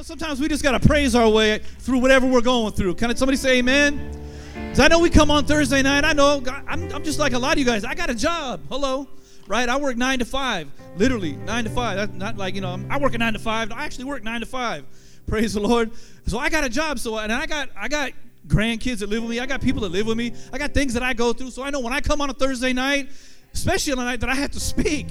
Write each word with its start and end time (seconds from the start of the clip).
know 0.00 0.04
sometimes 0.04 0.40
we 0.40 0.48
just 0.48 0.62
got 0.62 0.80
to 0.80 0.88
praise 0.88 1.14
our 1.14 1.28
way 1.28 1.58
through 1.58 1.98
whatever 1.98 2.26
we're 2.26 2.40
going 2.40 2.72
through? 2.72 2.94
Can 2.94 3.14
somebody 3.16 3.36
say 3.36 3.58
amen? 3.58 4.16
Because 4.54 4.80
I 4.80 4.88
know 4.88 4.98
we 4.98 5.10
come 5.10 5.30
on 5.30 5.44
Thursday 5.44 5.82
night. 5.82 6.06
I 6.06 6.14
know 6.14 6.42
I'm, 6.66 6.90
I'm 6.90 7.04
just 7.04 7.18
like 7.18 7.34
a 7.34 7.38
lot 7.38 7.52
of 7.52 7.58
you 7.58 7.66
guys. 7.66 7.84
I 7.84 7.94
got 7.94 8.08
a 8.08 8.14
job. 8.14 8.62
Hello. 8.70 9.06
Right? 9.46 9.68
I 9.68 9.76
work 9.76 9.98
nine 9.98 10.20
to 10.20 10.24
five. 10.24 10.68
Literally, 10.96 11.32
nine 11.32 11.64
to 11.64 11.70
five. 11.70 11.96
That's 11.98 12.14
not 12.14 12.38
like, 12.38 12.54
you 12.54 12.62
know, 12.62 12.82
I 12.88 12.98
work 12.98 13.14
a 13.14 13.18
nine 13.18 13.34
to 13.34 13.38
five. 13.38 13.72
I 13.72 13.84
actually 13.84 14.04
work 14.04 14.22
nine 14.22 14.40
to 14.40 14.46
five. 14.46 14.86
Praise 15.26 15.52
the 15.52 15.60
Lord. 15.60 15.90
So 16.26 16.38
I 16.38 16.48
got 16.48 16.64
a 16.64 16.70
job. 16.70 16.98
So, 16.98 17.18
and 17.18 17.30
I 17.30 17.44
got, 17.44 17.68
I 17.76 17.88
got 17.88 18.12
grandkids 18.46 19.00
that 19.00 19.10
live 19.10 19.22
with 19.22 19.30
me. 19.30 19.40
I 19.40 19.44
got 19.44 19.60
people 19.60 19.82
that 19.82 19.92
live 19.92 20.06
with 20.06 20.16
me. 20.16 20.32
I 20.50 20.56
got 20.56 20.72
things 20.72 20.94
that 20.94 21.02
I 21.02 21.12
go 21.12 21.34
through. 21.34 21.50
So 21.50 21.62
I 21.62 21.68
know 21.68 21.80
when 21.80 21.92
I 21.92 22.00
come 22.00 22.22
on 22.22 22.30
a 22.30 22.34
Thursday 22.34 22.72
night, 22.72 23.10
especially 23.52 23.92
on 23.92 23.98
a 23.98 24.04
night 24.04 24.20
that 24.20 24.30
I 24.30 24.34
have 24.34 24.52
to 24.52 24.60
speak, 24.60 25.08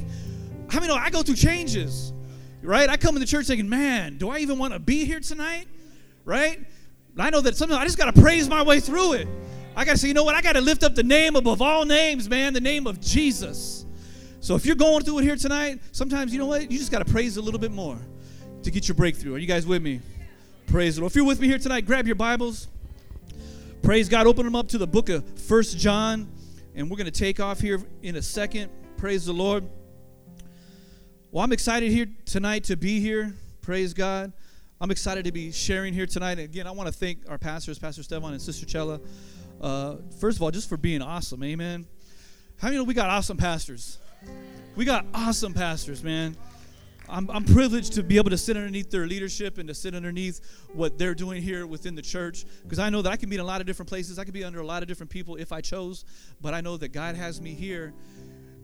I 0.71 0.79
mean, 0.79 0.89
I 0.89 1.11
go 1.11 1.21
through 1.21 1.35
changes 1.35 2.11
right? 2.61 2.89
I 2.89 2.97
come 2.97 3.15
in 3.15 3.21
the 3.21 3.27
church 3.27 3.47
thinking, 3.47 3.69
man, 3.69 4.17
do 4.17 4.29
I 4.29 4.39
even 4.39 4.57
want 4.57 4.73
to 4.73 4.79
be 4.79 5.05
here 5.05 5.19
tonight? 5.19 5.67
Right? 6.25 6.59
I 7.17 7.29
know 7.29 7.41
that 7.41 7.55
sometimes 7.55 7.79
I 7.79 7.85
just 7.85 7.97
got 7.97 8.13
to 8.13 8.21
praise 8.21 8.47
my 8.47 8.63
way 8.63 8.79
through 8.79 9.13
it. 9.13 9.27
I 9.75 9.85
got 9.85 9.93
to 9.93 9.97
say, 9.97 10.07
you 10.07 10.13
know 10.13 10.23
what? 10.23 10.35
I 10.35 10.41
got 10.41 10.53
to 10.53 10.61
lift 10.61 10.83
up 10.83 10.95
the 10.95 11.03
name 11.03 11.35
above 11.35 11.61
all 11.61 11.85
names, 11.85 12.29
man, 12.29 12.53
the 12.53 12.61
name 12.61 12.87
of 12.87 12.99
Jesus. 12.99 13.85
So 14.41 14.55
if 14.55 14.65
you're 14.65 14.75
going 14.75 15.03
through 15.03 15.19
it 15.19 15.23
here 15.23 15.35
tonight, 15.35 15.79
sometimes, 15.91 16.31
you 16.33 16.39
know 16.39 16.45
what? 16.45 16.71
You 16.71 16.77
just 16.77 16.91
got 16.91 17.05
to 17.05 17.11
praise 17.11 17.37
a 17.37 17.41
little 17.41 17.59
bit 17.59 17.71
more 17.71 17.97
to 18.63 18.71
get 18.71 18.87
your 18.87 18.95
breakthrough. 18.95 19.35
Are 19.35 19.37
you 19.37 19.47
guys 19.47 19.65
with 19.65 19.81
me? 19.81 20.01
Praise 20.67 20.95
the 20.95 21.01
Lord. 21.01 21.11
If 21.11 21.15
you're 21.15 21.25
with 21.25 21.39
me 21.39 21.47
here 21.47 21.59
tonight, 21.59 21.85
grab 21.85 22.05
your 22.05 22.15
Bibles. 22.15 22.67
Praise 23.81 24.07
God. 24.07 24.27
Open 24.27 24.45
them 24.45 24.55
up 24.55 24.67
to 24.69 24.77
the 24.77 24.87
book 24.87 25.09
of 25.09 25.25
First 25.39 25.77
John, 25.77 26.29
and 26.75 26.89
we're 26.89 26.97
going 26.97 27.05
to 27.05 27.11
take 27.11 27.39
off 27.39 27.59
here 27.59 27.81
in 28.03 28.17
a 28.17 28.21
second. 28.21 28.69
Praise 28.97 29.25
the 29.25 29.33
Lord. 29.33 29.67
Well, 31.31 31.43
I'm 31.43 31.51
excited 31.51 31.91
here 31.91 32.07
tonight 32.25 32.63
to 32.65 32.75
be 32.75 32.99
here. 32.99 33.35
Praise 33.61 33.93
God. 33.93 34.33
I'm 34.81 34.89
excited 34.89 35.25
to 35.25 35.31
be 35.31 35.51
sharing 35.51 35.93
here 35.93 36.07
tonight. 36.07 36.31
And 36.31 36.41
again, 36.41 36.65
I 36.65 36.71
want 36.71 36.87
to 36.87 36.91
thank 36.91 37.19
our 37.29 37.37
pastors, 37.37 37.77
Pastor 37.77 38.01
Stefan 38.01 38.33
and 38.33 38.41
Sister 38.41 38.65
Chella, 38.65 38.99
uh, 39.61 39.97
first 40.19 40.39
of 40.39 40.41
all, 40.41 40.49
just 40.49 40.67
for 40.67 40.75
being 40.75 41.03
awesome. 41.03 41.43
Amen. 41.43 41.85
How 42.57 42.69
many 42.69 42.77
know 42.77 42.83
we 42.83 42.95
got 42.95 43.11
awesome 43.11 43.37
pastors? 43.37 43.99
We 44.75 44.85
got 44.85 45.05
awesome 45.13 45.53
pastors, 45.53 46.03
man. 46.03 46.35
I'm, 47.07 47.29
I'm 47.29 47.43
privileged 47.43 47.93
to 47.93 48.01
be 48.01 48.17
able 48.17 48.31
to 48.31 48.37
sit 48.37 48.57
underneath 48.57 48.89
their 48.89 49.05
leadership 49.05 49.59
and 49.59 49.67
to 49.67 49.75
sit 49.75 49.93
underneath 49.93 50.41
what 50.73 50.97
they're 50.97 51.13
doing 51.13 51.43
here 51.43 51.67
within 51.67 51.93
the 51.93 52.01
church 52.01 52.45
because 52.63 52.79
I 52.79 52.89
know 52.89 53.03
that 53.03 53.11
I 53.11 53.17
can 53.17 53.29
be 53.29 53.35
in 53.35 53.41
a 53.41 53.45
lot 53.45 53.61
of 53.61 53.67
different 53.67 53.87
places. 53.89 54.17
I 54.17 54.23
can 54.23 54.33
be 54.33 54.43
under 54.43 54.61
a 54.61 54.65
lot 54.65 54.81
of 54.81 54.87
different 54.87 55.11
people 55.11 55.35
if 55.35 55.51
I 55.51 55.61
chose, 55.61 56.05
but 56.41 56.55
I 56.55 56.61
know 56.61 56.75
that 56.77 56.87
God 56.87 57.13
has 57.13 57.39
me 57.39 57.53
here 57.53 57.93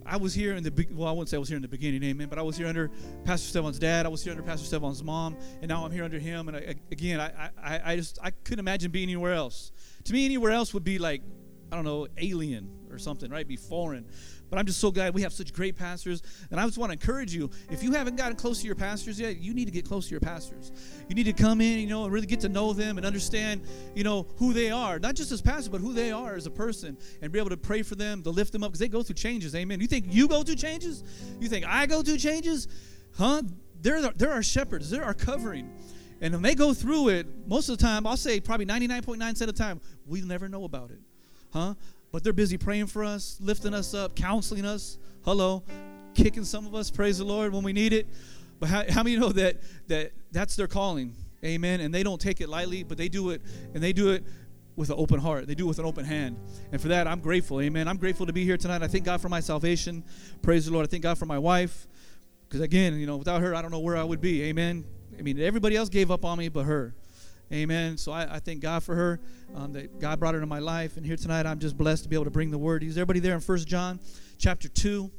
I 0.06 0.18
was 0.18 0.34
here 0.34 0.54
in 0.56 0.64
the 0.64 0.88
well, 0.92 1.08
I 1.08 1.12
wouldn't 1.12 1.30
say 1.30 1.38
I 1.38 1.40
was 1.40 1.50
here 1.50 1.56
in 1.56 1.62
the 1.62 1.68
beginning, 1.68 2.04
amen, 2.04 2.28
but 2.28 2.38
I 2.38 2.42
was 2.42 2.58
here 2.58 2.68
under 2.68 2.92
Pastor 3.24 3.48
Stefan's 3.48 3.80
dad. 3.80 4.06
I 4.06 4.10
was 4.10 4.24
here 4.24 4.32
under 4.32 4.44
Pastor 4.44 4.66
Stefan's 4.66 5.04
mom, 5.04 5.36
and 5.62 5.70
now 5.70 5.84
I'm 5.84 5.92
here 5.92 6.04
under 6.04 6.20
him. 6.20 6.48
And 6.48 6.58
I, 6.58 6.76
again, 6.92 7.20
I, 7.20 7.50
I, 7.62 7.94
I 7.94 7.96
just 7.96 8.20
I 8.22 8.32
couldn't 8.32 8.60
imagine 8.60 8.92
being 8.92 9.10
anywhere 9.10 9.34
else. 9.34 9.72
To 10.06 10.14
me, 10.14 10.26
anywhere 10.26 10.52
else 10.52 10.74
would 10.74 10.84
be 10.84 11.00
like 11.00 11.22
I 11.72 11.76
don't 11.76 11.86
know, 11.86 12.08
alien 12.18 12.70
or 12.92 12.98
something, 12.98 13.32
right? 13.32 13.48
Be 13.48 13.58
foreign. 13.58 14.06
But 14.50 14.60
I'm 14.60 14.66
just 14.66 14.80
so 14.80 14.92
glad 14.92 15.14
we 15.14 15.22
have 15.22 15.34
such 15.34 15.54
great 15.54 15.76
pastors. 15.76 16.22
And 16.52 16.60
I 16.60 16.66
just 16.66 16.78
want 16.78 16.92
to 16.92 16.94
encourage 16.94 17.34
you 17.34 17.50
if 17.70 17.84
you 17.84 17.92
haven't 17.92 18.16
gotten 18.16 18.36
close 18.36 18.62
to 18.62 18.66
your 18.66 18.76
pastors 18.76 19.20
yet, 19.20 19.38
you 19.38 19.54
need 19.54 19.66
to 19.66 19.72
get 19.72 19.86
close 19.86 20.06
to 20.06 20.12
your 20.12 20.20
pastors. 20.20 20.72
You 21.10 21.16
need 21.16 21.26
to 21.26 21.34
come 21.34 21.62
in, 21.62 21.80
you 21.80 21.88
know, 21.88 22.04
and 22.04 22.14
really 22.14 22.28
get 22.28 22.40
to 22.42 22.50
know 22.50 22.74
them 22.74 22.98
and 22.98 23.06
understand, 23.06 23.62
you 23.96 24.04
know, 24.04 24.28
who 24.38 24.54
they 24.54 24.72
are. 24.72 25.00
Not 25.00 25.16
just 25.16 25.32
as 25.32 25.42
pastors, 25.42 25.70
but 25.70 25.82
who 25.82 25.94
they 25.94 26.12
are 26.12 26.36
as 26.36 26.46
a 26.46 26.52
person 26.52 26.98
and 27.22 27.32
be 27.32 27.40
able 27.40 27.50
to 27.50 27.58
pray 27.58 27.82
for 27.82 27.96
them, 27.96 28.22
to 28.24 28.30
lift 28.30 28.52
them 28.52 28.64
up 28.64 28.72
because 28.72 28.80
they 28.80 28.88
go 28.88 29.04
through 29.04 29.16
changes. 29.16 29.56
Amen. 29.56 29.80
You 29.80 29.88
think 29.88 30.06
you 30.10 30.28
go 30.28 30.44
through 30.44 30.56
changes? 30.56 31.04
You 31.40 31.48
think 31.48 31.66
I 31.68 31.86
go 31.86 32.02
through 32.02 32.18
changes? 32.18 32.68
Huh? 33.18 33.42
They're, 33.82 34.02
they're 34.14 34.32
our 34.32 34.44
shepherds, 34.44 34.90
they're 34.90 35.04
our 35.04 35.14
covering. 35.14 35.70
And 36.22 36.34
when 36.34 36.44
they 36.44 36.56
go 36.56 36.74
through 36.74 37.10
it, 37.10 37.28
most 37.48 37.70
of 37.70 37.78
the 37.78 37.84
time, 37.84 38.08
I'll 38.08 38.18
say 38.18 38.40
probably 38.40 38.66
99.9% 38.66 39.42
of 39.42 39.48
the 39.48 39.54
time, 39.54 39.82
we 40.08 40.22
never 40.22 40.48
know 40.48 40.64
about 40.64 40.92
it. 40.92 41.00
Huh? 41.52 41.76
But 42.16 42.24
they're 42.24 42.32
busy 42.32 42.58
praying 42.58 42.88
for 42.88 43.04
us, 43.04 43.38
lifting 43.42 43.74
us 43.74 43.94
up, 43.94 44.16
counseling 44.16 44.64
us. 44.64 44.98
Hello, 45.26 45.64
kicking 46.14 46.46
some 46.46 46.66
of 46.66 46.74
us, 46.74 46.90
praise 46.90 47.18
the 47.18 47.26
Lord, 47.26 47.52
when 47.52 47.62
we 47.62 47.74
need 47.74 47.92
it. 47.92 48.08
But 48.58 48.70
how, 48.70 48.86
how 48.90 49.04
many 49.04 49.18
know 49.18 49.34
that, 49.34 49.58
that 49.88 50.14
that's 50.32 50.56
their 50.56 50.70
calling? 50.70 51.14
Amen. 51.44 51.82
And 51.82 51.94
they 51.94 52.04
don't 52.04 52.22
take 52.22 52.40
it 52.40 52.48
lightly, 52.48 52.84
but 52.84 52.98
they 52.98 53.10
do 53.10 53.32
it, 53.32 53.42
and 53.74 53.84
they 53.84 53.92
do 53.92 54.12
it 54.12 54.24
with 54.78 54.92
an 54.92 54.96
open 54.98 55.20
heart. 55.20 55.46
They 55.46 55.56
do 55.56 55.66
it 55.66 55.68
with 55.68 55.80
an 55.80 55.84
open 55.84 56.06
hand. 56.06 56.40
And 56.72 56.80
for 56.80 56.88
that, 56.88 57.06
I'm 57.06 57.20
grateful. 57.20 57.60
Amen. 57.60 57.86
I'm 57.86 57.98
grateful 57.98 58.26
to 58.28 58.32
be 58.32 58.46
here 58.46 58.56
tonight. 58.56 58.82
I 58.82 58.88
thank 58.88 59.04
God 59.04 59.20
for 59.20 59.28
my 59.28 59.42
salvation. 59.42 60.02
Praise 60.42 60.68
the 60.68 60.72
Lord. 60.72 60.86
I 60.86 60.88
thank 60.88 61.04
God 61.04 61.18
for 61.18 61.26
my 61.26 61.38
wife. 61.38 61.86
Because 62.48 62.62
again, 62.62 62.98
you 62.98 63.08
know, 63.08 63.18
without 63.18 63.42
her, 63.42 63.54
I 63.54 63.62
don't 63.62 63.72
know 63.72 63.80
where 63.80 63.98
I 63.98 64.06
would 64.06 64.22
be. 64.22 64.42
Amen. 64.44 64.86
I 65.20 65.22
mean, 65.22 65.38
everybody 65.38 65.76
else 65.76 65.90
gave 65.90 66.12
up 66.12 66.24
on 66.24 66.38
me 66.38 66.48
but 66.48 66.64
her. 66.64 66.96
Amen. 67.52 67.98
So 67.98 68.12
I, 68.12 68.36
I 68.36 68.40
thank 68.40 68.62
God 68.62 68.84
for 68.84 68.96
her, 68.96 69.20
um, 69.56 69.74
that 69.74 70.00
God 70.00 70.20
brought 70.20 70.34
her 70.34 70.40
into 70.40 70.48
my 70.48 70.60
life. 70.60 70.98
And 70.98 71.06
here 71.06 71.16
tonight, 71.16 71.46
I'm 71.46 71.60
just 71.60 71.78
blessed 71.78 72.04
to 72.04 72.10
be 72.10 72.16
able 72.16 72.26
to 72.26 72.32
bring 72.32 72.50
the 72.50 72.58
word. 72.58 72.84
Is 72.84 72.98
everybody 72.98 73.20
there 73.20 73.36
in 73.36 73.42
First 73.42 73.68
John 73.68 74.00
chapter 74.38 74.68
2? 74.68 75.12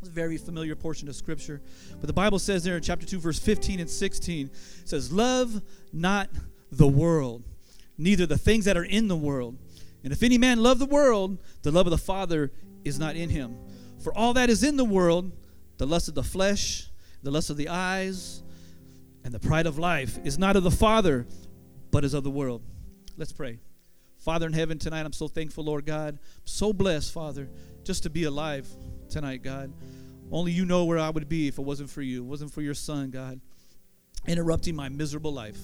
It's 0.00 0.08
a 0.08 0.12
very 0.12 0.36
familiar 0.36 0.74
portion 0.74 1.08
of 1.08 1.14
Scripture. 1.14 1.60
But 1.92 2.06
the 2.06 2.12
Bible 2.12 2.38
says 2.38 2.64
there 2.64 2.76
in 2.76 2.82
chapter 2.82 3.06
2, 3.06 3.20
verse 3.20 3.38
15 3.38 3.80
and 3.80 3.88
16, 3.88 4.46
it 4.46 4.88
says, 4.88 5.12
Love 5.12 5.60
not 5.92 6.28
the 6.72 6.88
world, 6.88 7.44
neither 7.98 8.26
the 8.26 8.38
things 8.38 8.64
that 8.64 8.76
are 8.76 8.84
in 8.84 9.08
the 9.08 9.16
world. 9.16 9.56
And 10.02 10.12
if 10.12 10.22
any 10.22 10.38
man 10.38 10.62
love 10.62 10.78
the 10.78 10.86
world, 10.86 11.38
the 11.62 11.70
love 11.70 11.86
of 11.86 11.90
the 11.90 11.98
Father 11.98 12.50
is 12.84 12.98
not 12.98 13.14
in 13.14 13.28
him. 13.28 13.56
For 14.02 14.16
all 14.16 14.32
that 14.34 14.48
is 14.48 14.64
in 14.64 14.76
the 14.76 14.84
world, 14.84 15.32
the 15.76 15.86
lust 15.86 16.08
of 16.08 16.14
the 16.14 16.22
flesh, 16.22 16.88
the 17.22 17.30
lust 17.30 17.50
of 17.50 17.56
the 17.56 17.68
eyes, 17.68 18.42
and 19.24 19.34
the 19.34 19.38
pride 19.38 19.66
of 19.66 19.78
life 19.78 20.18
is 20.24 20.38
not 20.38 20.56
of 20.56 20.62
the 20.62 20.70
Father, 20.70 21.26
but 21.90 22.04
is 22.04 22.14
of 22.14 22.24
the 22.24 22.30
world. 22.30 22.62
Let's 23.16 23.32
pray. 23.32 23.58
Father 24.18 24.46
in 24.46 24.52
heaven, 24.52 24.78
tonight 24.78 25.06
I'm 25.06 25.12
so 25.12 25.28
thankful, 25.28 25.64
Lord 25.64 25.86
God. 25.86 26.18
I'm 26.20 26.46
so 26.46 26.72
blessed, 26.72 27.12
Father, 27.12 27.48
just 27.84 28.02
to 28.02 28.10
be 28.10 28.24
alive 28.24 28.68
tonight, 29.08 29.42
God. 29.42 29.72
Only 30.30 30.52
you 30.52 30.64
know 30.66 30.84
where 30.84 30.98
I 30.98 31.10
would 31.10 31.28
be 31.28 31.48
if 31.48 31.58
it 31.58 31.62
wasn't 31.62 31.90
for 31.90 32.02
you, 32.02 32.22
it 32.22 32.26
wasn't 32.26 32.52
for 32.52 32.62
your 32.62 32.74
son, 32.74 33.10
God, 33.10 33.40
interrupting 34.26 34.76
my 34.76 34.88
miserable 34.88 35.32
life. 35.32 35.58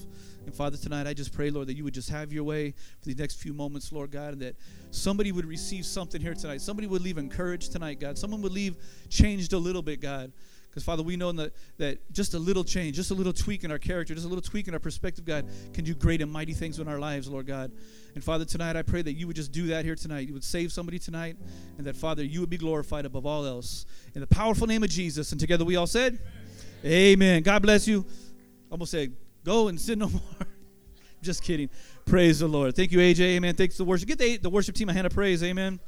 And 0.47 0.55
Father, 0.55 0.77
tonight 0.77 1.07
I 1.07 1.13
just 1.13 1.33
pray, 1.33 1.51
Lord, 1.51 1.67
that 1.69 1.77
you 1.77 1.85
would 1.85 1.95
just 1.95 2.09
have 2.09 2.33
your 2.33 2.45
way 2.45 2.71
for 2.71 3.05
these 3.05 3.19
next 3.19 3.43
few 3.43 3.53
moments, 3.53 3.93
Lord 3.93 4.11
God, 4.11 4.33
and 4.33 4.43
that 4.43 4.57
somebody 4.91 5.33
would 5.33 5.45
receive 5.45 5.85
something 5.85 6.21
here 6.21 6.35
tonight. 6.35 6.61
Somebody 6.61 6.89
would 6.89 7.03
leave 7.03 7.19
encouraged 7.19 7.73
tonight, 7.73 8.01
God. 8.01 8.17
Someone 8.17 8.43
would 8.43 8.53
leave 8.53 8.77
changed 9.11 9.53
a 9.53 9.59
little 9.59 9.83
bit, 9.83 10.01
God. 10.01 10.33
Because, 10.77 10.85
Father, 10.85 11.03
we 11.03 11.17
know 11.17 11.33
that, 11.33 11.55
that 11.79 12.13
just 12.13 12.35
a 12.35 12.39
little 12.39 12.63
change, 12.63 12.97
just 12.97 13.11
a 13.11 13.15
little 13.15 13.33
tweak 13.33 13.65
in 13.65 13.71
our 13.71 13.79
character, 13.79 14.13
just 14.13 14.27
a 14.27 14.29
little 14.29 14.43
tweak 14.43 14.69
in 14.69 14.75
our 14.75 14.79
perspective, 14.79 15.25
God, 15.25 15.47
can 15.73 15.85
do 15.85 15.95
great 15.95 16.21
and 16.21 16.31
mighty 16.31 16.53
things 16.53 16.79
in 16.79 16.87
our 16.87 16.99
lives, 16.99 17.29
Lord 17.29 17.47
God. 17.47 17.73
And, 18.15 18.23
Father, 18.23 18.45
tonight 18.45 18.77
I 18.77 18.83
pray 18.83 19.01
that 19.01 19.15
you 19.15 19.27
would 19.27 19.37
just 19.37 19.53
do 19.53 19.69
that 19.69 19.87
here 19.87 19.95
tonight. 19.95 20.29
You 20.29 20.35
would 20.35 20.45
save 20.45 20.71
somebody 20.71 20.99
tonight, 20.99 21.39
and 21.79 21.87
that, 21.87 21.97
Father, 21.97 22.23
you 22.23 22.41
would 22.41 22.51
be 22.51 22.59
glorified 22.59 23.07
above 23.07 23.25
all 23.25 23.47
else. 23.47 23.87
In 24.15 24.21
the 24.21 24.27
powerful 24.27 24.67
name 24.67 24.83
of 24.83 24.91
Jesus. 24.91 25.33
And 25.33 25.41
together 25.41 25.65
we 25.65 25.77
all 25.77 25.87
said, 25.87 26.19
Amen. 26.85 26.93
Amen. 26.93 27.43
God 27.43 27.63
bless 27.63 27.89
you. 27.89 28.05
Almost 28.71 28.91
say, 28.91 29.09
go 29.45 29.69
and 29.69 29.81
sin 29.81 30.01
no 30.01 30.09
more. 30.11 30.21
just 31.23 31.43
kidding. 31.43 31.71
Praise 32.05 32.41
the 32.41 32.49
Lord. 32.49 32.77
Thank 32.77 32.93
you, 32.93 32.99
AJ. 32.99 33.21
Amen. 33.21 33.55
Thanks 33.55 33.77
to 33.77 33.79
the 33.79 33.89
worship. 33.89 34.09
Get 34.09 34.19
the, 34.19 34.37
the 34.37 34.51
worship 34.51 34.75
team 34.75 34.91
a 34.91 34.93
hand 34.93 35.07
of 35.07 35.15
praise. 35.15 35.43
Amen. 35.43 35.81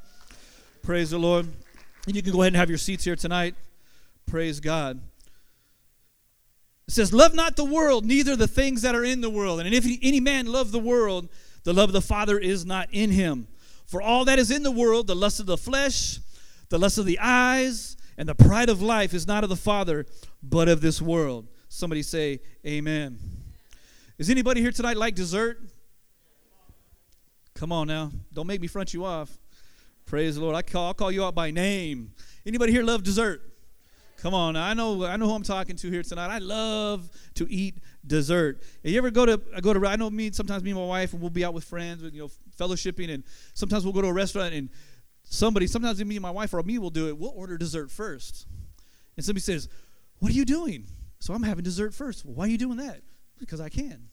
Praise 0.82 1.10
the 1.10 1.18
Lord. 1.18 1.46
And 2.06 2.16
you 2.16 2.22
can 2.22 2.32
go 2.32 2.40
ahead 2.40 2.54
and 2.54 2.56
have 2.56 2.70
your 2.70 2.78
seats 2.78 3.04
here 3.04 3.16
tonight. 3.16 3.54
Praise 4.28 4.60
God. 4.60 5.00
It 6.86 6.94
says, 6.94 7.12
Love 7.12 7.34
not 7.34 7.56
the 7.56 7.64
world, 7.64 8.04
neither 8.04 8.36
the 8.36 8.48
things 8.48 8.82
that 8.82 8.94
are 8.94 9.04
in 9.04 9.20
the 9.20 9.30
world. 9.30 9.60
And 9.60 9.74
if 9.74 9.86
any 10.02 10.20
man 10.20 10.46
love 10.46 10.70
the 10.70 10.78
world, 10.78 11.28
the 11.64 11.72
love 11.72 11.90
of 11.90 11.92
the 11.92 12.00
Father 12.00 12.38
is 12.38 12.64
not 12.64 12.88
in 12.92 13.10
him. 13.10 13.48
For 13.86 14.02
all 14.02 14.24
that 14.26 14.38
is 14.38 14.50
in 14.50 14.62
the 14.62 14.70
world, 14.70 15.06
the 15.06 15.16
lust 15.16 15.40
of 15.40 15.46
the 15.46 15.56
flesh, 15.56 16.18
the 16.68 16.78
lust 16.78 16.98
of 16.98 17.06
the 17.06 17.18
eyes, 17.18 17.96
and 18.18 18.28
the 18.28 18.34
pride 18.34 18.68
of 18.68 18.82
life 18.82 19.14
is 19.14 19.26
not 19.26 19.44
of 19.44 19.50
the 19.50 19.56
Father, 19.56 20.06
but 20.42 20.68
of 20.68 20.80
this 20.80 21.00
world. 21.00 21.46
Somebody 21.68 22.02
say, 22.02 22.40
Amen. 22.66 23.18
Is 24.18 24.28
anybody 24.28 24.60
here 24.60 24.72
tonight 24.72 24.96
like 24.96 25.14
dessert? 25.14 25.62
Come 27.54 27.72
on 27.72 27.86
now. 27.86 28.12
Don't 28.32 28.46
make 28.46 28.60
me 28.60 28.66
front 28.66 28.92
you 28.92 29.04
off. 29.04 29.38
Praise 30.06 30.36
the 30.36 30.42
Lord. 30.42 30.54
I 30.54 30.62
call, 30.62 30.86
I'll 30.86 30.94
call 30.94 31.12
you 31.12 31.24
out 31.24 31.34
by 31.34 31.50
name. 31.50 32.12
Anybody 32.46 32.72
here 32.72 32.82
love 32.82 33.02
dessert? 33.02 33.47
Come 34.18 34.34
on, 34.34 34.56
I 34.56 34.74
know 34.74 35.04
I 35.04 35.16
know 35.16 35.26
who 35.26 35.34
I'm 35.34 35.44
talking 35.44 35.76
to 35.76 35.90
here 35.90 36.02
tonight. 36.02 36.26
I 36.26 36.38
love 36.38 37.08
to 37.34 37.46
eat 37.48 37.78
dessert. 38.04 38.64
And 38.82 38.92
you 38.92 38.98
ever 38.98 39.10
go 39.10 39.24
to 39.24 39.40
I 39.56 39.60
go 39.60 39.72
to 39.72 39.86
I 39.86 39.94
know 39.94 40.10
me 40.10 40.32
sometimes 40.32 40.64
me 40.64 40.72
and 40.72 40.80
my 40.80 40.86
wife 40.86 41.12
and 41.12 41.22
we'll 41.22 41.30
be 41.30 41.44
out 41.44 41.54
with 41.54 41.62
friends, 41.62 42.02
you 42.02 42.22
know, 42.22 42.30
fellowshipping, 42.58 43.14
and 43.14 43.22
sometimes 43.54 43.84
we'll 43.84 43.92
go 43.92 44.02
to 44.02 44.08
a 44.08 44.12
restaurant 44.12 44.54
and 44.54 44.70
somebody 45.22 45.68
sometimes 45.68 46.04
me 46.04 46.16
and 46.16 46.22
my 46.22 46.32
wife 46.32 46.52
or 46.52 46.62
me 46.64 46.78
will 46.78 46.90
do 46.90 47.06
it. 47.06 47.16
We'll 47.16 47.30
order 47.30 47.56
dessert 47.56 47.92
first, 47.92 48.48
and 49.16 49.24
somebody 49.24 49.42
says, 49.42 49.68
"What 50.18 50.32
are 50.32 50.34
you 50.34 50.44
doing?" 50.44 50.88
So 51.20 51.32
I'm 51.32 51.44
having 51.44 51.62
dessert 51.62 51.94
first. 51.94 52.24
Well, 52.24 52.34
why 52.34 52.46
are 52.46 52.48
you 52.48 52.58
doing 52.58 52.78
that? 52.78 53.02
Because 53.38 53.60
I 53.60 53.68
can. 53.68 54.08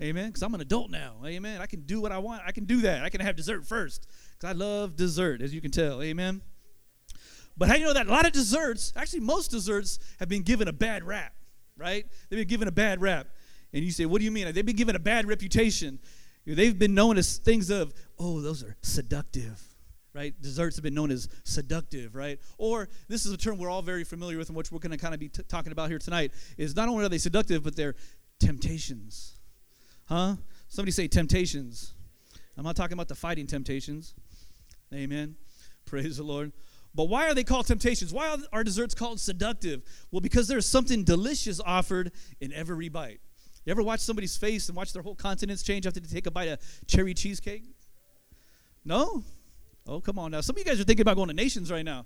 Amen. 0.00 0.28
Because 0.28 0.42
I'm 0.42 0.54
an 0.54 0.62
adult 0.62 0.90
now. 0.90 1.16
Amen. 1.26 1.60
I 1.60 1.66
can 1.66 1.82
do 1.82 2.00
what 2.00 2.12
I 2.12 2.18
want. 2.18 2.42
I 2.46 2.52
can 2.52 2.64
do 2.64 2.80
that. 2.82 3.04
I 3.04 3.10
can 3.10 3.20
have 3.20 3.36
dessert 3.36 3.66
first 3.66 4.06
because 4.32 4.48
I 4.48 4.52
love 4.52 4.96
dessert, 4.96 5.42
as 5.42 5.52
you 5.52 5.60
can 5.60 5.70
tell. 5.70 6.00
Amen. 6.02 6.40
But 7.58 7.68
how 7.68 7.74
you 7.74 7.84
know 7.84 7.92
that 7.92 8.06
a 8.06 8.10
lot 8.10 8.24
of 8.24 8.32
desserts, 8.32 8.92
actually 8.96 9.20
most 9.20 9.50
desserts, 9.50 9.98
have 10.20 10.28
been 10.28 10.42
given 10.42 10.68
a 10.68 10.72
bad 10.72 11.02
rap, 11.02 11.34
right? 11.76 12.06
They've 12.30 12.38
been 12.38 12.48
given 12.48 12.68
a 12.68 12.72
bad 12.72 13.02
rap. 13.02 13.26
And 13.72 13.84
you 13.84 13.90
say, 13.90 14.06
what 14.06 14.20
do 14.20 14.24
you 14.24 14.30
mean? 14.30 14.50
They've 14.54 14.64
been 14.64 14.76
given 14.76 14.94
a 14.94 15.00
bad 15.00 15.26
reputation. 15.26 15.98
They've 16.46 16.78
been 16.78 16.94
known 16.94 17.18
as 17.18 17.38
things 17.38 17.68
of, 17.68 17.92
oh, 18.18 18.40
those 18.40 18.62
are 18.62 18.76
seductive, 18.80 19.60
right? 20.14 20.40
Desserts 20.40 20.76
have 20.76 20.84
been 20.84 20.94
known 20.94 21.10
as 21.10 21.28
seductive, 21.42 22.14
right? 22.14 22.38
Or 22.56 22.88
this 23.08 23.26
is 23.26 23.32
a 23.32 23.36
term 23.36 23.58
we're 23.58 23.68
all 23.68 23.82
very 23.82 24.04
familiar 24.04 24.38
with 24.38 24.48
and 24.48 24.56
which 24.56 24.70
we're 24.70 24.78
going 24.78 24.92
to 24.92 24.96
kind 24.96 25.12
of 25.12 25.20
be 25.20 25.28
t- 25.28 25.42
talking 25.48 25.72
about 25.72 25.90
here 25.90 25.98
tonight 25.98 26.32
is 26.56 26.76
not 26.76 26.88
only 26.88 27.04
are 27.04 27.08
they 27.08 27.18
seductive, 27.18 27.64
but 27.64 27.76
they're 27.76 27.96
temptations. 28.38 29.34
Huh? 30.06 30.36
Somebody 30.68 30.92
say 30.92 31.08
temptations. 31.08 31.92
I'm 32.56 32.64
not 32.64 32.76
talking 32.76 32.94
about 32.94 33.08
the 33.08 33.14
fighting 33.14 33.46
temptations. 33.46 34.14
Amen. 34.94 35.36
Praise 35.84 36.16
the 36.16 36.22
Lord. 36.22 36.52
But 36.98 37.04
why 37.04 37.28
are 37.28 37.34
they 37.34 37.44
called 37.44 37.68
temptations? 37.68 38.12
Why 38.12 38.36
are 38.52 38.64
desserts 38.64 38.92
called 38.92 39.20
seductive? 39.20 39.82
Well, 40.10 40.20
because 40.20 40.48
there's 40.48 40.66
something 40.66 41.04
delicious 41.04 41.60
offered 41.64 42.10
in 42.40 42.52
every 42.52 42.88
bite. 42.88 43.20
You 43.64 43.70
ever 43.70 43.84
watch 43.84 44.00
somebody's 44.00 44.36
face 44.36 44.68
and 44.68 44.76
watch 44.76 44.92
their 44.92 45.02
whole 45.02 45.14
countenance 45.14 45.62
change 45.62 45.86
after 45.86 46.00
they 46.00 46.08
take 46.12 46.26
a 46.26 46.32
bite 46.32 46.48
of 46.48 46.58
cherry 46.88 47.14
cheesecake? 47.14 47.62
No? 48.84 49.22
Oh, 49.86 50.00
come 50.00 50.18
on 50.18 50.32
now. 50.32 50.40
Some 50.40 50.56
of 50.56 50.58
you 50.58 50.64
guys 50.64 50.80
are 50.80 50.82
thinking 50.82 51.02
about 51.02 51.14
going 51.14 51.28
to 51.28 51.34
Nations 51.34 51.70
right 51.70 51.84
now. 51.84 52.04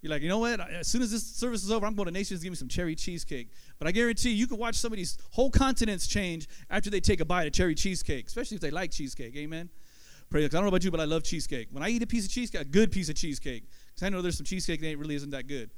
You're 0.00 0.08
like, 0.08 0.22
you 0.22 0.30
know 0.30 0.38
what? 0.38 0.58
As 0.58 0.88
soon 0.88 1.02
as 1.02 1.10
this 1.10 1.22
service 1.22 1.62
is 1.62 1.70
over, 1.70 1.84
I'm 1.84 1.94
going 1.94 2.06
to 2.06 2.10
Nations 2.10 2.42
give 2.42 2.50
me 2.50 2.56
some 2.56 2.68
cherry 2.68 2.94
cheesecake. 2.94 3.50
But 3.78 3.88
I 3.88 3.92
guarantee 3.92 4.30
you, 4.30 4.36
you 4.36 4.46
can 4.46 4.56
watch 4.56 4.76
somebody's 4.76 5.18
whole 5.32 5.50
countenance 5.50 6.06
change 6.06 6.48
after 6.70 6.88
they 6.88 7.00
take 7.00 7.20
a 7.20 7.26
bite 7.26 7.46
of 7.46 7.52
cherry 7.52 7.74
cheesecake, 7.74 8.28
especially 8.28 8.54
if 8.54 8.62
they 8.62 8.70
like 8.70 8.90
cheesecake. 8.90 9.36
Amen. 9.36 9.68
Pray. 10.30 10.44
I 10.44 10.48
don't 10.48 10.62
know 10.62 10.68
about 10.68 10.84
you, 10.84 10.90
but 10.92 11.00
I 11.00 11.04
love 11.04 11.24
cheesecake. 11.24 11.68
When 11.72 11.82
I 11.82 11.90
eat 11.90 12.02
a 12.02 12.06
piece 12.06 12.24
of 12.24 12.30
cheesecake, 12.30 12.60
a 12.62 12.64
good 12.64 12.90
piece 12.90 13.10
of 13.10 13.16
cheesecake, 13.16 13.64
because 14.00 14.06
I 14.06 14.16
know 14.16 14.22
there's 14.22 14.36
some 14.36 14.46
cheesecake 14.46 14.80
that 14.80 14.98
really 14.98 15.14
isn't 15.14 15.30
that 15.30 15.46
good. 15.46 15.70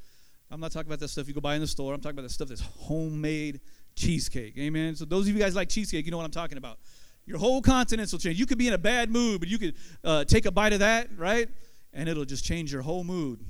I'm 0.51 0.61
not 0.61 0.71
talking 0.71 0.89
about 0.89 1.01
that 1.01 1.09
stuff 1.09 1.27
you 1.27 1.35
go 1.35 1.41
buy 1.41 1.55
in 1.55 1.61
the 1.61 1.67
store. 1.67 1.95
I'm 1.95 2.01
talking 2.01 2.19
about 2.19 2.29
the 2.29 2.33
stuff 2.33 2.49
that's 2.49 2.61
homemade 2.61 3.61
cheesecake. 3.97 4.57
Amen. 4.59 4.95
So 4.95 5.05
those 5.05 5.27
of 5.27 5.35
you 5.35 5.41
guys 5.41 5.57
like 5.57 5.69
cheesecake, 5.69 6.05
you 6.05 6.11
know 6.11 6.19
what 6.19 6.25
I'm 6.25 6.31
talking 6.31 6.59
about. 6.59 6.79
Your 7.25 7.39
whole 7.39 7.63
countenance 7.63 8.13
will 8.13 8.19
change. 8.19 8.39
You 8.39 8.47
could 8.47 8.59
be 8.59 8.69
in 8.69 8.75
a 8.75 8.79
bad 8.79 9.11
mood, 9.11 9.41
but 9.41 9.49
you 9.49 9.59
could 9.59 9.75
uh, 10.05 10.25
take 10.25 10.47
a 10.47 10.51
bite 10.51 10.73
of 10.73 10.81
that, 10.81 11.09
right? 11.17 11.49
And 11.93 12.09
it'll 12.09 12.25
just 12.25 12.45
change 12.45 12.73
your 12.73 12.83
whole 12.83 13.03
mood. 13.03 13.41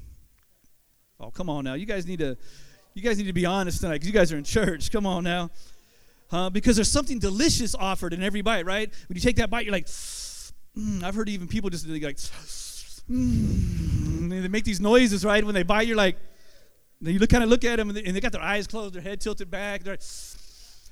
Oh, 1.20 1.30
come 1.30 1.50
on 1.50 1.64
now. 1.64 1.74
You 1.74 1.86
guys 1.86 2.06
need 2.06 2.20
to 2.20 2.36
you 2.94 3.02
guys 3.02 3.16
need 3.18 3.26
to 3.26 3.32
be 3.32 3.46
honest 3.46 3.80
tonight 3.80 3.94
because 3.94 4.06
you 4.06 4.12
guys 4.12 4.32
are 4.32 4.36
in 4.36 4.44
church. 4.44 4.90
Come 4.90 5.06
on 5.06 5.24
now. 5.24 5.50
Uh, 6.30 6.50
because 6.50 6.76
there's 6.76 6.90
something 6.90 7.18
delicious 7.18 7.74
offered 7.74 8.12
in 8.12 8.22
every 8.22 8.42
bite, 8.42 8.64
right? 8.64 8.90
When 9.08 9.16
you 9.16 9.20
take 9.20 9.36
that 9.36 9.50
bite, 9.50 9.64
you're 9.64 9.72
like, 9.72 9.86
mm. 9.86 11.02
I've 11.02 11.14
heard 11.14 11.28
even 11.28 11.46
people 11.46 11.68
just 11.68 11.86
like, 11.86 12.18
mm. 13.10 14.28
they 14.28 14.48
make 14.48 14.64
these 14.64 14.80
noises, 14.80 15.24
right? 15.24 15.44
When 15.44 15.54
they 15.54 15.62
bite, 15.62 15.86
you're 15.86 15.96
like, 15.96 16.16
you 17.00 17.18
look 17.18 17.30
kind 17.30 17.42
of 17.42 17.50
look 17.50 17.64
at 17.64 17.76
them 17.76 17.88
and 17.88 17.96
they, 17.96 18.04
and 18.04 18.14
they, 18.14 18.20
got 18.20 18.32
their 18.32 18.42
eyes 18.42 18.66
closed, 18.66 18.94
their 18.94 19.02
head 19.02 19.20
tilted 19.20 19.50
back. 19.50 19.86
Like, 19.86 20.00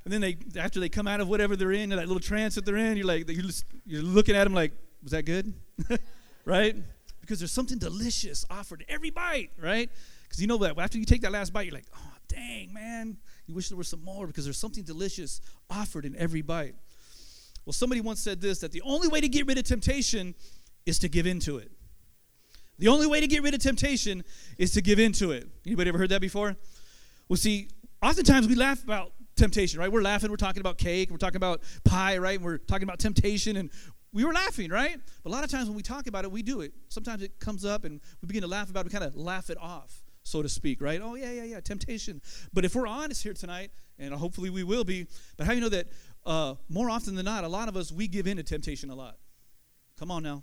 and 0.04 0.12
then 0.12 0.20
they, 0.20 0.36
after 0.58 0.80
they 0.80 0.88
come 0.88 1.06
out 1.06 1.20
of 1.20 1.28
whatever 1.28 1.56
they're 1.56 1.72
in, 1.72 1.90
that 1.90 1.98
little 1.98 2.20
trance 2.20 2.54
that 2.56 2.64
they're 2.64 2.76
in, 2.76 2.96
you're 2.96 3.06
like, 3.06 3.28
you're, 3.28 3.42
just, 3.42 3.64
you're 3.86 4.02
looking 4.02 4.34
at 4.34 4.44
them 4.44 4.54
like, 4.54 4.72
was 5.02 5.12
that 5.12 5.24
good? 5.24 5.52
right? 6.44 6.76
Because 7.20 7.38
there's 7.38 7.52
something 7.52 7.78
delicious 7.78 8.44
offered 8.50 8.84
every 8.88 9.10
bite, 9.10 9.50
right? 9.58 9.90
Because 10.24 10.40
you 10.40 10.46
know 10.46 10.58
that 10.58 10.78
after 10.78 10.98
you 10.98 11.04
take 11.04 11.22
that 11.22 11.32
last 11.32 11.52
bite, 11.52 11.66
you're 11.66 11.74
like, 11.74 11.86
oh, 11.94 12.12
dang, 12.28 12.72
man. 12.72 13.16
You 13.46 13.54
wish 13.54 13.68
there 13.68 13.78
was 13.78 13.88
some 13.88 14.02
more 14.02 14.26
because 14.26 14.44
there's 14.44 14.58
something 14.58 14.84
delicious 14.84 15.40
offered 15.68 16.04
in 16.04 16.16
every 16.16 16.42
bite. 16.42 16.74
Well, 17.64 17.72
somebody 17.72 18.00
once 18.00 18.20
said 18.20 18.40
this 18.40 18.60
that 18.60 18.72
the 18.72 18.82
only 18.82 19.08
way 19.08 19.20
to 19.20 19.28
get 19.28 19.46
rid 19.46 19.58
of 19.58 19.64
temptation 19.64 20.34
is 20.86 20.98
to 21.00 21.08
give 21.08 21.26
into 21.26 21.58
it. 21.58 21.70
The 22.80 22.88
only 22.88 23.06
way 23.06 23.20
to 23.20 23.26
get 23.26 23.42
rid 23.42 23.52
of 23.52 23.60
temptation 23.60 24.24
is 24.56 24.70
to 24.72 24.80
give 24.80 24.98
into 24.98 25.32
it. 25.32 25.46
Anybody 25.66 25.90
ever 25.90 25.98
heard 25.98 26.08
that 26.08 26.22
before? 26.22 26.56
Well, 27.28 27.36
see, 27.36 27.68
oftentimes 28.02 28.48
we 28.48 28.54
laugh 28.54 28.82
about 28.82 29.12
temptation, 29.36 29.78
right? 29.78 29.92
We're 29.92 30.00
laughing, 30.00 30.30
we're 30.30 30.38
talking 30.38 30.60
about 30.60 30.78
cake, 30.78 31.10
we're 31.10 31.18
talking 31.18 31.36
about 31.36 31.60
pie, 31.84 32.16
right? 32.16 32.40
We're 32.40 32.56
talking 32.56 32.84
about 32.84 32.98
temptation, 32.98 33.58
and 33.58 33.70
we 34.14 34.24
were 34.24 34.32
laughing, 34.32 34.70
right? 34.70 34.96
But 35.22 35.28
a 35.28 35.32
lot 35.32 35.44
of 35.44 35.50
times 35.50 35.68
when 35.68 35.76
we 35.76 35.82
talk 35.82 36.06
about 36.06 36.24
it, 36.24 36.32
we 36.32 36.42
do 36.42 36.62
it. 36.62 36.72
Sometimes 36.88 37.22
it 37.22 37.38
comes 37.38 37.66
up 37.66 37.84
and 37.84 38.00
we 38.22 38.26
begin 38.26 38.40
to 38.42 38.48
laugh 38.48 38.70
about 38.70 38.80
it, 38.80 38.92
we 38.92 38.98
kind 38.98 39.04
of 39.04 39.14
laugh 39.14 39.50
it 39.50 39.58
off, 39.60 40.02
so 40.22 40.40
to 40.40 40.48
speak, 40.48 40.80
right? 40.80 41.02
Oh, 41.02 41.16
yeah, 41.16 41.32
yeah, 41.32 41.44
yeah, 41.44 41.60
temptation. 41.60 42.22
But 42.54 42.64
if 42.64 42.74
we're 42.74 42.86
honest 42.86 43.22
here 43.22 43.34
tonight, 43.34 43.72
and 43.98 44.14
hopefully 44.14 44.48
we 44.48 44.64
will 44.64 44.84
be, 44.84 45.06
but 45.36 45.44
how 45.44 45.52
do 45.52 45.56
you 45.56 45.62
know 45.62 45.68
that 45.68 45.88
uh, 46.24 46.54
more 46.70 46.88
often 46.88 47.14
than 47.14 47.26
not, 47.26 47.44
a 47.44 47.48
lot 47.48 47.68
of 47.68 47.76
us, 47.76 47.92
we 47.92 48.08
give 48.08 48.26
in 48.26 48.38
to 48.38 48.42
temptation 48.42 48.88
a 48.88 48.94
lot. 48.94 49.18
Come 49.98 50.10
on 50.10 50.22
now. 50.22 50.42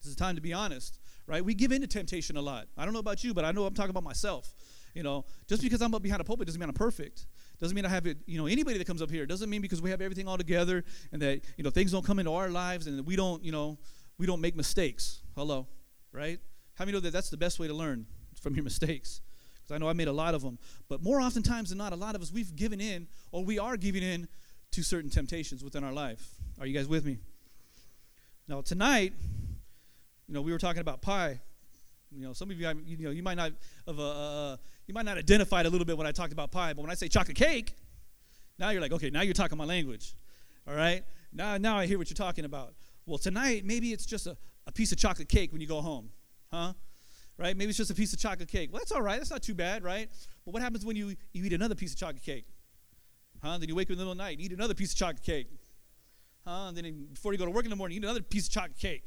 This 0.00 0.10
is 0.10 0.16
time 0.16 0.34
to 0.34 0.42
be 0.42 0.52
honest, 0.52 0.98
right? 1.26 1.44
We 1.44 1.54
give 1.54 1.72
in 1.72 1.80
to 1.80 1.86
temptation 1.86 2.36
a 2.36 2.42
lot. 2.42 2.66
I 2.76 2.84
don't 2.84 2.92
know 2.92 3.00
about 3.00 3.24
you, 3.24 3.34
but 3.34 3.44
I 3.44 3.52
know 3.52 3.66
I'm 3.66 3.74
talking 3.74 3.90
about 3.90 4.04
myself. 4.04 4.54
You 4.94 5.02
know, 5.02 5.24
just 5.48 5.62
because 5.62 5.82
I'm 5.82 5.92
up 5.94 6.02
behind 6.02 6.20
a 6.20 6.24
pulpit 6.24 6.46
doesn't 6.46 6.60
mean 6.60 6.68
I'm 6.68 6.74
perfect. 6.74 7.26
Doesn't 7.58 7.74
mean 7.74 7.84
I 7.84 7.88
have 7.88 8.06
it, 8.06 8.18
you 8.26 8.38
know, 8.38 8.46
anybody 8.46 8.78
that 8.78 8.86
comes 8.86 9.02
up 9.02 9.10
here. 9.10 9.26
Doesn't 9.26 9.50
mean 9.50 9.60
because 9.60 9.82
we 9.82 9.90
have 9.90 10.00
everything 10.00 10.28
all 10.28 10.38
together 10.38 10.84
and 11.12 11.20
that, 11.20 11.40
you 11.56 11.64
know, 11.64 11.70
things 11.70 11.90
don't 11.90 12.04
come 12.04 12.20
into 12.20 12.32
our 12.32 12.48
lives 12.48 12.86
and 12.86 13.04
we 13.04 13.16
don't, 13.16 13.42
you 13.44 13.50
know, 13.50 13.76
we 14.18 14.26
don't 14.26 14.40
make 14.40 14.54
mistakes. 14.54 15.22
Hello, 15.34 15.66
right? 16.12 16.38
How 16.74 16.84
many 16.84 16.96
know 16.96 17.00
that 17.00 17.12
that's 17.12 17.30
the 17.30 17.36
best 17.36 17.58
way 17.58 17.66
to 17.66 17.74
learn 17.74 18.06
from 18.40 18.54
your 18.54 18.64
mistakes? 18.64 19.20
Because 19.54 19.74
I 19.74 19.78
know 19.78 19.88
I 19.88 19.94
made 19.94 20.08
a 20.08 20.12
lot 20.12 20.34
of 20.34 20.42
them. 20.42 20.58
But 20.88 21.02
more 21.02 21.20
oftentimes 21.20 21.70
than 21.70 21.78
not, 21.78 21.92
a 21.92 21.96
lot 21.96 22.14
of 22.14 22.22
us, 22.22 22.32
we've 22.32 22.54
given 22.54 22.80
in 22.80 23.08
or 23.32 23.44
we 23.44 23.58
are 23.58 23.76
giving 23.76 24.02
in 24.02 24.28
to 24.72 24.82
certain 24.82 25.10
temptations 25.10 25.64
within 25.64 25.82
our 25.82 25.92
life. 25.92 26.34
Are 26.60 26.66
you 26.66 26.74
guys 26.74 26.86
with 26.86 27.04
me? 27.04 27.18
Now, 28.46 28.60
tonight, 28.60 29.12
you 30.28 30.34
know, 30.34 30.42
we 30.42 30.52
were 30.52 30.58
talking 30.58 30.80
about 30.80 31.02
pie. 31.02 31.40
You 32.10 32.22
know, 32.22 32.32
some 32.32 32.50
of 32.50 32.58
you, 32.58 32.68
you 32.86 32.96
know, 32.98 33.10
you 33.10 33.22
might 33.22 33.36
not 33.36 33.52
have, 33.86 33.98
uh, 33.98 34.52
uh, 34.52 34.56
you 34.86 34.94
might 34.94 35.04
not 35.04 35.18
identified 35.18 35.66
a 35.66 35.70
little 35.70 35.84
bit 35.84 35.98
when 35.98 36.06
I 36.06 36.12
talked 36.12 36.32
about 36.32 36.52
pie, 36.52 36.72
but 36.72 36.82
when 36.82 36.90
I 36.90 36.94
say 36.94 37.08
chocolate 37.08 37.36
cake, 37.36 37.74
now 38.58 38.70
you're 38.70 38.80
like, 38.80 38.92
okay, 38.92 39.10
now 39.10 39.22
you're 39.22 39.34
talking 39.34 39.58
my 39.58 39.64
language. 39.64 40.14
All 40.68 40.74
right? 40.74 41.02
Now, 41.32 41.56
now 41.56 41.76
I 41.76 41.86
hear 41.86 41.98
what 41.98 42.08
you're 42.08 42.14
talking 42.14 42.44
about. 42.44 42.74
Well, 43.06 43.18
tonight, 43.18 43.64
maybe 43.64 43.92
it's 43.92 44.06
just 44.06 44.26
a, 44.26 44.36
a 44.66 44.72
piece 44.72 44.92
of 44.92 44.98
chocolate 44.98 45.28
cake 45.28 45.52
when 45.52 45.60
you 45.60 45.66
go 45.66 45.80
home. 45.80 46.10
Huh? 46.52 46.72
Right? 47.36 47.56
Maybe 47.56 47.70
it's 47.70 47.78
just 47.78 47.90
a 47.90 47.94
piece 47.94 48.12
of 48.12 48.20
chocolate 48.20 48.48
cake. 48.48 48.72
Well, 48.72 48.78
that's 48.78 48.92
all 48.92 49.02
right. 49.02 49.18
That's 49.18 49.30
not 49.30 49.42
too 49.42 49.54
bad, 49.54 49.82
right? 49.82 50.08
But 50.44 50.54
what 50.54 50.62
happens 50.62 50.84
when 50.84 50.94
you, 50.94 51.16
you 51.32 51.44
eat 51.44 51.52
another 51.52 51.74
piece 51.74 51.92
of 51.92 51.98
chocolate 51.98 52.22
cake? 52.22 52.46
Huh? 53.42 53.58
Then 53.58 53.68
you 53.68 53.74
wake 53.74 53.88
up 53.88 53.92
in 53.92 53.98
the 53.98 54.04
middle 54.04 54.12
of 54.12 54.18
the 54.18 54.22
night 54.22 54.38
and 54.38 54.40
eat 54.40 54.52
another 54.52 54.74
piece 54.74 54.92
of 54.92 54.98
chocolate 54.98 55.24
cake. 55.24 55.48
Huh? 56.46 56.68
And 56.68 56.76
then 56.76 57.08
before 57.12 57.32
you 57.32 57.38
go 57.38 57.44
to 57.44 57.50
work 57.50 57.64
in 57.64 57.70
the 57.70 57.76
morning, 57.76 57.96
eat 57.96 58.04
another 58.04 58.22
piece 58.22 58.46
of 58.46 58.52
chocolate 58.52 58.78
cake. 58.78 59.02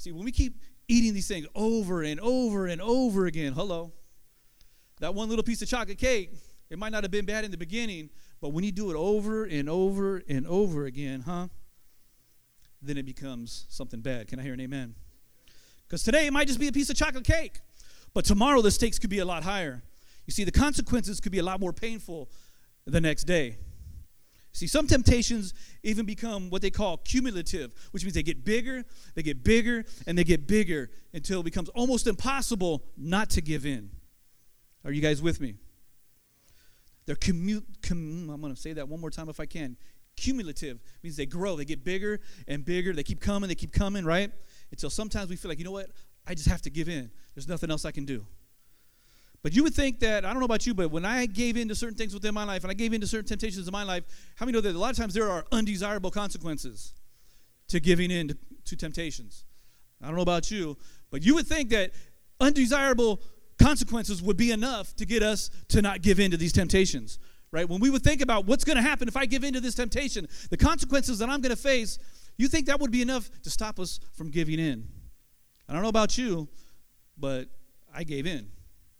See, 0.00 0.12
when 0.12 0.24
we 0.24 0.32
keep 0.32 0.62
eating 0.88 1.12
these 1.12 1.28
things 1.28 1.46
over 1.54 2.02
and 2.02 2.18
over 2.20 2.66
and 2.66 2.80
over 2.80 3.26
again, 3.26 3.52
hello, 3.52 3.92
that 4.98 5.14
one 5.14 5.28
little 5.28 5.42
piece 5.42 5.60
of 5.60 5.68
chocolate 5.68 5.98
cake, 5.98 6.32
it 6.70 6.78
might 6.78 6.90
not 6.90 7.04
have 7.04 7.10
been 7.10 7.26
bad 7.26 7.44
in 7.44 7.50
the 7.50 7.58
beginning, 7.58 8.08
but 8.40 8.54
when 8.54 8.64
you 8.64 8.72
do 8.72 8.90
it 8.90 8.96
over 8.96 9.44
and 9.44 9.68
over 9.68 10.22
and 10.26 10.46
over 10.46 10.86
again, 10.86 11.20
huh? 11.20 11.48
Then 12.80 12.96
it 12.96 13.04
becomes 13.04 13.66
something 13.68 14.00
bad. 14.00 14.28
Can 14.28 14.38
I 14.38 14.42
hear 14.42 14.54
an 14.54 14.60
amen? 14.62 14.94
Because 15.86 16.02
today 16.02 16.26
it 16.26 16.32
might 16.32 16.46
just 16.46 16.60
be 16.60 16.68
a 16.68 16.72
piece 16.72 16.88
of 16.88 16.96
chocolate 16.96 17.24
cake, 17.24 17.60
but 18.14 18.24
tomorrow 18.24 18.62
the 18.62 18.70
stakes 18.70 18.98
could 18.98 19.10
be 19.10 19.18
a 19.18 19.26
lot 19.26 19.44
higher. 19.44 19.82
You 20.26 20.32
see, 20.32 20.44
the 20.44 20.50
consequences 20.50 21.20
could 21.20 21.32
be 21.32 21.40
a 21.40 21.44
lot 21.44 21.60
more 21.60 21.74
painful 21.74 22.30
the 22.86 23.02
next 23.02 23.24
day. 23.24 23.58
See, 24.52 24.66
some 24.66 24.86
temptations 24.86 25.54
even 25.82 26.06
become 26.06 26.50
what 26.50 26.60
they 26.60 26.70
call 26.70 26.96
cumulative, 26.98 27.70
which 27.92 28.02
means 28.02 28.14
they 28.14 28.22
get 28.22 28.44
bigger, 28.44 28.84
they 29.14 29.22
get 29.22 29.44
bigger, 29.44 29.84
and 30.06 30.18
they 30.18 30.24
get 30.24 30.46
bigger 30.46 30.90
until 31.14 31.40
it 31.40 31.44
becomes 31.44 31.68
almost 31.70 32.06
impossible 32.06 32.82
not 32.96 33.30
to 33.30 33.40
give 33.40 33.64
in. 33.64 33.90
Are 34.84 34.90
you 34.90 35.00
guys 35.00 35.22
with 35.22 35.40
me? 35.40 35.54
They're 37.06 37.16
commu- 37.16 37.64
com- 37.82 38.30
I'm 38.30 38.40
going 38.40 38.54
to 38.54 38.60
say 38.60 38.72
that 38.72 38.88
one 38.88 39.00
more 39.00 39.10
time 39.10 39.28
if 39.28 39.40
I 39.40 39.46
can. 39.46 39.76
Cumulative 40.16 40.80
means 41.02 41.16
they 41.16 41.26
grow, 41.26 41.56
they 41.56 41.64
get 41.64 41.84
bigger 41.84 42.20
and 42.48 42.64
bigger, 42.64 42.92
they 42.92 43.02
keep 43.02 43.20
coming, 43.20 43.48
they 43.48 43.54
keep 43.54 43.72
coming, 43.72 44.04
right? 44.04 44.30
Until 44.70 44.90
sometimes 44.90 45.30
we 45.30 45.36
feel 45.36 45.48
like, 45.48 45.58
you 45.58 45.64
know 45.64 45.70
what? 45.70 45.90
I 46.26 46.34
just 46.34 46.48
have 46.48 46.62
to 46.62 46.70
give 46.70 46.88
in. 46.88 47.10
There's 47.34 47.48
nothing 47.48 47.70
else 47.70 47.84
I 47.84 47.92
can 47.92 48.04
do. 48.04 48.26
But 49.42 49.54
you 49.54 49.62
would 49.62 49.74
think 49.74 50.00
that, 50.00 50.24
I 50.24 50.30
don't 50.32 50.40
know 50.40 50.44
about 50.44 50.66
you, 50.66 50.74
but 50.74 50.90
when 50.90 51.04
I 51.04 51.24
gave 51.26 51.56
in 51.56 51.68
to 51.68 51.74
certain 51.74 51.96
things 51.96 52.12
within 52.12 52.34
my 52.34 52.44
life 52.44 52.62
and 52.62 52.70
I 52.70 52.74
gave 52.74 52.92
in 52.92 53.00
to 53.00 53.06
certain 53.06 53.26
temptations 53.26 53.66
in 53.66 53.72
my 53.72 53.84
life, 53.84 54.04
how 54.36 54.44
many 54.44 54.56
know 54.56 54.60
that 54.60 54.76
a 54.76 54.78
lot 54.78 54.90
of 54.90 54.96
times 54.96 55.14
there 55.14 55.30
are 55.30 55.46
undesirable 55.50 56.10
consequences 56.10 56.92
to 57.68 57.80
giving 57.80 58.10
in 58.10 58.28
to, 58.28 58.36
to 58.66 58.76
temptations? 58.76 59.44
I 60.02 60.06
don't 60.06 60.16
know 60.16 60.22
about 60.22 60.50
you, 60.50 60.76
but 61.10 61.22
you 61.22 61.34
would 61.34 61.46
think 61.46 61.70
that 61.70 61.92
undesirable 62.38 63.20
consequences 63.58 64.22
would 64.22 64.36
be 64.36 64.50
enough 64.50 64.94
to 64.96 65.06
get 65.06 65.22
us 65.22 65.50
to 65.68 65.80
not 65.80 66.02
give 66.02 66.20
in 66.20 66.30
to 66.30 66.36
these 66.36 66.52
temptations, 66.52 67.18
right? 67.50 67.68
When 67.68 67.80
we 67.80 67.88
would 67.88 68.02
think 68.02 68.20
about 68.20 68.46
what's 68.46 68.64
going 68.64 68.76
to 68.76 68.82
happen 68.82 69.08
if 69.08 69.16
I 69.16 69.24
give 69.24 69.44
in 69.44 69.54
to 69.54 69.60
this 69.60 69.74
temptation, 69.74 70.28
the 70.50 70.56
consequences 70.56 71.18
that 71.18 71.30
I'm 71.30 71.40
going 71.40 71.54
to 71.54 71.60
face, 71.60 71.98
you 72.36 72.48
think 72.48 72.66
that 72.66 72.80
would 72.80 72.90
be 72.90 73.02
enough 73.02 73.30
to 73.42 73.50
stop 73.50 73.78
us 73.80 74.00
from 74.12 74.30
giving 74.30 74.58
in. 74.58 74.86
I 75.68 75.72
don't 75.72 75.82
know 75.82 75.88
about 75.88 76.18
you, 76.18 76.48
but 77.18 77.48
I 77.94 78.04
gave 78.04 78.26
in. 78.26 78.50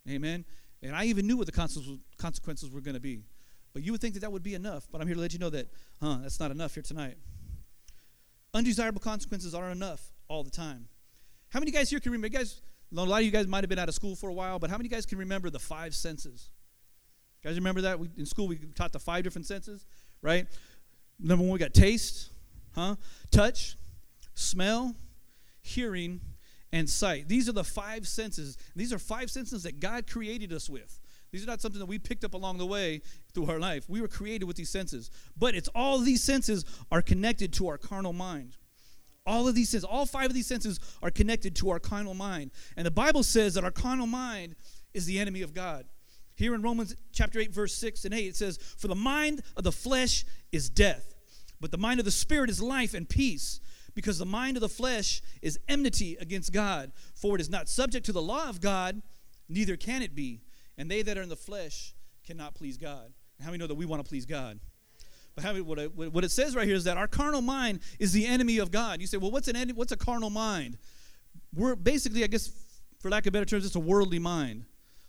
Amen. 0.09 0.45
And 0.83 0.97
I 0.97 1.05
even 1.05 1.27
knew 1.27 1.37
what 1.37 1.47
the 1.47 2.03
consequences 2.17 2.71
were 2.71 2.81
going 2.81 2.95
to 2.95 3.01
be. 3.01 3.25
But 3.73 3.83
you 3.83 3.93
would 3.93 4.01
think 4.01 4.15
that 4.15 4.21
that 4.21 4.33
would 4.33 4.43
be 4.43 4.55
enough. 4.55 4.89
But 4.91 5.01
I'm 5.01 5.07
here 5.07 5.15
to 5.15 5.21
let 5.21 5.33
you 5.33 5.39
know 5.39 5.51
that, 5.51 5.69
huh, 6.01 6.19
that's 6.23 6.41
not 6.41 6.51
enough 6.51 6.75
here 6.75 6.83
tonight. 6.83 7.17
Undesirable 8.55 9.01
consequences 9.01 9.55
aren't 9.55 9.77
enough 9.77 10.01
all 10.29 10.43
the 10.43 10.51
time. 10.51 10.89
How 11.51 11.61
many 11.61 11.71
guys 11.71 11.91
here 11.91 12.01
can 12.01 12.13
remember? 12.13 12.37
Guys 12.37 12.63
a 12.93 13.05
lot 13.05 13.19
of 13.19 13.25
you 13.25 13.31
guys 13.31 13.47
might 13.47 13.63
have 13.63 13.69
been 13.69 13.79
out 13.79 13.89
of 13.89 13.95
school 13.95 14.17
for 14.17 14.31
a 14.31 14.33
while, 14.33 14.59
but 14.59 14.71
how 14.71 14.77
many 14.77 14.89
guys 14.89 15.07
can 15.07 15.19
remember 15.19 15.49
the 15.49 15.59
five 15.59 15.95
senses? 15.95 16.51
You 17.43 17.49
guys 17.49 17.57
remember 17.57 17.83
that? 17.83 17.99
We, 17.99 18.11
in 18.17 18.27
school, 18.27 18.49
we 18.49 18.59
taught 18.75 18.93
the 18.93 18.99
five 18.99 19.23
different 19.23 19.47
senses, 19.47 19.87
right? 20.23 20.47
Number 21.19 21.45
one, 21.45 21.53
we 21.53 21.59
got 21.59 21.73
taste, 21.73 22.31
huh? 22.75 22.97
Touch, 23.31 23.77
smell, 24.35 24.97
hearing, 25.63 26.21
and 26.73 26.89
sight. 26.89 27.29
These 27.29 27.49
are 27.49 27.53
the 27.53 27.65
five 27.65 28.07
senses. 28.07 28.57
These 28.77 28.93
are 28.93 28.99
five 28.99 29.31
senses 29.31 29.65
that 29.65 29.81
God 29.81 30.07
created 30.07 30.53
us 30.53 30.69
with. 30.71 31.01
These 31.33 31.45
are 31.45 31.47
not 31.47 31.61
something 31.61 31.79
that 31.79 31.87
we 31.87 31.99
picked 31.99 32.25
up 32.25 32.35
along 32.35 32.59
the 32.59 32.67
way 32.67 33.03
through 33.33 33.47
our 33.47 33.59
life. 33.59 33.89
We 33.89 34.01
were 34.01 34.09
created 34.09 34.47
with 34.47 34.57
these 34.57 34.71
senses. 34.71 35.11
But 35.37 35.55
it's 35.55 35.69
all 35.75 35.99
these 35.99 36.23
senses 36.23 36.65
are 36.91 37.03
connected 37.03 37.53
to 37.55 37.69
our 37.69 37.79
carnal 37.79 38.13
mind. 38.13 38.57
All 39.27 39.47
of 39.47 39.55
these 39.55 39.69
senses, 39.69 39.85
all 39.85 40.07
five 40.07 40.27
of 40.27 40.35
these 40.35 40.47
senses 40.47 40.81
are 41.03 41.11
connected 41.11 41.55
to 41.57 41.71
our 41.71 41.79
carnal 41.79 42.15
mind. 42.15 42.51
And 42.77 42.87
the 42.87 42.91
Bible 42.91 43.23
says 43.23 43.55
that 43.55 43.65
our 43.65 43.71
carnal 43.71 44.07
mind 44.07 44.57
is 44.93 45.07
the 45.07 45.19
enemy 45.21 45.43
of 45.43 45.55
God. 45.55 45.87
Here 46.35 46.55
in 46.55 46.63
Romans 46.63 46.97
chapter 47.13 47.39
8, 47.39 47.53
verse 47.53 47.75
6 47.75 48.07
and 48.07 48.15
8, 48.15 48.29
it 48.29 48.37
says, 48.37 48.59
For 48.79 48.89
the 48.89 48.95
mind 48.95 49.43
of 49.57 49.65
the 49.65 49.73
flesh 49.73 50.25
is 50.53 50.71
death, 50.71 51.15
but 51.61 51.71
the 51.71 51.79
mind 51.79 52.01
of 52.01 52.07
the 52.07 52.11
spirit 52.11 52.49
is 52.49 52.63
life 52.63 52.95
and 52.95 53.09
peace 53.09 53.61
because 53.95 54.19
the 54.19 54.27
mind 54.27 54.57
of 54.57 54.61
the 54.61 54.69
flesh 54.69 55.23
is 55.43 55.59
enmity 55.69 56.17
against 56.21 56.53
God, 56.53 56.93
for 57.15 57.35
it 57.35 57.41
is 57.41 57.51
not 57.51 57.69
subject 57.69 58.07
to 58.07 58.13
the 58.13 58.23
law 58.23 58.49
of 58.49 58.61
God, 58.61 59.03
neither 59.49 59.77
can 59.77 60.03
it 60.03 60.15
be. 60.15 60.41
And 60.79 60.91
they 60.91 61.03
that 61.03 61.19
are 61.19 61.23
in 61.23 61.29
the 61.29 61.37
flesh 61.37 61.95
cannot 62.27 62.55
please 62.55 62.77
God. 62.77 63.13
How 63.43 63.51
we 63.51 63.59
know 63.59 63.67
that 63.67 63.75
we 63.75 63.87
want 63.87 64.05
to 64.05 64.09
please 64.09 64.27
God? 64.27 64.61
But 65.35 65.45
how, 65.45 65.55
what, 65.55 65.79
it, 65.79 65.95
what 65.95 66.25
it 66.25 66.31
says 66.31 66.57
right 66.57 66.67
here 66.67 66.77
is 66.77 66.85
that 66.85 66.97
our 66.97 67.07
carnal 67.07 67.43
mind 67.43 67.81
is 67.99 68.13
the 68.13 68.27
enemy 68.27 68.59
of 68.59 68.71
God. 68.71 69.01
You 69.01 69.07
say, 69.07 69.17
well, 69.17 69.31
what's 69.31 69.49
an 69.49 69.71
what's 69.75 69.93
a 69.93 69.97
carnal 69.97 70.31
mind? 70.31 70.77
We're 71.55 71.77
basically, 71.77 72.25
I 72.25 72.27
guess, 72.27 72.51
for 72.99 73.11
lack 73.11 73.27
of 73.27 73.33
better 73.33 73.45
terms, 73.45 73.65
it's 73.65 73.77
a 73.77 73.81
worldly 73.81 74.19
mind. 74.19 74.65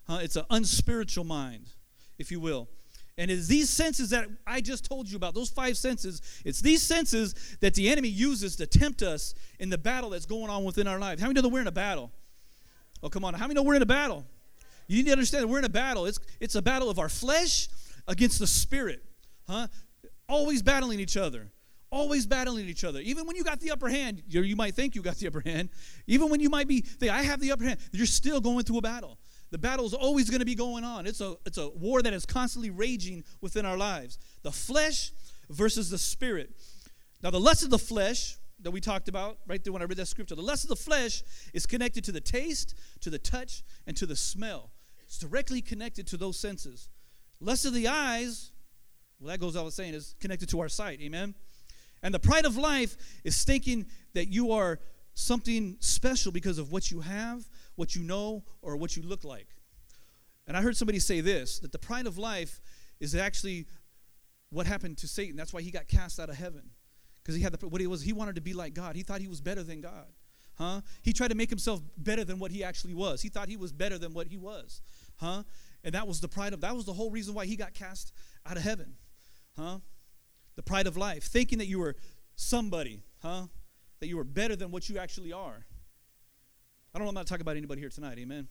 Huh? 0.07 0.19
It's 0.21 0.35
an 0.35 0.45
unspiritual 0.49 1.25
mind, 1.25 1.69
if 2.17 2.31
you 2.31 2.39
will. 2.39 2.69
And 3.17 3.29
it's 3.29 3.47
these 3.47 3.69
senses 3.69 4.09
that 4.11 4.27
I 4.47 4.61
just 4.61 4.85
told 4.85 5.09
you 5.09 5.17
about, 5.17 5.35
those 5.35 5.49
five 5.49 5.77
senses, 5.77 6.21
it's 6.45 6.61
these 6.61 6.81
senses 6.81 7.57
that 7.59 7.73
the 7.73 7.89
enemy 7.89 8.07
uses 8.07 8.55
to 8.57 8.65
tempt 8.65 9.01
us 9.01 9.35
in 9.59 9.69
the 9.69 9.77
battle 9.77 10.09
that's 10.09 10.25
going 10.25 10.49
on 10.49 10.63
within 10.63 10.87
our 10.87 10.97
lives. 10.97 11.21
How 11.21 11.27
many 11.27 11.35
know 11.35 11.41
that 11.41 11.49
we're 11.49 11.61
in 11.61 11.67
a 11.67 11.71
battle? 11.71 12.11
Oh, 13.03 13.09
come 13.09 13.25
on. 13.25 13.33
How 13.33 13.47
many 13.47 13.55
know 13.55 13.63
we're 13.63 13.75
in 13.75 13.81
a 13.81 13.85
battle? 13.85 14.25
You 14.87 14.97
need 14.97 15.05
to 15.07 15.11
understand 15.11 15.43
that 15.43 15.47
we're 15.47 15.59
in 15.59 15.65
a 15.65 15.69
battle. 15.69 16.05
It's, 16.05 16.19
it's 16.39 16.55
a 16.55 16.61
battle 16.61 16.89
of 16.89 16.99
our 16.99 17.09
flesh 17.09 17.67
against 18.07 18.39
the 18.39 18.47
spirit. 18.47 19.03
Huh? 19.47 19.67
Always 20.27 20.61
battling 20.61 20.99
each 20.99 21.17
other. 21.17 21.51
Always 21.91 22.25
battling 22.25 22.67
each 22.69 22.83
other. 22.83 22.99
Even 22.99 23.25
when 23.25 23.35
you 23.35 23.43
got 23.43 23.59
the 23.59 23.71
upper 23.71 23.89
hand, 23.89 24.23
you, 24.27 24.55
might 24.55 24.75
think 24.75 24.95
you 24.95 25.01
got 25.01 25.17
the 25.17 25.27
upper 25.27 25.41
hand. 25.41 25.69
Even 26.07 26.29
when 26.29 26.39
you 26.39 26.49
might 26.49 26.67
be, 26.67 26.81
think, 26.81 27.11
I 27.11 27.23
have 27.23 27.41
the 27.41 27.51
upper 27.51 27.65
hand, 27.65 27.79
you're 27.91 28.05
still 28.05 28.39
going 28.39 28.63
through 28.63 28.77
a 28.77 28.81
battle. 28.81 29.17
The 29.51 29.57
battle 29.57 29.85
is 29.85 29.93
always 29.93 30.29
going 30.29 30.39
to 30.39 30.45
be 30.45 30.55
going 30.55 30.83
on. 30.83 31.05
It's 31.05 31.19
a, 31.19 31.35
it's 31.45 31.57
a 31.57 31.69
war 31.69 32.01
that 32.01 32.13
is 32.13 32.25
constantly 32.25 32.69
raging 32.69 33.23
within 33.41 33.65
our 33.65 33.77
lives. 33.77 34.17
The 34.43 34.51
flesh 34.51 35.11
versus 35.49 35.89
the 35.89 35.97
spirit. 35.97 36.51
Now, 37.21 37.31
the 37.31 37.39
lust 37.39 37.63
of 37.63 37.69
the 37.69 37.77
flesh 37.77 38.37
that 38.61 38.71
we 38.71 38.79
talked 38.79 39.09
about 39.09 39.39
right 39.47 39.61
there 39.63 39.73
when 39.73 39.81
I 39.81 39.85
read 39.85 39.97
that 39.97 40.07
scripture, 40.07 40.35
the 40.35 40.41
lust 40.41 40.63
of 40.63 40.69
the 40.69 40.75
flesh 40.75 41.23
is 41.53 41.65
connected 41.65 42.03
to 42.05 42.11
the 42.11 42.21
taste, 42.21 42.75
to 43.01 43.09
the 43.09 43.19
touch, 43.19 43.63
and 43.85 43.97
to 43.97 44.05
the 44.05 44.15
smell. 44.15 44.71
It's 45.05 45.17
directly 45.17 45.61
connected 45.61 46.07
to 46.07 46.17
those 46.17 46.39
senses. 46.39 46.89
Lust 47.41 47.65
of 47.65 47.73
the 47.73 47.89
eyes, 47.89 48.51
well, 49.19 49.29
that 49.29 49.39
goes 49.39 49.53
without 49.55 49.73
saying, 49.73 49.93
is 49.93 50.15
connected 50.21 50.47
to 50.49 50.61
our 50.61 50.69
sight. 50.69 51.01
Amen. 51.01 51.35
And 52.01 52.13
the 52.13 52.19
pride 52.19 52.45
of 52.45 52.55
life 52.55 52.95
is 53.25 53.43
thinking 53.43 53.87
that 54.13 54.29
you 54.31 54.53
are 54.53 54.79
something 55.13 55.75
special 55.79 56.31
because 56.31 56.57
of 56.57 56.71
what 56.71 56.89
you 56.89 57.01
have 57.01 57.43
what 57.75 57.95
you 57.95 58.03
know 58.03 58.43
or 58.61 58.75
what 58.77 58.95
you 58.95 59.03
look 59.03 59.23
like. 59.23 59.47
And 60.47 60.57
I 60.57 60.61
heard 60.61 60.75
somebody 60.75 60.99
say 60.99 61.21
this 61.21 61.59
that 61.59 61.71
the 61.71 61.79
pride 61.79 62.07
of 62.07 62.17
life 62.17 62.61
is 62.99 63.15
actually 63.15 63.67
what 64.49 64.65
happened 64.65 64.97
to 64.99 65.07
Satan. 65.07 65.35
That's 65.35 65.53
why 65.53 65.61
he 65.61 65.71
got 65.71 65.87
cast 65.87 66.19
out 66.19 66.29
of 66.29 66.35
heaven. 66.35 66.71
Because 67.23 67.35
he 67.35 67.41
had 67.41 67.53
the 67.53 67.67
what 67.67 67.81
he 67.81 67.87
was, 67.87 68.01
he 68.01 68.13
wanted 68.13 68.35
to 68.35 68.41
be 68.41 68.53
like 68.53 68.73
God. 68.73 68.95
He 68.95 69.03
thought 69.03 69.21
he 69.21 69.27
was 69.27 69.41
better 69.41 69.63
than 69.63 69.81
God. 69.81 70.07
Huh? 70.57 70.81
He 71.01 71.13
tried 71.13 71.29
to 71.29 71.35
make 71.35 71.49
himself 71.49 71.81
better 71.97 72.23
than 72.23 72.37
what 72.37 72.51
he 72.51 72.63
actually 72.63 72.93
was. 72.93 73.21
He 73.21 73.29
thought 73.29 73.47
he 73.47 73.57
was 73.57 73.71
better 73.71 73.97
than 73.97 74.13
what 74.13 74.27
he 74.27 74.37
was. 74.37 74.81
Huh? 75.17 75.43
And 75.83 75.95
that 75.95 76.07
was 76.07 76.19
the 76.19 76.27
pride 76.27 76.53
of 76.53 76.61
that 76.61 76.75
was 76.75 76.85
the 76.85 76.93
whole 76.93 77.09
reason 77.09 77.33
why 77.33 77.45
he 77.45 77.55
got 77.55 77.73
cast 77.73 78.13
out 78.45 78.57
of 78.57 78.63
heaven. 78.63 78.95
Huh? 79.57 79.79
The 80.55 80.63
pride 80.63 80.87
of 80.87 80.97
life, 80.97 81.23
thinking 81.23 81.59
that 81.59 81.67
you 81.67 81.79
were 81.79 81.95
somebody, 82.35 83.01
huh? 83.21 83.47
That 83.99 84.07
you 84.07 84.17
were 84.17 84.23
better 84.23 84.55
than 84.55 84.71
what 84.71 84.89
you 84.89 84.97
actually 84.97 85.31
are. 85.31 85.65
I 86.93 86.97
don't 86.97 87.05
know, 87.05 87.09
I'm 87.09 87.15
not 87.15 87.27
talking 87.27 87.41
about 87.41 87.57
anybody 87.57 87.81
here 87.81 87.89
tonight, 87.89 88.17
amen? 88.19 88.47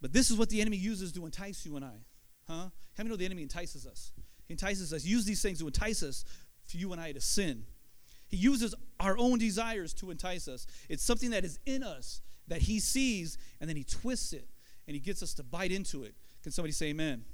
But 0.00 0.12
this 0.12 0.30
is 0.30 0.36
what 0.36 0.50
the 0.50 0.60
enemy 0.60 0.76
uses 0.76 1.12
to 1.12 1.24
entice 1.24 1.66
you 1.66 1.76
and 1.76 1.84
I. 1.84 2.04
Huh? 2.46 2.54
How 2.54 2.70
many 2.98 3.10
know 3.10 3.16
the 3.16 3.24
enemy 3.24 3.42
entices 3.42 3.86
us? 3.86 4.12
He 4.46 4.54
entices 4.54 4.92
us, 4.92 5.04
use 5.04 5.24
these 5.24 5.42
things 5.42 5.58
to 5.58 5.66
entice 5.66 6.02
us 6.02 6.24
for 6.64 6.76
you 6.76 6.92
and 6.92 7.00
I 7.00 7.12
to 7.12 7.20
sin. 7.20 7.64
He 8.28 8.36
uses 8.36 8.74
our 9.00 9.16
own 9.18 9.38
desires 9.38 9.92
to 9.94 10.10
entice 10.10 10.48
us. 10.48 10.66
It's 10.88 11.02
something 11.02 11.30
that 11.30 11.44
is 11.44 11.58
in 11.66 11.82
us 11.82 12.20
that 12.48 12.62
he 12.62 12.78
sees 12.78 13.38
and 13.60 13.68
then 13.68 13.76
he 13.76 13.84
twists 13.84 14.32
it 14.32 14.48
and 14.86 14.94
he 14.94 15.00
gets 15.00 15.22
us 15.22 15.34
to 15.34 15.42
bite 15.42 15.72
into 15.72 16.04
it. 16.04 16.14
Can 16.42 16.52
somebody 16.52 16.72
say 16.72 16.86
amen? 16.86 17.24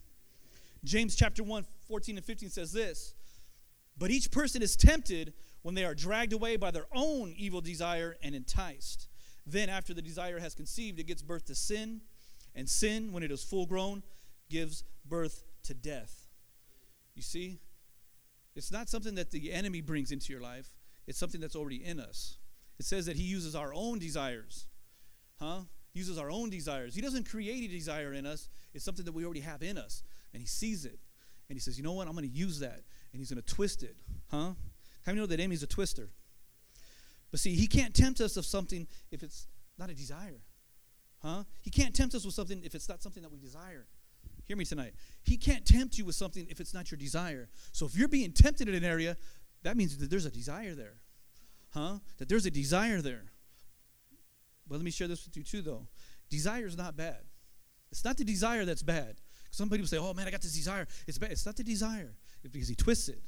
James 0.84 1.14
chapter 1.14 1.42
1, 1.44 1.64
14 1.88 2.16
and 2.16 2.24
15 2.24 2.50
says 2.50 2.72
this 2.72 3.14
But 3.98 4.10
each 4.10 4.30
person 4.30 4.62
is 4.62 4.76
tempted 4.76 5.34
when 5.62 5.74
they 5.74 5.84
are 5.84 5.94
dragged 5.94 6.32
away 6.32 6.56
by 6.56 6.70
their 6.70 6.86
own 6.92 7.34
evil 7.36 7.60
desire 7.60 8.16
and 8.22 8.34
enticed. 8.34 9.08
Then, 9.46 9.68
after 9.68 9.92
the 9.92 10.02
desire 10.02 10.38
has 10.38 10.54
conceived, 10.54 11.00
it 11.00 11.06
gives 11.06 11.22
birth 11.22 11.46
to 11.46 11.54
sin. 11.54 12.02
And 12.54 12.68
sin, 12.68 13.12
when 13.12 13.22
it 13.22 13.30
is 13.30 13.42
full 13.42 13.66
grown, 13.66 14.02
gives 14.50 14.84
birth 15.08 15.42
to 15.64 15.74
death. 15.74 16.26
You 17.14 17.22
see? 17.22 17.60
It's 18.54 18.70
not 18.70 18.88
something 18.88 19.14
that 19.14 19.30
the 19.30 19.52
enemy 19.52 19.80
brings 19.80 20.12
into 20.12 20.32
your 20.32 20.42
life, 20.42 20.70
it's 21.06 21.18
something 21.18 21.40
that's 21.40 21.56
already 21.56 21.84
in 21.84 21.98
us. 21.98 22.36
It 22.78 22.84
says 22.84 23.06
that 23.06 23.16
he 23.16 23.22
uses 23.22 23.54
our 23.54 23.72
own 23.74 23.98
desires. 23.98 24.66
Huh? 25.40 25.60
Uses 25.94 26.18
our 26.18 26.30
own 26.30 26.50
desires. 26.50 26.94
He 26.94 27.00
doesn't 27.00 27.28
create 27.28 27.64
a 27.64 27.72
desire 27.72 28.12
in 28.12 28.26
us, 28.26 28.48
it's 28.74 28.84
something 28.84 29.04
that 29.04 29.12
we 29.12 29.24
already 29.24 29.40
have 29.40 29.62
in 29.62 29.78
us. 29.78 30.02
And 30.32 30.40
he 30.40 30.46
sees 30.46 30.84
it. 30.84 30.98
And 31.48 31.56
he 31.56 31.60
says, 31.60 31.76
you 31.76 31.84
know 31.84 31.92
what? 31.92 32.06
I'm 32.06 32.14
going 32.14 32.28
to 32.28 32.34
use 32.34 32.60
that. 32.60 32.80
And 33.12 33.20
he's 33.20 33.30
going 33.30 33.42
to 33.42 33.54
twist 33.54 33.82
it. 33.82 33.96
Huh? 34.30 34.52
How 35.04 35.12
many 35.12 35.20
know 35.20 35.26
that 35.26 35.40
enemy's 35.40 35.62
a 35.62 35.66
twister? 35.66 36.08
But 37.32 37.40
see, 37.40 37.56
he 37.56 37.66
can't 37.66 37.92
tempt 37.94 38.20
us 38.20 38.36
of 38.36 38.46
something 38.46 38.86
if 39.10 39.24
it's 39.24 39.48
not 39.78 39.90
a 39.90 39.94
desire. 39.94 40.42
Huh? 41.20 41.44
He 41.62 41.70
can't 41.70 41.94
tempt 41.94 42.14
us 42.14 42.24
with 42.24 42.34
something 42.34 42.62
if 42.62 42.76
it's 42.76 42.88
not 42.88 43.02
something 43.02 43.22
that 43.22 43.32
we 43.32 43.38
desire. 43.38 43.86
Hear 44.44 44.56
me 44.56 44.64
tonight. 44.64 44.92
He 45.24 45.36
can't 45.36 45.64
tempt 45.64 45.96
you 45.98 46.04
with 46.04 46.14
something 46.14 46.46
if 46.50 46.60
it's 46.60 46.74
not 46.74 46.90
your 46.90 46.98
desire. 46.98 47.48
So 47.72 47.86
if 47.86 47.96
you're 47.96 48.08
being 48.08 48.32
tempted 48.32 48.68
in 48.68 48.74
an 48.74 48.84
area, 48.84 49.16
that 49.62 49.76
means 49.76 49.96
that 49.96 50.10
there's 50.10 50.26
a 50.26 50.30
desire 50.30 50.74
there. 50.74 50.98
Huh? 51.70 51.98
That 52.18 52.28
there's 52.28 52.44
a 52.44 52.50
desire 52.50 53.00
there. 53.00 53.32
But 54.68 54.76
let 54.76 54.84
me 54.84 54.90
share 54.90 55.08
this 55.08 55.24
with 55.24 55.36
you 55.36 55.42
too, 55.42 55.62
though. 55.62 55.86
Desire 56.28 56.66
is 56.66 56.76
not 56.76 56.96
bad. 56.96 57.20
It's 57.90 58.04
not 58.04 58.16
the 58.16 58.24
desire 58.24 58.64
that's 58.64 58.82
bad. 58.82 59.16
Some 59.50 59.68
people 59.68 59.86
say, 59.86 59.98
oh 59.98 60.12
man, 60.12 60.26
I 60.26 60.30
got 60.30 60.42
this 60.42 60.54
desire. 60.54 60.86
It's 61.06 61.18
bad. 61.18 61.30
It's 61.30 61.46
not 61.46 61.56
the 61.56 61.64
desire. 61.64 62.14
It's 62.42 62.52
because 62.52 62.68
he 62.68 62.74
twists 62.74 63.08
it. 63.08 63.22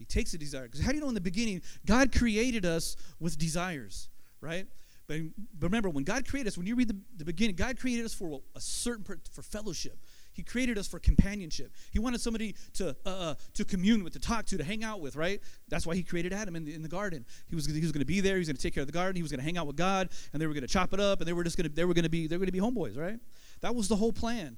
He 0.00 0.06
takes 0.06 0.32
a 0.32 0.38
desire. 0.38 0.62
Because 0.62 0.80
how 0.80 0.88
do 0.88 0.94
you 0.96 1.02
know 1.02 1.08
in 1.08 1.14
the 1.14 1.20
beginning, 1.20 1.60
God 1.84 2.10
created 2.10 2.64
us 2.64 2.96
with 3.20 3.36
desires, 3.36 4.08
right? 4.40 4.66
But, 5.06 5.18
remember, 5.60 5.90
when 5.90 6.04
God 6.04 6.26
created 6.26 6.48
us, 6.48 6.56
when 6.56 6.66
you 6.66 6.74
read 6.74 6.88
the, 6.88 6.96
the 7.18 7.24
beginning, 7.26 7.54
God 7.54 7.78
created 7.78 8.06
us 8.06 8.14
for 8.14 8.40
a 8.56 8.60
certain, 8.60 9.04
for 9.04 9.42
fellowship. 9.42 9.98
He 10.32 10.42
created 10.42 10.78
us 10.78 10.88
for 10.88 10.98
companionship. 10.98 11.70
He 11.90 11.98
wanted 11.98 12.22
somebody 12.22 12.54
to, 12.74 12.96
uh, 13.04 13.08
uh, 13.08 13.34
to 13.52 13.64
commune 13.66 14.02
with, 14.02 14.14
to 14.14 14.20
talk 14.20 14.46
to, 14.46 14.56
to 14.56 14.64
hang 14.64 14.84
out 14.84 15.02
with, 15.02 15.16
right? 15.16 15.42
That's 15.68 15.86
why 15.86 15.96
he 15.96 16.02
created 16.02 16.32
Adam 16.32 16.56
in 16.56 16.64
the, 16.64 16.74
in 16.74 16.80
the 16.80 16.88
garden. 16.88 17.26
He 17.48 17.54
was, 17.54 17.66
he 17.66 17.78
was 17.78 17.92
going 17.92 18.00
to 18.00 18.06
be 18.06 18.20
there. 18.20 18.36
He 18.36 18.38
was 18.38 18.48
going 18.48 18.56
to 18.56 18.62
take 18.62 18.72
care 18.72 18.80
of 18.80 18.86
the 18.86 18.94
garden. 18.94 19.16
He 19.16 19.22
was 19.22 19.30
going 19.30 19.40
to 19.40 19.44
hang 19.44 19.58
out 19.58 19.66
with 19.66 19.76
God, 19.76 20.08
and 20.32 20.40
they 20.40 20.46
were 20.46 20.54
going 20.54 20.66
to 20.66 20.72
chop 20.72 20.94
it 20.94 21.00
up, 21.00 21.20
and 21.20 21.28
they 21.28 21.34
were 21.34 21.44
just 21.44 21.58
going 21.58 21.68
to 21.68 21.74
they 21.74 21.84
were 21.84 21.92
going 21.92 22.04
to 22.04 22.08
be 22.08 22.26
they 22.26 22.36
were 22.36 22.46
going 22.46 22.46
to 22.46 22.52
be 22.52 22.60
homeboys, 22.60 22.96
right? 22.96 23.18
That 23.60 23.74
was 23.74 23.88
the 23.88 23.96
whole 23.96 24.12
plan. 24.12 24.56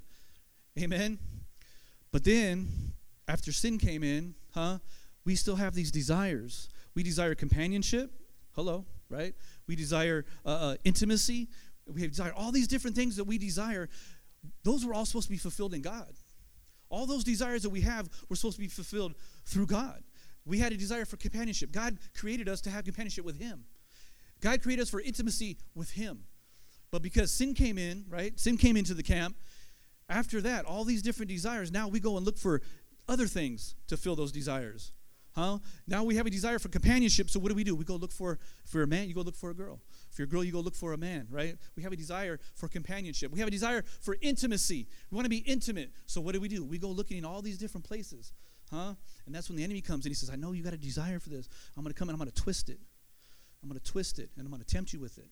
Amen. 0.79 1.19
But 2.13 2.23
then, 2.23 2.93
after 3.27 3.51
sin 3.51 3.79
came 3.79 4.03
in, 4.03 4.35
huh? 4.53 4.77
We 5.25 5.35
still 5.35 5.55
have 5.55 5.73
these 5.73 5.91
desires. 5.91 6.69
We 6.95 7.03
desire 7.03 7.35
companionship. 7.35 8.11
Hello, 8.51 8.85
right? 9.09 9.33
We 9.67 9.75
desire 9.75 10.25
uh, 10.45 10.49
uh, 10.49 10.75
intimacy. 10.83 11.49
We 11.87 12.07
desire 12.07 12.33
all 12.35 12.51
these 12.51 12.67
different 12.67 12.95
things 12.95 13.15
that 13.15 13.23
we 13.23 13.37
desire. 13.37 13.89
Those 14.63 14.85
were 14.85 14.93
all 14.93 15.05
supposed 15.05 15.27
to 15.27 15.31
be 15.31 15.37
fulfilled 15.37 15.73
in 15.73 15.81
God. 15.81 16.13
All 16.89 17.05
those 17.05 17.23
desires 17.23 17.63
that 17.63 17.69
we 17.69 17.81
have 17.81 18.09
were 18.29 18.35
supposed 18.35 18.57
to 18.57 18.61
be 18.61 18.67
fulfilled 18.67 19.15
through 19.45 19.67
God. 19.67 20.03
We 20.45 20.59
had 20.59 20.73
a 20.73 20.77
desire 20.77 21.05
for 21.05 21.17
companionship. 21.17 21.71
God 21.71 21.97
created 22.15 22.49
us 22.49 22.61
to 22.61 22.69
have 22.69 22.83
companionship 22.83 23.25
with 23.25 23.39
Him. 23.39 23.63
God 24.41 24.61
created 24.61 24.83
us 24.83 24.89
for 24.89 24.99
intimacy 24.99 25.57
with 25.73 25.91
Him. 25.91 26.25
But 26.91 27.01
because 27.01 27.31
sin 27.31 27.53
came 27.53 27.77
in, 27.77 28.05
right? 28.09 28.37
Sin 28.39 28.57
came 28.57 28.77
into 28.77 28.93
the 28.93 29.03
camp. 29.03 29.35
After 30.09 30.41
that, 30.41 30.65
all 30.65 30.83
these 30.83 31.01
different 31.01 31.29
desires, 31.29 31.71
now 31.71 31.87
we 31.87 31.99
go 31.99 32.17
and 32.17 32.25
look 32.25 32.37
for 32.37 32.61
other 33.07 33.25
things 33.25 33.73
to 33.87 33.97
fill 33.97 34.15
those 34.15 34.31
desires. 34.31 34.91
Huh? 35.35 35.57
Now 35.87 36.03
we 36.03 36.15
have 36.15 36.27
a 36.27 36.29
desire 36.29 36.59
for 36.59 36.69
companionship, 36.69 37.29
so 37.29 37.39
what 37.39 37.49
do 37.49 37.55
we 37.55 37.63
do? 37.63 37.75
We 37.75 37.85
go 37.85 37.95
look 37.95 38.11
for, 38.11 38.37
for 38.65 38.83
a 38.83 38.87
man, 38.87 39.07
you 39.07 39.15
go 39.15 39.21
look 39.21 39.35
for 39.35 39.49
a 39.49 39.53
girl. 39.53 39.81
For 40.11 40.23
a 40.23 40.27
girl, 40.27 40.43
you 40.43 40.51
go 40.51 40.59
look 40.59 40.75
for 40.75 40.93
a 40.93 40.97
man, 40.97 41.27
right? 41.31 41.57
We 41.75 41.81
have 41.81 41.91
a 41.91 41.95
desire 41.95 42.39
for 42.53 42.67
companionship. 42.67 43.31
We 43.31 43.39
have 43.39 43.47
a 43.47 43.51
desire 43.51 43.83
for 43.99 44.15
intimacy. 44.21 44.87
We 45.09 45.15
want 45.15 45.25
to 45.25 45.29
be 45.29 45.37
intimate. 45.37 45.91
So 46.05 46.21
what 46.21 46.35
do 46.35 46.39
we 46.39 46.47
do? 46.47 46.63
We 46.63 46.77
go 46.77 46.89
looking 46.89 47.17
in 47.17 47.25
all 47.25 47.41
these 47.41 47.57
different 47.57 47.83
places. 47.83 48.31
Huh? 48.71 48.93
And 49.25 49.33
that's 49.33 49.49
when 49.49 49.57
the 49.57 49.63
enemy 49.63 49.81
comes 49.81 50.05
and 50.05 50.11
he 50.11 50.15
says, 50.15 50.29
I 50.29 50.35
know 50.35 50.51
you 50.51 50.63
got 50.63 50.73
a 50.73 50.77
desire 50.77 51.19
for 51.19 51.29
this. 51.29 51.49
I'm 51.75 51.83
going 51.83 51.93
to 51.93 51.97
come 51.97 52.09
and 52.09 52.15
I'm 52.15 52.19
going 52.19 52.31
to 52.31 52.41
twist 52.41 52.69
it. 52.69 52.79
I'm 53.63 53.69
going 53.69 53.79
to 53.79 53.91
twist 53.91 54.19
it 54.19 54.29
and 54.37 54.45
I'm 54.45 54.51
going 54.51 54.63
to 54.63 54.67
tempt 54.67 54.93
you 54.93 54.99
with 54.99 55.17
it. 55.17 55.27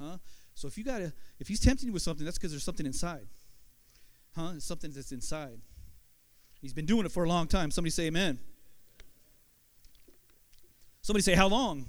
Huh? 0.00 0.16
So 0.54 0.66
if 0.66 0.78
you 0.78 0.84
got 0.84 0.98
to, 0.98 1.12
if 1.38 1.48
he's 1.48 1.60
tempting 1.60 1.86
you 1.86 1.92
with 1.92 2.02
something, 2.02 2.24
that's 2.24 2.38
because 2.38 2.52
there's 2.52 2.64
something 2.64 2.86
inside. 2.86 3.26
Huh? 4.34 4.52
It's 4.56 4.64
something 4.64 4.92
that's 4.92 5.12
inside. 5.12 5.60
He's 6.60 6.72
been 6.72 6.86
doing 6.86 7.04
it 7.04 7.12
for 7.12 7.24
a 7.24 7.28
long 7.28 7.48
time. 7.48 7.70
Somebody 7.70 7.90
say 7.90 8.06
amen. 8.06 8.38
Somebody 11.02 11.22
say, 11.22 11.34
how 11.34 11.48
long? 11.48 11.84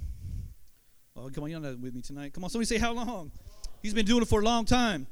Oh, 1.15 1.29
come 1.29 1.43
on, 1.43 1.51
you're 1.51 1.59
not 1.59 1.79
with 1.79 1.93
me 1.93 2.01
tonight. 2.01 2.33
Come 2.33 2.43
on, 2.43 2.49
somebody 2.49 2.65
say, 2.65 2.79
how 2.79 2.93
long? 2.93 3.31
He's 3.83 3.93
been 3.93 4.05
doing 4.05 4.23
it 4.23 4.27
for 4.27 4.41
a 4.41 4.43
long 4.43 4.65
time. 4.65 5.05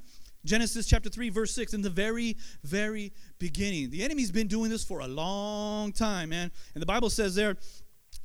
Genesis 0.43 0.87
chapter 0.87 1.07
3, 1.07 1.29
verse 1.29 1.53
6, 1.53 1.75
in 1.75 1.83
the 1.83 1.89
very, 1.89 2.35
very 2.63 3.13
beginning. 3.37 3.91
The 3.91 4.03
enemy's 4.03 4.31
been 4.31 4.47
doing 4.47 4.71
this 4.71 4.83
for 4.83 5.01
a 5.01 5.07
long 5.07 5.91
time, 5.91 6.29
man. 6.29 6.51
And 6.73 6.81
the 6.81 6.87
Bible 6.87 7.11
says 7.11 7.35
there, 7.35 7.57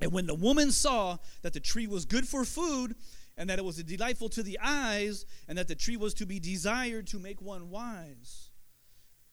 and 0.00 0.12
when 0.12 0.26
the 0.26 0.35
woman 0.35 0.73
saw 0.73 1.18
that 1.42 1.52
the 1.52 1.61
tree 1.61 1.87
was 1.87 2.06
good 2.06 2.26
for 2.26 2.47
food, 2.47 2.97
and 3.37 3.50
that 3.50 3.59
it 3.59 3.64
was 3.64 3.83
delightful 3.83 4.30
to 4.30 4.42
the 4.42 4.59
eyes, 4.62 5.26
and 5.47 5.59
that 5.59 5.68
the 5.68 5.75
tree 5.75 5.99
was 5.99 6.14
to 6.14 6.25
be 6.25 6.40
desired 6.40 7.06
to 7.09 7.18
make 7.18 7.42
one 7.42 7.68
wise. 7.68 8.49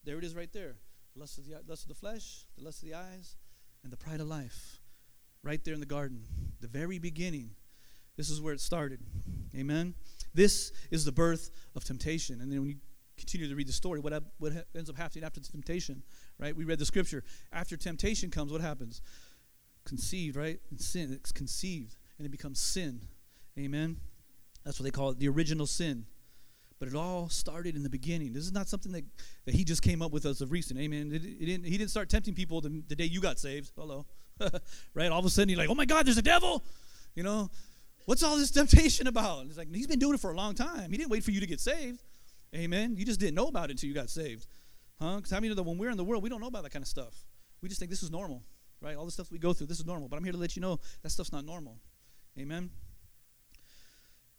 There 0.04 0.18
it 0.18 0.24
is 0.24 0.34
right 0.34 0.52
there. 0.52 0.76
Lust 1.16 1.38
of 1.38 1.46
the, 1.46 1.62
lust 1.66 1.84
of 1.84 1.88
the 1.88 1.94
flesh, 1.94 2.44
the 2.58 2.64
lust 2.64 2.82
of 2.82 2.88
the 2.90 2.94
eyes, 2.96 3.36
and 3.82 3.90
the 3.90 3.96
pride 3.96 4.20
of 4.20 4.26
life. 4.26 4.80
Right 5.44 5.62
there 5.62 5.74
in 5.74 5.80
the 5.80 5.86
garden. 5.86 6.22
The 6.60 6.68
very 6.68 6.98
beginning. 6.98 7.50
This 8.16 8.30
is 8.30 8.40
where 8.40 8.54
it 8.54 8.60
started. 8.60 9.00
Amen. 9.54 9.94
This 10.32 10.72
is 10.90 11.04
the 11.04 11.12
birth 11.12 11.50
of 11.76 11.84
temptation. 11.84 12.40
And 12.40 12.50
then 12.50 12.60
when 12.60 12.70
you 12.70 12.76
continue 13.16 13.48
to 13.48 13.54
read 13.54 13.68
the 13.68 13.72
story, 13.72 14.00
what, 14.00 14.12
what 14.38 14.52
ends 14.74 14.90
up 14.90 14.96
happening 14.96 15.22
after 15.22 15.40
the 15.40 15.46
temptation, 15.46 16.02
right? 16.38 16.56
We 16.56 16.64
read 16.64 16.78
the 16.78 16.86
scripture. 16.86 17.22
After 17.52 17.76
temptation 17.76 18.30
comes, 18.30 18.50
what 18.50 18.60
happens? 18.60 19.02
Conceived, 19.84 20.36
right? 20.36 20.58
And 20.70 20.80
sin. 20.80 21.12
It's 21.12 21.30
conceived, 21.30 21.96
and 22.18 22.26
it 22.26 22.30
becomes 22.30 22.58
sin. 22.58 23.02
Amen. 23.58 23.98
That's 24.64 24.80
what 24.80 24.84
they 24.84 24.90
call 24.90 25.10
it, 25.10 25.18
the 25.18 25.28
original 25.28 25.66
sin. 25.66 26.06
But 26.80 26.88
it 26.88 26.94
all 26.94 27.28
started 27.28 27.76
in 27.76 27.82
the 27.82 27.90
beginning. 27.90 28.32
This 28.32 28.44
is 28.44 28.52
not 28.52 28.68
something 28.68 28.92
that, 28.92 29.04
that 29.44 29.54
he 29.54 29.62
just 29.62 29.82
came 29.82 30.02
up 30.02 30.10
with 30.10 30.24
as 30.24 30.40
of 30.40 30.50
recent. 30.50 30.80
Amen. 30.80 31.12
It, 31.12 31.24
it 31.24 31.46
didn't, 31.46 31.64
he 31.66 31.78
didn't 31.78 31.90
start 31.90 32.08
tempting 32.08 32.34
people 32.34 32.60
the, 32.60 32.82
the 32.88 32.96
day 32.96 33.04
you 33.04 33.20
got 33.20 33.38
saved. 33.38 33.70
Hello. 33.76 34.06
right? 34.94 35.10
All 35.10 35.18
of 35.18 35.24
a 35.24 35.30
sudden, 35.30 35.48
you're 35.48 35.58
like, 35.58 35.70
oh 35.70 35.74
my 35.74 35.84
God, 35.84 36.06
there's 36.06 36.18
a 36.18 36.22
devil. 36.22 36.64
You 37.14 37.22
know, 37.22 37.50
What's 38.04 38.22
all 38.22 38.36
this 38.36 38.50
temptation 38.50 39.06
about? 39.06 39.46
It's 39.46 39.58
like 39.58 39.74
he's 39.74 39.86
been 39.86 39.98
doing 39.98 40.14
it 40.14 40.20
for 40.20 40.30
a 40.30 40.36
long 40.36 40.54
time. 40.54 40.90
He 40.90 40.96
didn't 40.96 41.10
wait 41.10 41.24
for 41.24 41.30
you 41.30 41.40
to 41.40 41.46
get 41.46 41.60
saved. 41.60 42.02
Amen. 42.54 42.96
You 42.96 43.04
just 43.04 43.18
didn't 43.18 43.34
know 43.34 43.48
about 43.48 43.70
it 43.70 43.72
until 43.72 43.88
you 43.88 43.94
got 43.94 44.10
saved. 44.10 44.46
Huh? 45.00 45.16
Because 45.16 45.30
how 45.30 45.38
many 45.38 45.48
know 45.48 45.54
that 45.54 45.62
when 45.62 45.78
we're 45.78 45.90
in 45.90 45.96
the 45.96 46.04
world, 46.04 46.22
we 46.22 46.28
don't 46.28 46.40
know 46.40 46.46
about 46.46 46.62
that 46.62 46.70
kind 46.70 46.82
of 46.82 46.88
stuff. 46.88 47.14
We 47.60 47.68
just 47.68 47.80
think 47.80 47.90
this 47.90 48.02
is 48.02 48.10
normal, 48.10 48.42
right? 48.80 48.96
All 48.96 49.04
the 49.04 49.10
stuff 49.10 49.32
we 49.32 49.38
go 49.38 49.52
through, 49.52 49.66
this 49.66 49.80
is 49.80 49.86
normal. 49.86 50.08
But 50.08 50.16
I'm 50.16 50.24
here 50.24 50.32
to 50.32 50.38
let 50.38 50.54
you 50.54 50.62
know 50.62 50.78
that 51.02 51.10
stuff's 51.10 51.32
not 51.32 51.44
normal. 51.44 51.78
Amen. 52.38 52.70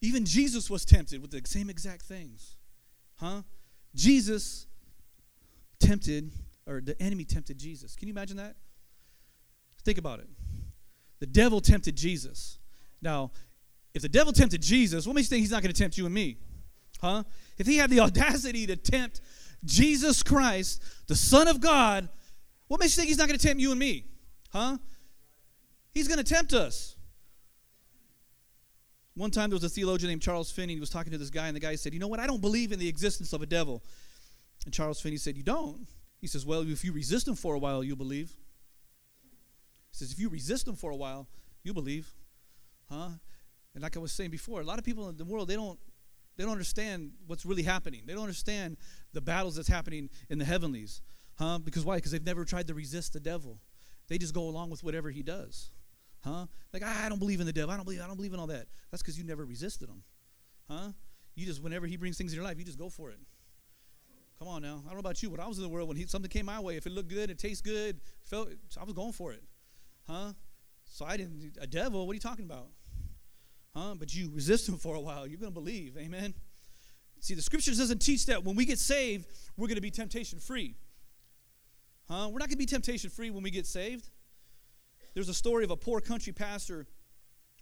Even 0.01 0.25
Jesus 0.25 0.69
was 0.69 0.85
tempted 0.85 1.21
with 1.21 1.31
the 1.31 1.41
same 1.45 1.69
exact 1.69 2.03
things. 2.03 2.55
Huh? 3.15 3.41
Jesus 3.95 4.67
tempted, 5.79 6.31
or 6.67 6.79
the 6.79 7.01
enemy 7.01 7.25
tempted 7.25 7.57
Jesus. 7.57 7.95
Can 7.95 8.07
you 8.07 8.13
imagine 8.13 8.37
that? 8.37 8.55
Think 9.85 9.99
about 9.99 10.19
it. 10.19 10.27
The 11.19 11.27
devil 11.27 11.61
tempted 11.61 11.95
Jesus. 11.95 12.57
Now, 13.01 13.31
if 13.93 14.01
the 14.01 14.09
devil 14.09 14.33
tempted 14.33 14.61
Jesus, 14.61 15.07
what 15.07 15.15
makes 15.15 15.27
you 15.27 15.29
think 15.29 15.41
he's 15.41 15.51
not 15.51 15.61
going 15.61 15.73
to 15.73 15.79
tempt 15.79 15.97
you 15.97 16.05
and 16.05 16.13
me? 16.13 16.37
Huh? 16.99 17.23
If 17.57 17.67
he 17.67 17.77
had 17.77 17.89
the 17.89 17.99
audacity 18.01 18.65
to 18.67 18.75
tempt 18.75 19.21
Jesus 19.63 20.23
Christ, 20.23 20.83
the 21.07 21.15
Son 21.15 21.47
of 21.47 21.61
God, 21.61 22.09
what 22.67 22.79
makes 22.79 22.97
you 22.97 23.01
think 23.01 23.09
he's 23.09 23.17
not 23.17 23.27
going 23.27 23.39
to 23.39 23.47
tempt 23.47 23.61
you 23.61 23.71
and 23.71 23.79
me? 23.79 24.05
Huh? 24.51 24.77
He's 25.93 26.07
going 26.07 26.17
to 26.17 26.23
tempt 26.23 26.53
us. 26.53 26.95
One 29.13 29.31
time 29.31 29.49
there 29.49 29.55
was 29.55 29.63
a 29.63 29.69
theologian 29.69 30.09
named 30.09 30.21
Charles 30.21 30.51
Finney. 30.51 30.73
He 30.73 30.79
was 30.79 30.89
talking 30.89 31.11
to 31.11 31.17
this 31.17 31.29
guy, 31.29 31.47
and 31.47 31.55
the 31.55 31.61
guy 31.61 31.75
said, 31.75 31.93
You 31.93 31.99
know 31.99 32.07
what? 32.07 32.19
I 32.19 32.27
don't 32.27 32.41
believe 32.41 32.73
in 32.73 32.79
the 32.79 32.87
existence 32.89 33.31
of 33.31 33.41
a 33.41 33.45
devil. 33.45 33.81
And 34.65 34.73
Charles 34.73 34.99
Finney 34.99 35.17
said, 35.17 35.37
You 35.37 35.43
don't? 35.43 35.87
He 36.19 36.27
says, 36.27 36.45
Well, 36.45 36.69
if 36.69 36.83
you 36.83 36.91
resist 36.91 37.27
him 37.27 37.35
for 37.35 37.55
a 37.55 37.59
while, 37.59 37.81
you'll 37.81 37.95
believe. 37.95 38.33
He 39.95 40.03
says, 40.03 40.11
If 40.11 40.19
you 40.19 40.29
resist 40.29 40.67
him 40.67 40.75
for 40.75 40.91
a 40.91 40.95
while, 40.95 41.27
you 41.63 41.73
believe. 41.73 42.13
Huh? 42.91 43.09
And 43.73 43.81
like 43.81 43.95
I 43.95 43.99
was 43.99 44.11
saying 44.11 44.29
before, 44.29 44.61
a 44.61 44.63
lot 44.63 44.77
of 44.77 44.85
people 44.85 45.09
in 45.09 45.17
the 45.17 45.25
world 45.25 45.47
they 45.47 45.55
don't 45.55 45.79
they 46.37 46.43
don't 46.43 46.51
understand 46.51 47.13
what's 47.27 47.45
really 47.45 47.63
happening. 47.63 48.03
They 48.05 48.13
don't 48.13 48.23
understand 48.23 48.75
the 49.13 49.21
battles 49.21 49.55
that's 49.55 49.69
happening 49.69 50.09
in 50.29 50.37
the 50.37 50.43
heavenlies. 50.43 51.01
Huh? 51.39 51.59
Because 51.59 51.85
why? 51.85 51.95
Because 51.95 52.11
they've 52.11 52.25
never 52.25 52.43
tried 52.43 52.67
to 52.67 52.73
resist 52.73 53.13
the 53.13 53.21
devil. 53.21 53.59
They 54.09 54.17
just 54.17 54.33
go 54.33 54.41
along 54.41 54.69
with 54.69 54.83
whatever 54.83 55.09
he 55.09 55.23
does. 55.23 55.71
Huh? 56.25 56.47
Like, 56.73 56.83
ah, 56.85 57.05
I 57.05 57.09
don't 57.09 57.19
believe 57.19 57.39
in 57.39 57.45
the 57.45 57.53
devil. 57.53 57.71
I 57.71 57.77
don't 57.77 57.85
believe 57.85 58.01
I 58.01 58.07
don't 58.07 58.17
believe 58.17 58.33
in 58.33 58.39
all 58.39 58.47
that. 58.47 58.67
That's 58.91 59.01
because 59.01 59.17
you 59.17 59.23
never 59.23 59.45
resisted 59.45 59.87
him. 59.87 60.03
Huh? 60.69 60.89
You 61.35 61.45
just 61.45 61.63
whenever 61.63 61.87
he 61.87 61.95
brings 61.95 62.17
things 62.17 62.33
in 62.33 62.35
your 62.35 62.45
life, 62.45 62.59
you 62.59 62.65
just 62.65 62.79
go 62.79 62.89
for 62.89 63.11
it. 63.11 63.19
Come 64.39 64.49
on 64.49 64.61
now. 64.61 64.81
I 64.83 64.87
don't 64.87 64.95
know 64.95 64.99
about 64.99 65.23
you, 65.23 65.29
but 65.29 65.39
I 65.39 65.47
was 65.47 65.57
in 65.57 65.63
the 65.63 65.69
world 65.69 65.87
when 65.87 65.95
he, 65.95 66.05
something 66.07 66.29
came 66.29 66.47
my 66.47 66.59
way. 66.59 66.75
If 66.75 66.85
it 66.85 66.91
looked 66.91 67.07
good, 67.07 67.29
it 67.29 67.39
tastes 67.39 67.61
good, 67.61 68.01
felt 68.25 68.49
I 68.79 68.83
was 68.83 68.93
going 68.93 69.13
for 69.13 69.31
it. 69.31 69.41
Huh? 70.07 70.33
So 70.85 71.05
I 71.05 71.17
didn't 71.17 71.57
a 71.59 71.67
devil, 71.67 72.05
what 72.05 72.11
are 72.11 72.15
you 72.15 72.19
talking 72.19 72.45
about? 72.45 72.67
Huh? 73.75 73.95
But 73.97 74.13
you 74.15 74.29
resist 74.33 74.69
him 74.69 74.77
for 74.77 74.95
a 74.95 74.99
while, 74.99 75.27
you're 75.27 75.39
going 75.39 75.51
to 75.51 75.59
believe. 75.59 75.97
Amen. 75.97 76.33
See, 77.19 77.33
the 77.33 77.41
scriptures 77.41 77.77
doesn't 77.77 77.99
teach 77.99 78.27
that 78.27 78.43
when 78.43 78.55
we 78.55 78.65
get 78.65 78.79
saved, 78.79 79.25
we're 79.57 79.67
going 79.67 79.75
to 79.75 79.81
be 79.81 79.91
temptation 79.91 80.39
free. 80.39 80.75
Huh? 82.09 82.27
We're 82.31 82.39
not 82.39 82.47
going 82.47 82.51
to 82.51 82.57
be 82.57 82.65
temptation 82.65 83.09
free 83.09 83.31
when 83.31 83.43
we 83.43 83.51
get 83.51 83.65
saved. 83.65 84.09
There's 85.13 85.29
a 85.29 85.33
story 85.33 85.63
of 85.63 85.71
a 85.71 85.77
poor 85.77 86.01
country 86.01 86.33
pastor 86.33 86.85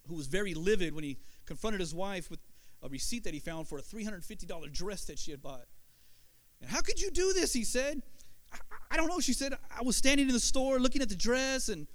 who 0.08 0.15
was 0.15 0.27
very 0.27 0.53
livid 0.53 0.93
when 0.93 1.03
he 1.03 1.17
confronted 1.45 1.79
his 1.79 1.93
wife 1.93 2.29
with 2.29 2.39
a 2.82 2.89
receipt 2.89 3.23
that 3.23 3.34
he 3.34 3.39
found 3.39 3.67
for 3.67 3.77
a 3.77 3.82
$350 3.82 4.73
dress 4.73 5.06
that 5.06 5.17
she 5.17 5.32
had 5.32 5.41
bought. 5.41 5.65
And 6.62 6.69
how 6.69 6.82
could 6.82 6.99
you 6.99 7.12
do 7.12 7.32
this? 7.34 7.53
He 7.53 7.63
said. 7.63 8.01
I, 8.51 8.58
I 8.91 8.97
don't 8.97 9.08
know. 9.08 9.19
She 9.19 9.34
said, 9.34 9.53
I 9.75 9.84
was 9.84 9.95
standing 9.95 10.27
in 10.27 10.34
the 10.34 10.39
store 10.39 10.79
looking 10.79 11.01
at 11.01 11.10
the 11.10 11.15
dress, 11.15 11.69
and 11.69 11.88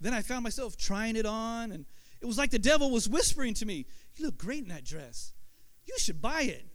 then 0.00 0.14
I 0.14 0.22
found 0.22 0.42
myself 0.44 0.76
trying 0.76 1.16
it 1.16 1.26
on, 1.26 1.72
and 1.72 1.86
it 2.20 2.26
was 2.26 2.38
like 2.38 2.50
the 2.50 2.58
devil 2.58 2.90
was 2.90 3.08
whispering 3.08 3.54
to 3.54 3.66
me, 3.66 3.86
You 4.16 4.26
look 4.26 4.38
great 4.38 4.62
in 4.62 4.68
that 4.68 4.84
dress. 4.84 5.32
You 5.86 5.94
should 5.98 6.20
buy 6.20 6.42
it. 6.42 6.66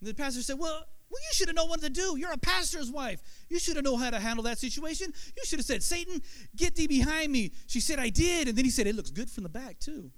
And 0.00 0.08
the 0.08 0.14
pastor 0.14 0.42
said, 0.42 0.58
Well, 0.58 0.84
well, 1.10 1.22
you 1.22 1.34
should 1.34 1.48
have 1.48 1.56
known 1.56 1.68
what 1.68 1.80
to 1.82 1.90
do. 1.90 2.16
You're 2.18 2.32
a 2.32 2.38
pastor's 2.38 2.90
wife. 2.90 3.20
You 3.48 3.58
should 3.60 3.76
have 3.76 3.84
known 3.84 4.00
how 4.00 4.10
to 4.10 4.18
handle 4.18 4.42
that 4.44 4.58
situation. 4.58 5.12
You 5.36 5.44
should 5.44 5.60
have 5.60 5.66
said, 5.66 5.82
Satan, 5.82 6.20
get 6.56 6.74
thee 6.74 6.88
behind 6.88 7.30
me. 7.30 7.52
She 7.68 7.80
said, 7.80 8.00
I 8.00 8.08
did. 8.08 8.48
And 8.48 8.58
then 8.58 8.64
he 8.64 8.70
said, 8.70 8.86
It 8.86 8.96
looks 8.96 9.10
good 9.10 9.30
from 9.30 9.44
the 9.44 9.48
back, 9.48 9.78
too. 9.78 10.10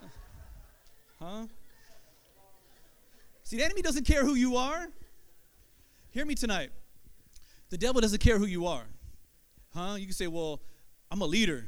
huh? 1.20 1.46
See, 3.42 3.56
the 3.56 3.64
enemy 3.64 3.82
doesn't 3.82 4.06
care 4.06 4.24
who 4.24 4.34
you 4.34 4.56
are. 4.56 4.88
Hear 6.12 6.24
me 6.24 6.34
tonight. 6.34 6.70
The 7.68 7.78
devil 7.78 8.00
doesn't 8.00 8.20
care 8.20 8.38
who 8.38 8.46
you 8.46 8.66
are. 8.66 8.86
Huh? 9.74 9.96
You 9.98 10.06
can 10.06 10.14
say, 10.14 10.26
Well, 10.26 10.60
I'm 11.10 11.20
a 11.20 11.26
leader. 11.26 11.66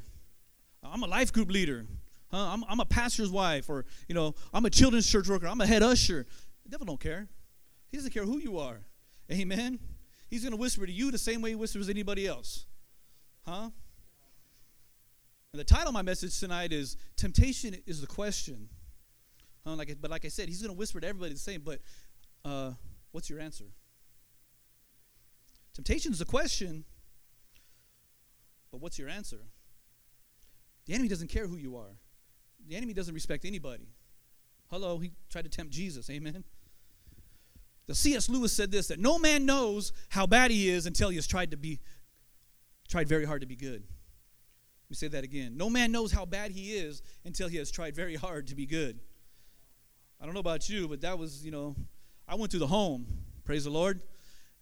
I'm 0.83 1.03
a 1.03 1.07
life 1.07 1.33
group 1.33 1.51
leader. 1.51 1.87
Huh? 2.31 2.49
I'm, 2.53 2.65
I'm 2.69 2.81
a 2.81 2.85
pastor's 2.85 3.31
wife, 3.31 3.69
or 3.69 3.85
you 4.09 4.15
know, 4.15 4.35
I'm 4.53 4.65
a 4.65 4.71
children's 4.71 5.09
church 5.11 5.29
worker. 5.29 5.47
I'm 5.47 5.61
a 5.61 5.67
head 5.67 5.83
usher. 5.83 6.27
The 6.65 6.71
devil 6.71 6.87
don't 6.87 7.01
care. 7.01 7.29
He 7.91 7.97
doesn't 7.97 8.12
care 8.12 8.25
who 8.25 8.38
you 8.38 8.59
are. 8.59 8.81
Amen. 9.31 9.79
He's 10.31 10.43
going 10.43 10.53
to 10.53 10.57
whisper 10.57 10.87
to 10.87 10.93
you 10.93 11.11
the 11.11 11.19
same 11.19 11.43
way 11.43 11.51
he 11.51 11.55
whispers 11.55 11.87
to 11.87 11.93
anybody 11.93 12.27
else. 12.27 12.67
Huh? 13.47 13.71
And 15.53 15.61
the 15.61 15.65
title 15.65 15.88
of 15.88 15.95
my 15.95 16.03
message 16.03 16.38
tonight 16.41 16.73
is 16.73 16.97
Temptation 17.17 17.77
is 17.87 18.01
the 18.01 18.07
Question. 18.07 18.69
Huh? 19.67 19.75
Like, 19.75 19.95
but 20.01 20.11
like 20.11 20.25
I 20.25 20.29
said, 20.29 20.49
he's 20.49 20.62
going 20.62 20.73
to 20.73 20.79
whisper 20.79 21.01
to 21.01 21.07
everybody 21.07 21.35
the 21.35 21.38
same, 21.38 21.61
but 21.61 21.81
uh, 22.45 22.73
what's 23.12 23.29
your 23.29 23.41
answer? 23.41 23.67
Temptation 25.75 26.12
is 26.12 26.19
the 26.19 26.25
question, 26.25 26.85
but 28.73 28.81
what's 28.81 28.99
your 28.99 29.09
answer? 29.09 29.43
The 30.87 30.95
enemy 30.95 31.09
doesn't 31.09 31.29
care 31.29 31.47
who 31.47 31.57
you 31.57 31.77
are. 31.77 31.99
The 32.67 32.75
enemy 32.75 32.95
doesn't 32.95 33.15
respect 33.15 33.45
anybody. 33.45 33.89
Hello, 34.71 34.99
he 34.99 35.13
tried 35.31 35.45
to 35.45 35.51
tempt 35.51 35.73
Jesus. 35.73 36.09
Amen. 36.11 36.45
The 37.87 37.95
C.S. 37.95 38.29
Lewis 38.29 38.53
said 38.53 38.71
this 38.71 38.89
that 38.89 38.99
no 38.99 39.19
man 39.19 39.45
knows 39.45 39.93
how 40.09 40.27
bad 40.27 40.51
he 40.51 40.71
is 40.71 40.87
until 40.87 41.11
he 41.11 41.17
has 41.17 41.27
tried 41.27 41.51
to 41.51 41.57
be 41.57 41.81
tried 42.89 43.09
very 43.09 43.25
hard 43.25 43.43
to 43.43 43.47
be 43.47 43.57
good. 43.57 43.83
Let 43.83 44.91
me 44.91 44.97
say 44.97 45.09
that 45.09 45.25
again. 45.25 45.57
No 45.57 45.69
man 45.69 45.93
knows 45.93 46.13
how 46.13 46.25
bad 46.25 46.53
he 46.53 46.73
is 46.73 47.03
until 47.25 47.49
he 47.49 47.59
has 47.59 47.71
tried 47.71 47.95
very 47.95 48.15
hard 48.15 48.47
to 48.49 48.55
be 48.55 48.67
good. 48.67 48.99
I 50.21 50.25
don't 50.25 50.35
know 50.35 50.41
about 50.41 50.69
you, 50.69 50.89
but 50.89 51.01
that 51.01 51.19
was, 51.19 51.45
you 51.45 51.51
know, 51.51 51.75
I 52.29 52.37
went 52.37 52.51
through 52.51 52.61
the 52.61 52.67
home, 52.67 53.07
praise 53.45 53.65
the 53.65 53.71
Lord, 53.71 54.01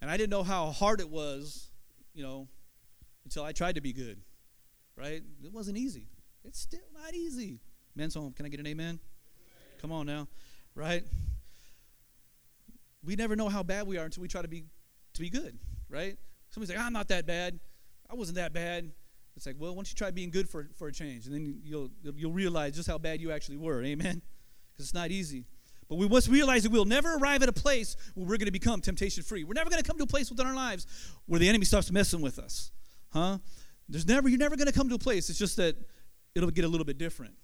and 0.00 0.10
I 0.10 0.16
didn't 0.16 0.30
know 0.30 0.42
how 0.42 0.70
hard 0.70 1.00
it 1.00 1.10
was, 1.10 1.70
you 2.14 2.22
know, 2.22 2.48
until 3.30 3.44
I 3.44 3.52
tried 3.52 3.76
to 3.76 3.80
be 3.80 3.92
good 3.92 4.20
right? 5.00 5.22
It 5.42 5.52
wasn't 5.52 5.78
easy. 5.78 6.06
It's 6.44 6.60
still 6.60 6.80
not 6.92 7.14
easy. 7.14 7.60
Men's 7.96 8.14
home. 8.14 8.32
Can 8.32 8.46
I 8.46 8.48
get 8.48 8.60
an 8.60 8.66
amen? 8.66 8.86
amen? 8.86 9.00
Come 9.80 9.92
on 9.92 10.06
now, 10.06 10.28
right? 10.74 11.02
We 13.02 13.16
never 13.16 13.34
know 13.34 13.48
how 13.48 13.62
bad 13.62 13.86
we 13.86 13.96
are 13.98 14.04
until 14.04 14.20
we 14.20 14.28
try 14.28 14.42
to 14.42 14.48
be 14.48 14.64
to 15.14 15.20
be 15.20 15.30
good, 15.30 15.58
right? 15.88 16.16
Somebody's 16.50 16.76
like, 16.76 16.84
I'm 16.84 16.92
not 16.92 17.08
that 17.08 17.26
bad. 17.26 17.58
I 18.08 18.14
wasn't 18.14 18.36
that 18.36 18.52
bad. 18.52 18.90
It's 19.36 19.46
like, 19.46 19.56
well, 19.58 19.70
why 19.70 19.76
don't 19.76 19.88
you 19.88 19.96
try 19.96 20.10
being 20.10 20.30
good 20.30 20.48
for, 20.48 20.68
for 20.76 20.88
a 20.88 20.92
change? 20.92 21.26
And 21.26 21.34
then 21.34 21.60
you'll, 21.64 21.90
you'll 22.02 22.32
realize 22.32 22.76
just 22.76 22.88
how 22.88 22.98
bad 22.98 23.20
you 23.20 23.32
actually 23.32 23.56
were. 23.56 23.82
Amen? 23.82 24.20
Because 24.72 24.86
it's 24.86 24.94
not 24.94 25.10
easy. 25.10 25.46
But 25.88 25.96
we 25.96 26.08
must 26.08 26.28
realize 26.28 26.64
that 26.64 26.70
we'll 26.70 26.84
never 26.84 27.16
arrive 27.16 27.42
at 27.42 27.48
a 27.48 27.52
place 27.52 27.96
where 28.14 28.26
we're 28.26 28.36
going 28.36 28.46
to 28.46 28.52
become 28.52 28.80
temptation 28.80 29.22
free. 29.22 29.44
We're 29.44 29.54
never 29.54 29.70
going 29.70 29.82
to 29.82 29.88
come 29.88 29.96
to 29.98 30.04
a 30.04 30.08
place 30.08 30.30
within 30.30 30.46
our 30.46 30.54
lives 30.54 30.86
where 31.26 31.40
the 31.40 31.48
enemy 31.48 31.64
starts 31.64 31.90
messing 31.90 32.20
with 32.20 32.38
us. 32.38 32.70
Huh? 33.12 33.38
There's 33.88 34.06
never, 34.06 34.28
you're 34.28 34.38
never 34.38 34.56
going 34.56 34.68
to 34.68 34.72
come 34.72 34.88
to 34.88 34.94
a 34.94 34.98
place. 34.98 35.30
It's 35.30 35.38
just 35.38 35.56
that 35.56 35.76
it'll 36.34 36.50
get 36.50 36.64
a 36.64 36.68
little 36.68 36.84
bit 36.84 36.98
different. 36.98 37.34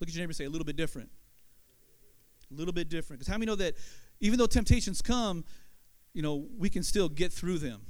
Look 0.00 0.08
at 0.08 0.14
your 0.14 0.22
neighbor 0.22 0.32
say, 0.32 0.44
a 0.44 0.50
little 0.50 0.64
bit 0.64 0.76
different. 0.76 1.08
A 2.50 2.54
little 2.54 2.72
bit 2.72 2.88
different. 2.88 3.20
Because 3.20 3.32
how 3.32 3.38
many 3.38 3.46
know 3.46 3.54
that 3.56 3.74
even 4.20 4.38
though 4.38 4.46
temptations 4.46 5.00
come, 5.00 5.44
you 6.12 6.22
know, 6.22 6.46
we 6.58 6.68
can 6.68 6.82
still 6.82 7.08
get 7.08 7.32
through 7.32 7.58
them, 7.58 7.82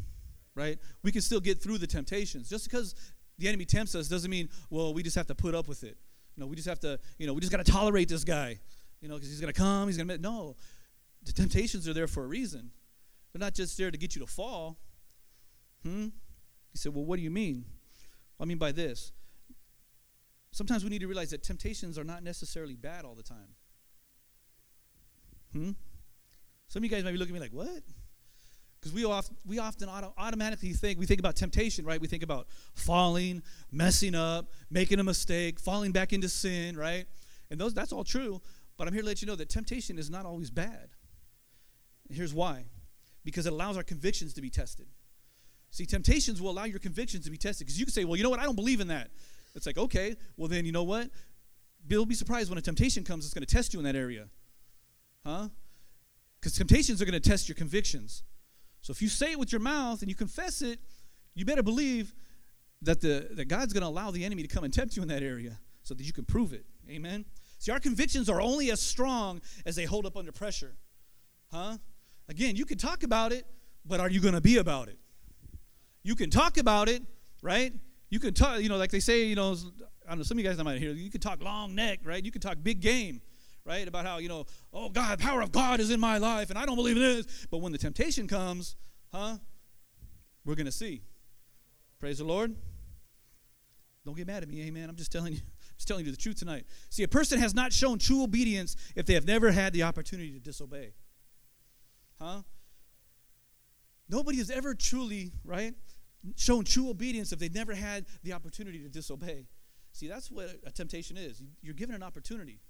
right? 0.55 0.79
We 1.03 1.13
can 1.13 1.23
still 1.23 1.41
get 1.41 1.63
through 1.63 1.79
the 1.79 1.87
temptations. 1.87 2.49
Just 2.49 2.65
because 2.65 2.95
the 3.39 3.49
enemy 3.49 3.65
tempts 3.65 3.95
us 3.95 4.09
doesn't 4.09 4.31
mean, 4.31 4.49
well, 4.71 4.95
we 4.95 5.03
just 5.03 5.17
have 5.17 5.27
to 5.29 5.35
put 5.35 5.55
up 5.55 5.69
with 5.69 5.83
it. 5.83 5.97
You 6.37 6.43
know, 6.43 6.47
we 6.47 6.57
just 6.57 6.69
have 6.69 6.81
to, 6.81 6.99
you 7.19 7.27
know, 7.27 7.33
we 7.33 7.41
just 7.41 7.53
got 7.53 7.65
to 7.65 7.71
tolerate 7.71 8.09
this 8.09 8.25
guy, 8.25 8.59
you 9.01 9.09
know, 9.09 9.15
because 9.15 9.29
he's 9.29 9.41
going 9.41 9.53
to 9.53 9.59
come, 9.59 9.87
he's 9.87 9.97
going 9.97 10.09
to, 10.09 10.19
no. 10.19 10.57
The 11.23 11.33
temptations 11.33 11.89
are 11.89 11.95
there 11.95 12.07
for 12.07 12.25
a 12.25 12.27
reason. 12.27 12.71
They're 13.33 13.41
not 13.41 13.55
just 13.55 13.79
there 13.79 13.91
to 13.91 13.97
get 13.97 14.15
you 14.15 14.21
to 14.21 14.27
fall. 14.27 14.79
Hmm? 15.83 16.09
He 16.75 16.79
said, 16.79 16.93
well, 16.93 17.05
what 17.05 17.17
do 17.17 17.23
you 17.23 17.31
mean? 17.31 17.65
I 18.39 18.45
mean 18.45 18.59
by 18.59 18.73
this. 18.73 19.13
Sometimes 20.51 20.83
we 20.83 20.91
need 20.91 21.01
to 21.01 21.07
realize 21.07 21.31
that 21.31 21.45
temptations 21.45 21.97
are 21.99 22.05
not 22.05 22.25
necessarily 22.25 22.75
bad 22.75 23.05
all 23.05 23.15
the 23.15 23.23
time. 23.23 23.55
Hmm? 25.53 25.71
Some 26.67 26.81
of 26.81 26.85
you 26.85 26.91
guys 26.91 27.05
might 27.05 27.13
be 27.13 27.17
looking 27.17 27.35
at 27.37 27.41
me 27.41 27.47
like, 27.47 27.55
what? 27.55 27.83
Because 28.81 28.93
we, 28.93 29.05
often, 29.05 29.37
we 29.47 29.61
often 29.61 29.89
auto- 29.89 30.13
automatically 30.19 30.73
think, 30.73 30.99
we 30.99 31.07
think 31.07 31.21
about 31.21 31.37
temptation, 31.37 31.85
right? 31.85 32.01
We 32.01 32.09
think 32.09 32.25
about 32.25 32.49
falling, 32.75 33.43
messing 33.71 34.17
up, 34.17 34.51
making 34.69 34.99
a 34.99 35.05
mistake, 35.05 35.61
falling 35.61 35.93
back 35.93 36.13
into 36.13 36.29
sin, 36.29 36.77
right? 36.77 37.07
And 37.51 37.61
those, 37.61 37.73
that's 37.73 37.93
all 37.93 38.03
true. 38.03 38.43
But 38.77 38.89
I'm 38.89 38.95
here 38.95 39.03
to 39.03 39.09
let 39.09 39.23
you 39.23 39.27
know 39.27 39.37
that 39.37 39.49
temptation 39.49 39.97
is 39.97 40.11
not 40.11 40.27
always 40.27 40.51
bad. 40.51 40.89
And 42.09 42.17
here's 42.17 42.35
why 42.35 42.65
because 43.25 43.47
it 43.47 43.53
allows 43.53 43.77
our 43.77 43.83
convictions 43.83 44.35
to 44.35 44.43
be 44.43 44.51
tested. 44.51 44.87
See, 45.75 45.87
temptations 45.87 46.41
will 46.41 46.51
allow 46.51 46.67
your 46.67 46.79
convictions 46.79 47.25
to 47.25 47.33
be 47.33 47.37
tested 47.37 47.67
because 47.67 47.81
you 47.81 47.85
can 47.85 47.93
say, 47.93 48.05
well, 48.05 48.15
you 48.15 48.23
know 48.23 48.31
what? 48.31 48.39
I 48.39 48.45
don't 48.45 48.55
believe 48.55 48.79
in 48.79 48.87
that. 48.87 49.11
It's 49.57 49.67
like, 49.67 49.77
okay, 49.77 50.15
well, 50.37 50.47
then 50.47 50.65
you 50.65 50.71
know 50.71 50.85
what? 50.85 51.11
You'll 51.89 52.07
be 52.07 52.15
surprised 52.15 52.49
when 52.49 52.59
a 52.59 52.63
temptation 52.63 53.03
comes, 53.03 53.25
it's 53.25 53.35
going 53.35 53.45
to 53.45 53.53
test 53.53 53.75
you 53.75 53.81
in 53.81 53.85
that 53.85 53.97
area. 53.97 54.29
Huh? 55.27 55.49
Because 56.39 56.53
temptations 56.53 57.03
are 57.03 57.05
going 57.05 57.21
to 57.21 57.29
test 57.29 57.49
your 57.49 57.57
convictions. 57.57 58.23
So 58.83 58.93
if 58.93 59.03
you 59.03 59.09
say 59.09 59.33
it 59.33 59.39
with 59.41 59.51
your 59.51 59.61
mouth 59.61 60.01
and 60.01 60.09
you 60.09 60.15
confess 60.15 60.63
it, 60.63 60.79
you 61.35 61.45
better 61.45 61.65
believe 61.65 62.15
that, 62.83 63.01
the, 63.01 63.31
that 63.33 63.47
God's 63.47 63.73
going 63.73 63.83
to 63.83 63.89
allow 63.89 64.13
the 64.13 64.25
enemy 64.25 64.43
to 64.43 64.49
come 64.49 64.63
and 64.63 64.73
tempt 64.73 64.95
you 64.95 65.03
in 65.03 65.09
that 65.09 65.25
area 65.25 65.59
so 65.83 65.95
that 65.95 66.05
you 66.05 66.13
can 66.13 66.25
prove 66.25 66.53
it. 66.53 66.67
Amen? 66.89 67.25
See, 67.59 67.73
our 67.73 67.81
convictions 67.81 68.31
are 68.31 68.41
only 68.41 68.71
as 68.71 68.81
strong 68.81 69.41
as 69.67 69.75
they 69.75 69.87
hold 69.87 70.07
up 70.07 70.17
under 70.17 70.31
pressure. 70.31 70.77
Huh? 71.51 71.79
Again, 72.29 72.55
you 72.55 72.65
can 72.65 72.79
talk 72.79 73.03
about 73.03 73.33
it, 73.33 73.45
but 73.85 73.99
are 73.99 74.09
you 74.09 74.21
going 74.21 74.35
to 74.35 74.41
be 74.41 74.59
about 74.59 74.87
it? 74.87 75.01
You 76.05 76.15
can 76.15 76.31
talk 76.31 76.57
about 76.59 76.89
it, 76.89 77.03
right? 77.43 77.73
You 78.11 78.21
can 78.21 78.33
talk, 78.33 78.61
you 78.61 78.69
know, 78.69 78.77
like 78.77 78.93
they 78.93 79.01
say, 79.01 79.25
you 79.25 79.35
know, 79.35 79.57
I 80.07 80.11
don't 80.11 80.19
know, 80.19 80.25
some 80.25 80.39
of 80.39 80.45
you 80.45 80.49
guys 80.49 80.63
might 80.63 80.79
hear, 80.79 80.93
you 80.93 81.11
can 81.11 81.21
talk 81.21 81.43
long 81.43 81.75
neck, 81.75 82.01
right? 82.05 82.25
You 82.25 82.31
can 82.31 82.41
talk 82.41 82.59
big 82.63 82.81
game 82.81 83.21
right? 83.65 83.89
About 83.89 84.05
how, 84.05 84.19
you 84.19 84.29
know, 84.29 84.45
oh, 84.73 84.89
God, 84.89 85.19
the 85.19 85.23
power 85.23 85.41
of 85.41 85.51
God 85.51 85.81
is 85.81 85.91
in 85.91 85.99
my 85.99 86.19
life 86.19 86.51
and 86.51 86.59
I 86.59 86.67
don't 86.67 86.77
believe 86.77 86.97
in 86.97 87.03
this. 87.03 87.47
But 87.51 87.59
when 87.59 87.73
the 87.73 87.79
temptation 87.79 88.29
comes, 88.29 88.77
huh, 89.13 89.39
we're 90.45 90.55
going 90.55 90.67
to 90.67 90.73
see. 90.73 91.03
Praise 91.99 92.19
the 92.19 92.25
Lord. 92.25 92.55
Don't 94.05 94.17
get 94.17 94.27
mad 94.27 94.43
at 94.43 94.49
me, 94.49 94.63
amen. 94.63 94.91
I'm 94.91 94.97
just 94.97 95.11
telling 95.11 95.33
you. 95.33 95.41
I'm 95.41 95.77
just 95.79 95.89
telling 95.89 96.05
you 96.05 96.13
the 96.13 96.17
truth 96.17 96.39
tonight. 96.39 96.67
See, 96.91 97.03
a 97.03 97.09
person 97.09 97.41
has 97.41 97.55
not 97.55 97.73
shown 97.73 97.99
true 97.99 98.23
obedience 98.23 98.77
if 98.95 99.07
they 99.07 99.15
have 99.15 99.27
never 99.27 99.51
had 99.51 99.73
the 99.73 99.83
opportunity 99.83 100.31
to 100.33 100.39
disobey. 100.39 100.93
Huh? 102.21 102.43
Nobody 104.09 104.39
has 104.39 104.51
ever 104.51 104.75
truly, 104.75 105.33
right, 105.45 105.75
shown 106.37 106.65
true 106.65 106.91
obedience 106.91 107.33
if 107.33 107.39
they've 107.39 107.55
never 107.55 107.75
had 107.75 108.07
the 108.23 108.33
opportunity 108.33 108.79
to 108.81 108.89
disobey. 108.89 109.47
See, 109.93 110.09
that's 110.09 110.31
what 110.31 110.51
a 110.67 110.71
temptation 110.71 111.17
is. 111.17 111.43
You're 111.63 111.75
given 111.75 111.95
an 111.95 112.03
opportunity. 112.03 112.61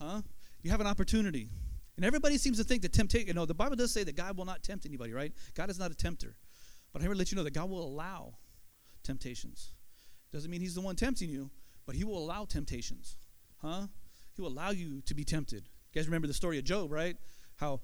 Huh? 0.00 0.22
You 0.62 0.70
have 0.70 0.80
an 0.80 0.86
opportunity. 0.86 1.48
And 1.96 2.04
everybody 2.04 2.38
seems 2.38 2.58
to 2.58 2.64
think 2.64 2.82
that 2.82 2.92
temptation, 2.92 3.28
you 3.28 3.34
know, 3.34 3.46
the 3.46 3.54
Bible 3.54 3.76
does 3.76 3.92
say 3.92 4.04
that 4.04 4.16
God 4.16 4.36
will 4.36 4.44
not 4.44 4.62
tempt 4.62 4.86
anybody, 4.86 5.12
right? 5.12 5.32
God 5.54 5.70
is 5.70 5.78
not 5.78 5.90
a 5.90 5.94
tempter. 5.94 6.36
But 6.92 7.02
I 7.02 7.06
want 7.06 7.16
to 7.16 7.18
let 7.18 7.32
you 7.32 7.36
know 7.36 7.44
that 7.44 7.54
God 7.54 7.70
will 7.70 7.84
allow 7.84 8.34
temptations. 9.02 9.72
Doesn't 10.32 10.50
mean 10.50 10.60
He's 10.60 10.74
the 10.74 10.80
one 10.80 10.96
tempting 10.96 11.28
you, 11.28 11.50
but 11.86 11.94
He 11.94 12.04
will 12.04 12.18
allow 12.18 12.44
temptations. 12.44 13.16
Huh? 13.60 13.86
He 14.34 14.42
will 14.42 14.48
allow 14.48 14.70
you 14.70 15.00
to 15.02 15.14
be 15.14 15.24
tempted. 15.24 15.68
You 15.92 16.00
guys 16.00 16.06
remember 16.06 16.26
the 16.26 16.34
story 16.34 16.58
of 16.58 16.64
Job, 16.64 16.90
right? 16.90 17.16
How, 17.56 17.80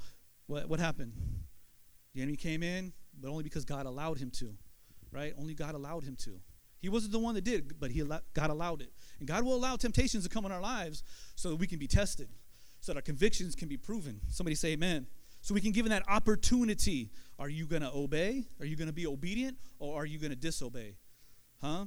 what, 0.46 0.68
what 0.68 0.80
happened? 0.80 1.12
The 2.14 2.22
enemy 2.22 2.36
came 2.36 2.62
in, 2.62 2.92
but 3.20 3.28
only 3.28 3.44
because 3.44 3.64
God 3.64 3.86
allowed 3.86 4.18
him 4.18 4.30
to, 4.38 4.54
right? 5.12 5.34
Only 5.38 5.54
God 5.54 5.74
allowed 5.74 6.04
him 6.04 6.16
to. 6.24 6.40
He 6.80 6.88
wasn't 6.88 7.12
the 7.12 7.18
one 7.18 7.34
that 7.34 7.44
did, 7.44 7.78
but 7.78 7.90
he 7.90 8.02
God 8.02 8.50
allowed 8.50 8.80
it. 8.80 8.92
And 9.18 9.28
God 9.28 9.44
will 9.44 9.54
allow 9.54 9.76
temptations 9.76 10.24
to 10.24 10.30
come 10.30 10.46
in 10.46 10.52
our 10.52 10.60
lives 10.60 11.02
so 11.34 11.50
that 11.50 11.56
we 11.56 11.66
can 11.66 11.78
be 11.78 11.86
tested, 11.86 12.28
so 12.80 12.92
that 12.92 12.98
our 12.98 13.02
convictions 13.02 13.54
can 13.54 13.68
be 13.68 13.76
proven. 13.76 14.20
Somebody 14.28 14.54
say 14.54 14.72
amen. 14.72 15.06
So 15.42 15.54
we 15.54 15.60
can 15.60 15.72
give 15.72 15.88
that 15.88 16.04
opportunity. 16.08 17.10
Are 17.38 17.48
you 17.48 17.66
going 17.66 17.82
to 17.82 17.90
obey? 17.92 18.44
Are 18.60 18.66
you 18.66 18.76
going 18.76 18.88
to 18.88 18.94
be 18.94 19.06
obedient? 19.06 19.58
Or 19.78 20.02
are 20.02 20.06
you 20.06 20.18
going 20.18 20.30
to 20.30 20.36
disobey? 20.36 20.96
Huh? 21.60 21.86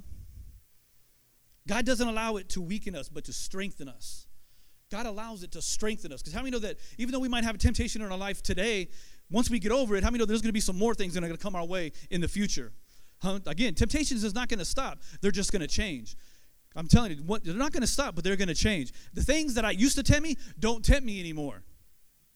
God 1.66 1.86
doesn't 1.86 2.06
allow 2.06 2.36
it 2.36 2.48
to 2.50 2.60
weaken 2.60 2.94
us, 2.94 3.08
but 3.08 3.24
to 3.24 3.32
strengthen 3.32 3.88
us. 3.88 4.26
God 4.90 5.06
allows 5.06 5.42
it 5.42 5.52
to 5.52 5.62
strengthen 5.62 6.12
us. 6.12 6.20
Because 6.20 6.34
how 6.34 6.40
many 6.40 6.50
know 6.50 6.58
that 6.58 6.76
even 6.98 7.12
though 7.12 7.20
we 7.20 7.28
might 7.28 7.44
have 7.44 7.54
a 7.54 7.58
temptation 7.58 8.02
in 8.02 8.12
our 8.12 8.18
life 8.18 8.42
today, 8.42 8.88
once 9.30 9.50
we 9.50 9.58
get 9.58 9.72
over 9.72 9.96
it, 9.96 10.04
how 10.04 10.10
many 10.10 10.18
know 10.18 10.26
there's 10.26 10.42
going 10.42 10.50
to 10.50 10.52
be 10.52 10.60
some 10.60 10.78
more 10.78 10.94
things 10.94 11.14
that 11.14 11.24
are 11.24 11.26
going 11.26 11.36
to 11.36 11.42
come 11.42 11.56
our 11.56 11.64
way 11.64 11.92
in 12.10 12.20
the 12.20 12.28
future? 12.28 12.72
Again, 13.46 13.74
temptations 13.74 14.24
is 14.24 14.34
not 14.34 14.48
going 14.48 14.58
to 14.58 14.64
stop. 14.64 14.98
They're 15.20 15.30
just 15.30 15.52
going 15.52 15.62
to 15.62 15.68
change. 15.68 16.16
I'm 16.76 16.88
telling 16.88 17.12
you, 17.12 17.22
what, 17.24 17.44
they're 17.44 17.54
not 17.54 17.72
going 17.72 17.82
to 17.82 17.86
stop, 17.86 18.14
but 18.14 18.24
they're 18.24 18.36
going 18.36 18.48
to 18.48 18.54
change. 18.54 18.92
The 19.12 19.22
things 19.22 19.54
that 19.54 19.64
I 19.64 19.70
used 19.70 19.96
to 19.96 20.02
tempt 20.02 20.22
me 20.22 20.36
don't 20.58 20.84
tempt 20.84 21.04
me 21.04 21.20
anymore. 21.20 21.62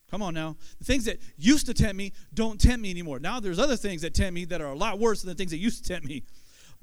Come 0.09 0.21
on 0.21 0.33
now. 0.33 0.55
The 0.79 0.85
things 0.85 1.05
that 1.05 1.19
used 1.37 1.65
to 1.67 1.73
tempt 1.73 1.95
me 1.95 2.13
don't 2.33 2.59
tempt 2.59 2.81
me 2.81 2.89
anymore. 2.89 3.19
Now 3.19 3.39
there's 3.39 3.59
other 3.59 3.75
things 3.75 4.01
that 4.01 4.13
tempt 4.13 4.33
me 4.33 4.45
that 4.45 4.61
are 4.61 4.71
a 4.71 4.75
lot 4.75 4.97
worse 4.97 5.21
than 5.21 5.29
the 5.29 5.35
things 5.35 5.51
that 5.51 5.57
used 5.57 5.83
to 5.83 5.93
tempt 5.93 6.07
me. 6.07 6.23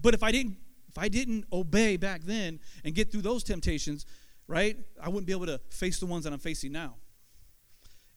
But 0.00 0.14
if 0.14 0.22
I 0.22 0.30
didn't 0.30 0.58
if 0.88 1.02
I 1.02 1.08
didn't 1.08 1.44
obey 1.52 1.98
back 1.98 2.22
then 2.22 2.58
and 2.82 2.94
get 2.94 3.12
through 3.12 3.20
those 3.20 3.44
temptations, 3.44 4.06
right? 4.46 4.78
I 5.02 5.08
wouldn't 5.08 5.26
be 5.26 5.32
able 5.32 5.44
to 5.46 5.60
face 5.68 5.98
the 5.98 6.06
ones 6.06 6.24
that 6.24 6.32
I'm 6.32 6.38
facing 6.38 6.72
now. 6.72 6.94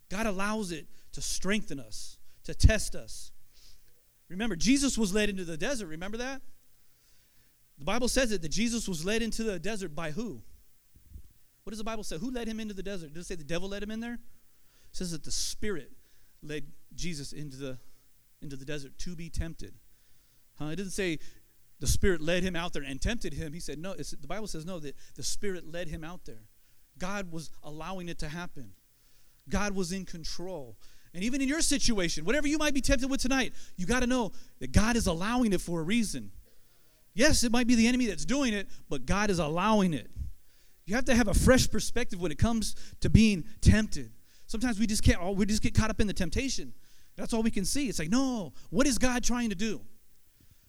God 0.09 0.25
allows 0.25 0.71
it 0.71 0.87
to 1.11 1.21
strengthen 1.21 1.79
us, 1.79 2.17
to 2.45 2.53
test 2.53 2.95
us. 2.95 3.31
Remember, 4.29 4.55
Jesus 4.55 4.97
was 4.97 5.13
led 5.13 5.29
into 5.29 5.43
the 5.43 5.57
desert. 5.57 5.87
Remember 5.87 6.17
that? 6.17 6.41
The 7.79 7.85
Bible 7.85 8.07
says 8.07 8.31
it 8.31 8.41
that 8.41 8.49
Jesus 8.49 8.87
was 8.87 9.05
led 9.05 9.21
into 9.21 9.43
the 9.43 9.57
desert 9.57 9.95
by 9.95 10.11
who? 10.11 10.41
What 11.63 11.71
does 11.71 11.77
the 11.77 11.85
Bible 11.85 12.03
say? 12.03 12.17
Who 12.17 12.31
led 12.31 12.47
him 12.47 12.59
into 12.59 12.73
the 12.73 12.83
desert? 12.83 13.13
Does 13.13 13.25
it 13.25 13.27
say 13.27 13.35
the 13.35 13.43
devil 13.43 13.69
led 13.69 13.81
him 13.81 13.91
in 13.91 13.99
there? 13.99 14.13
It 14.13 14.19
says 14.91 15.11
that 15.11 15.23
the 15.23 15.31
Spirit 15.31 15.91
led 16.41 16.65
Jesus 16.95 17.31
into 17.33 17.57
the 17.57 17.77
into 18.41 18.55
the 18.55 18.65
desert 18.65 18.97
to 18.99 19.15
be 19.15 19.29
tempted. 19.29 19.73
Huh? 20.57 20.67
It 20.67 20.77
doesn't 20.77 20.91
say 20.91 21.19
the 21.79 21.87
Spirit 21.87 22.21
led 22.21 22.43
him 22.43 22.55
out 22.55 22.73
there 22.73 22.83
and 22.83 23.01
tempted 23.01 23.33
him. 23.33 23.53
He 23.53 23.59
said 23.59 23.79
no. 23.79 23.93
the 23.93 24.27
Bible 24.27 24.47
says 24.47 24.65
no. 24.65 24.79
That 24.79 24.95
the 25.15 25.23
Spirit 25.23 25.69
led 25.71 25.87
him 25.87 26.03
out 26.03 26.25
there. 26.25 26.43
God 26.97 27.31
was 27.31 27.49
allowing 27.63 28.09
it 28.09 28.19
to 28.19 28.27
happen. 28.27 28.71
God 29.47 29.75
was 29.75 29.91
in 29.91 30.05
control. 30.05 30.77
And 31.13 31.23
even 31.23 31.41
in 31.41 31.47
your 31.47 31.61
situation, 31.61 32.25
whatever 32.25 32.47
you 32.47 32.57
might 32.57 32.73
be 32.73 32.81
tempted 32.81 33.09
with 33.09 33.21
tonight, 33.21 33.53
you 33.77 33.85
got 33.85 34.01
to 34.01 34.07
know 34.07 34.31
that 34.59 34.71
God 34.71 34.95
is 34.95 35.07
allowing 35.07 35.53
it 35.53 35.61
for 35.61 35.79
a 35.79 35.83
reason. 35.83 36.31
Yes, 37.13 37.43
it 37.43 37.51
might 37.51 37.67
be 37.67 37.75
the 37.75 37.87
enemy 37.87 38.05
that's 38.05 38.25
doing 38.25 38.53
it, 38.53 38.69
but 38.89 39.05
God 39.05 39.29
is 39.29 39.39
allowing 39.39 39.93
it. 39.93 40.09
You 40.85 40.95
have 40.95 41.05
to 41.05 41.15
have 41.15 41.27
a 41.27 41.33
fresh 41.33 41.69
perspective 41.69 42.21
when 42.21 42.31
it 42.31 42.37
comes 42.37 42.75
to 43.01 43.09
being 43.09 43.43
tempted. 43.61 44.11
Sometimes 44.45 44.79
we 44.79 44.87
just 44.87 45.03
can't, 45.03 45.19
oh, 45.21 45.31
we 45.31 45.45
just 45.45 45.61
get 45.61 45.73
caught 45.75 45.89
up 45.89 45.99
in 45.99 46.07
the 46.07 46.13
temptation. 46.13 46.73
That's 47.15 47.33
all 47.33 47.43
we 47.43 47.51
can 47.51 47.65
see. 47.65 47.89
It's 47.89 47.99
like, 47.99 48.09
no, 48.09 48.53
what 48.69 48.87
is 48.87 48.97
God 48.97 49.23
trying 49.23 49.49
to 49.49 49.55
do? 49.55 49.81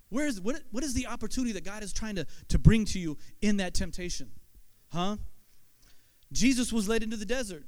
Where 0.09 0.26
is, 0.26 0.40
what, 0.40 0.61
what 0.72 0.83
is 0.83 0.92
the 0.92 1.07
opportunity 1.07 1.53
that 1.53 1.64
God 1.64 1.83
is 1.83 1.92
trying 1.92 2.16
to, 2.16 2.26
to 2.48 2.59
bring 2.59 2.85
to 2.87 2.98
you 2.98 3.16
in 3.40 3.59
that 3.59 3.74
temptation? 3.74 4.31
Huh? 4.92 5.16
Jesus 6.33 6.72
was 6.72 6.88
led 6.88 7.03
into 7.03 7.16
the 7.16 7.24
desert. 7.24 7.64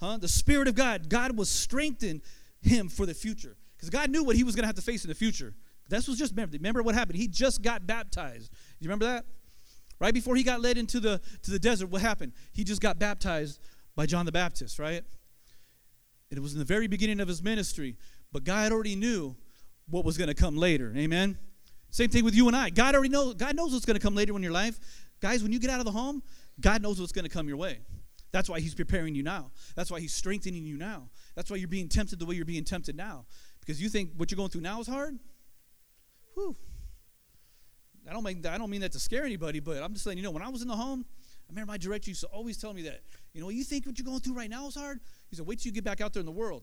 Huh? 0.00 0.18
The 0.18 0.28
Spirit 0.28 0.68
of 0.68 0.74
God, 0.74 1.08
God 1.08 1.36
was 1.36 1.48
strengthening 1.48 2.22
him 2.60 2.88
for 2.88 3.06
the 3.06 3.14
future. 3.14 3.56
Because 3.76 3.90
God 3.90 4.10
knew 4.10 4.24
what 4.24 4.36
he 4.36 4.44
was 4.44 4.54
going 4.54 4.62
to 4.62 4.66
have 4.66 4.76
to 4.76 4.82
face 4.82 5.04
in 5.04 5.08
the 5.08 5.14
future. 5.14 5.54
This 5.88 6.08
was 6.08 6.18
just 6.18 6.32
remember, 6.32 6.56
remember 6.56 6.82
what 6.82 6.94
happened. 6.94 7.18
He 7.18 7.28
just 7.28 7.62
got 7.62 7.86
baptized. 7.86 8.50
Do 8.50 8.56
you 8.80 8.88
remember 8.88 9.06
that? 9.06 9.24
Right 10.00 10.12
before 10.12 10.36
he 10.36 10.42
got 10.42 10.60
led 10.60 10.76
into 10.76 11.00
the 11.00 11.20
to 11.42 11.50
the 11.50 11.58
desert, 11.58 11.86
what 11.86 12.02
happened? 12.02 12.32
He 12.52 12.64
just 12.64 12.82
got 12.82 12.98
baptized 12.98 13.60
by 13.94 14.04
John 14.04 14.26
the 14.26 14.32
Baptist, 14.32 14.78
right? 14.78 15.02
It 16.30 16.38
was 16.40 16.52
in 16.52 16.58
the 16.58 16.64
very 16.64 16.86
beginning 16.86 17.20
of 17.20 17.28
his 17.28 17.42
ministry, 17.42 17.96
but 18.32 18.44
God 18.44 18.72
already 18.72 18.96
knew 18.96 19.36
what 19.88 20.04
was 20.04 20.18
going 20.18 20.28
to 20.28 20.34
come 20.34 20.56
later. 20.56 20.92
Amen. 20.96 21.38
Same 21.90 22.10
thing 22.10 22.24
with 22.24 22.34
you 22.34 22.48
and 22.48 22.56
I. 22.56 22.70
God 22.70 22.94
already 22.94 23.08
knows. 23.08 23.34
God 23.34 23.56
knows 23.56 23.72
what's 23.72 23.86
going 23.86 23.98
to 23.98 24.02
come 24.02 24.14
later 24.14 24.36
in 24.36 24.42
your 24.42 24.52
life. 24.52 24.78
Guys, 25.20 25.42
when 25.42 25.52
you 25.52 25.58
get 25.58 25.70
out 25.70 25.78
of 25.78 25.86
the 25.86 25.92
home, 25.92 26.22
God 26.60 26.82
knows 26.82 27.00
what's 27.00 27.12
going 27.12 27.24
to 27.24 27.30
come 27.30 27.48
your 27.48 27.56
way. 27.56 27.78
That's 28.32 28.48
why 28.48 28.60
He's 28.60 28.74
preparing 28.74 29.14
you 29.14 29.22
now. 29.22 29.50
That's 29.74 29.90
why 29.90 30.00
He's 30.00 30.12
strengthening 30.12 30.66
you 30.66 30.76
now. 30.76 31.08
That's 31.34 31.50
why 31.50 31.56
you're 31.56 31.68
being 31.68 31.88
tempted 31.88 32.18
the 32.18 32.26
way 32.26 32.34
you're 32.34 32.44
being 32.44 32.64
tempted 32.64 32.96
now. 32.96 33.26
Because 33.60 33.80
you 33.80 33.88
think 33.88 34.10
what 34.16 34.30
you're 34.30 34.36
going 34.36 34.50
through 34.50 34.60
now 34.62 34.80
is 34.80 34.86
hard. 34.86 35.18
Whew. 36.34 36.54
I 38.08 38.12
don't 38.12 38.22
mean 38.22 38.44
I 38.46 38.58
don't 38.58 38.70
mean 38.70 38.82
that 38.82 38.92
to 38.92 39.00
scare 39.00 39.24
anybody, 39.24 39.58
but 39.58 39.82
I'm 39.82 39.92
just 39.92 40.06
letting 40.06 40.18
you 40.18 40.24
know. 40.24 40.30
When 40.30 40.42
I 40.42 40.48
was 40.48 40.62
in 40.62 40.68
the 40.68 40.76
home, 40.76 41.04
I 41.48 41.52
remember 41.52 41.72
my 41.72 41.78
director 41.78 42.10
used 42.10 42.20
to 42.20 42.28
always 42.28 42.56
tell 42.56 42.72
me 42.72 42.82
that. 42.82 43.00
You 43.32 43.40
know, 43.40 43.48
you 43.48 43.64
think 43.64 43.86
what 43.86 43.98
you're 43.98 44.06
going 44.06 44.20
through 44.20 44.34
right 44.34 44.50
now 44.50 44.66
is 44.66 44.74
hard. 44.74 45.00
He 45.28 45.36
said, 45.36 45.46
wait 45.46 45.60
till 45.60 45.70
you 45.70 45.74
get 45.74 45.84
back 45.84 46.00
out 46.00 46.12
there 46.12 46.20
in 46.20 46.26
the 46.26 46.32
world. 46.32 46.62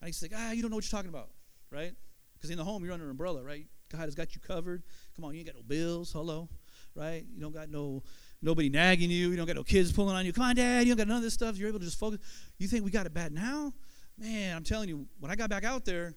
And 0.00 0.08
he's 0.08 0.22
like, 0.22 0.32
ah, 0.34 0.52
you 0.52 0.62
don't 0.62 0.70
know 0.70 0.76
what 0.76 0.90
you're 0.90 0.96
talking 0.96 1.10
about, 1.10 1.30
right? 1.70 1.92
Because 2.34 2.50
in 2.50 2.56
the 2.56 2.64
home 2.64 2.84
you're 2.84 2.92
under 2.92 3.04
an 3.04 3.10
umbrella, 3.10 3.42
right? 3.42 3.66
God 3.90 4.00
has 4.00 4.14
got 4.14 4.34
you 4.34 4.40
covered. 4.40 4.82
Come 5.16 5.24
on, 5.24 5.34
you 5.34 5.40
ain't 5.40 5.46
got 5.46 5.56
no 5.56 5.62
bills. 5.62 6.12
Hello, 6.12 6.48
right? 6.94 7.24
You 7.34 7.40
don't 7.40 7.52
got 7.52 7.68
no 7.68 8.02
nobody 8.42 8.68
nagging 8.68 9.10
you. 9.10 9.30
You 9.30 9.36
don't 9.36 9.46
got 9.46 9.56
no 9.56 9.64
kids 9.64 9.92
pulling 9.92 10.16
on 10.16 10.24
you. 10.26 10.32
Come 10.32 10.44
on, 10.44 10.56
Dad. 10.56 10.86
You 10.86 10.94
don't 10.94 10.98
got 10.98 11.08
none 11.08 11.18
of 11.18 11.22
this 11.22 11.34
stuff. 11.34 11.56
You're 11.56 11.68
able 11.68 11.78
to 11.78 11.84
just 11.84 11.98
focus. 11.98 12.20
You 12.58 12.68
think 12.68 12.84
we 12.84 12.90
got 12.90 13.06
it 13.06 13.14
bad 13.14 13.32
now? 13.32 13.72
Man, 14.18 14.56
I'm 14.56 14.64
telling 14.64 14.88
you, 14.88 15.06
when 15.18 15.30
I 15.30 15.36
got 15.36 15.50
back 15.50 15.64
out 15.64 15.84
there, 15.84 16.14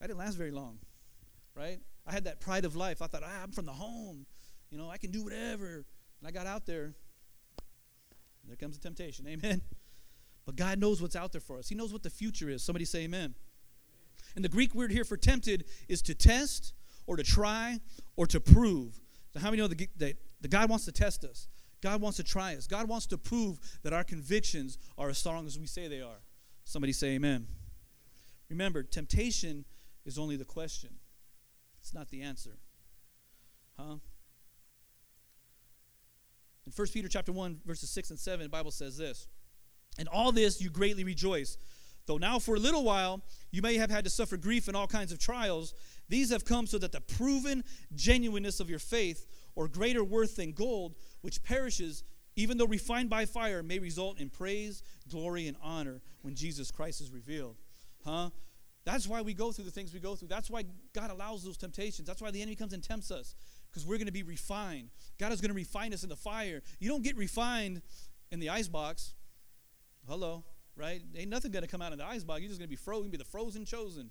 I 0.00 0.06
didn't 0.06 0.18
last 0.18 0.34
very 0.34 0.50
long, 0.50 0.78
right? 1.54 1.78
I 2.06 2.12
had 2.12 2.24
that 2.24 2.40
pride 2.40 2.64
of 2.64 2.76
life. 2.76 3.02
I 3.02 3.06
thought, 3.06 3.22
ah, 3.24 3.42
I'm 3.42 3.50
from 3.50 3.66
the 3.66 3.72
home. 3.72 4.26
You 4.70 4.78
know, 4.78 4.90
I 4.90 4.98
can 4.98 5.10
do 5.10 5.24
whatever. 5.24 5.84
And 6.20 6.28
I 6.28 6.30
got 6.30 6.46
out 6.46 6.66
there. 6.66 6.94
There 8.46 8.56
comes 8.56 8.78
the 8.78 8.82
temptation. 8.82 9.26
Amen. 9.28 9.62
But 10.44 10.54
God 10.54 10.78
knows 10.78 11.02
what's 11.02 11.16
out 11.16 11.32
there 11.32 11.40
for 11.40 11.58
us. 11.58 11.68
He 11.68 11.74
knows 11.74 11.92
what 11.92 12.04
the 12.04 12.10
future 12.10 12.48
is. 12.48 12.62
Somebody 12.62 12.84
say 12.84 13.02
amen. 13.02 13.34
And 14.36 14.44
the 14.44 14.48
Greek 14.48 14.74
word 14.74 14.92
here 14.92 15.04
for 15.04 15.16
tempted 15.16 15.64
is 15.88 16.02
to 16.02 16.14
test 16.14 16.72
or 17.06 17.16
to 17.16 17.24
try 17.24 17.80
or 18.14 18.26
to 18.28 18.38
prove. 18.38 19.00
How 19.38 19.50
many 19.50 19.62
know 19.62 19.68
that, 19.68 19.78
that, 19.98 20.16
that 20.40 20.50
God 20.50 20.68
wants 20.70 20.84
to 20.86 20.92
test 20.92 21.24
us? 21.24 21.48
God 21.82 22.00
wants 22.00 22.16
to 22.16 22.24
try 22.24 22.54
us. 22.54 22.66
God 22.66 22.88
wants 22.88 23.06
to 23.06 23.18
prove 23.18 23.58
that 23.82 23.92
our 23.92 24.04
convictions 24.04 24.78
are 24.96 25.08
as 25.08 25.18
strong 25.18 25.46
as 25.46 25.58
we 25.58 25.66
say 25.66 25.88
they 25.88 26.00
are. 26.00 26.20
Somebody 26.64 26.92
say 26.92 27.08
amen. 27.08 27.46
Remember, 28.48 28.82
temptation 28.82 29.64
is 30.04 30.18
only 30.18 30.36
the 30.36 30.44
question, 30.44 30.90
it's 31.80 31.92
not 31.92 32.08
the 32.10 32.22
answer. 32.22 32.58
Huh? 33.78 33.96
In 36.66 36.72
1 36.74 36.88
Peter 36.88 37.08
chapter 37.08 37.32
1, 37.32 37.60
verses 37.64 37.90
6 37.90 38.10
and 38.10 38.18
7, 38.18 38.44
the 38.44 38.48
Bible 38.48 38.70
says 38.72 38.96
this. 38.96 39.28
And 39.98 40.08
all 40.08 40.32
this 40.32 40.60
you 40.60 40.68
greatly 40.70 41.04
rejoice. 41.04 41.58
Though 42.06 42.18
now 42.18 42.38
for 42.38 42.54
a 42.54 42.58
little 42.58 42.84
while 42.84 43.22
you 43.50 43.62
may 43.62 43.76
have 43.76 43.90
had 43.90 44.04
to 44.04 44.10
suffer 44.10 44.36
grief 44.36 44.68
and 44.68 44.76
all 44.76 44.86
kinds 44.86 45.12
of 45.12 45.18
trials, 45.18 45.74
these 46.08 46.30
have 46.30 46.44
come 46.44 46.66
so 46.66 46.78
that 46.78 46.92
the 46.92 47.00
proven 47.00 47.64
genuineness 47.94 48.60
of 48.60 48.70
your 48.70 48.78
faith, 48.78 49.26
or 49.56 49.68
greater 49.68 50.04
worth 50.04 50.36
than 50.36 50.52
gold, 50.52 50.94
which 51.22 51.42
perishes, 51.42 52.04
even 52.36 52.58
though 52.58 52.66
refined 52.66 53.10
by 53.10 53.24
fire, 53.24 53.62
may 53.62 53.78
result 53.78 54.20
in 54.20 54.28
praise, 54.28 54.82
glory, 55.10 55.48
and 55.48 55.56
honor 55.62 56.00
when 56.22 56.34
Jesus 56.34 56.70
Christ 56.70 57.00
is 57.00 57.10
revealed. 57.10 57.56
Huh? 58.04 58.30
That's 58.84 59.08
why 59.08 59.22
we 59.22 59.34
go 59.34 59.50
through 59.50 59.64
the 59.64 59.70
things 59.72 59.92
we 59.92 59.98
go 59.98 60.14
through. 60.14 60.28
That's 60.28 60.48
why 60.48 60.64
God 60.94 61.10
allows 61.10 61.42
those 61.42 61.56
temptations. 61.56 62.06
That's 62.06 62.22
why 62.22 62.30
the 62.30 62.40
enemy 62.40 62.54
comes 62.54 62.72
and 62.72 62.82
tempts 62.82 63.10
us, 63.10 63.34
because 63.68 63.84
we're 63.84 63.96
going 63.96 64.06
to 64.06 64.12
be 64.12 64.22
refined. 64.22 64.90
God 65.18 65.32
is 65.32 65.40
going 65.40 65.48
to 65.50 65.56
refine 65.56 65.92
us 65.92 66.04
in 66.04 66.08
the 66.08 66.16
fire. 66.16 66.62
You 66.78 66.88
don't 66.88 67.02
get 67.02 67.16
refined 67.16 67.82
in 68.30 68.38
the 68.38 68.50
ice 68.50 68.68
box. 68.68 69.14
Hello, 70.06 70.44
right? 70.76 71.02
Ain't 71.16 71.30
nothing 71.30 71.52
to 71.62 71.66
come 71.66 71.82
out 71.82 71.92
of 71.92 71.98
the 71.98 72.06
ice 72.06 72.24
box. 72.24 72.40
You're 72.40 72.48
just 72.48 72.60
to 72.68 72.68
be 72.68 72.76
frozen, 72.76 73.10
be 73.10 73.16
the 73.16 73.24
frozen 73.24 73.64
chosen. 73.64 74.10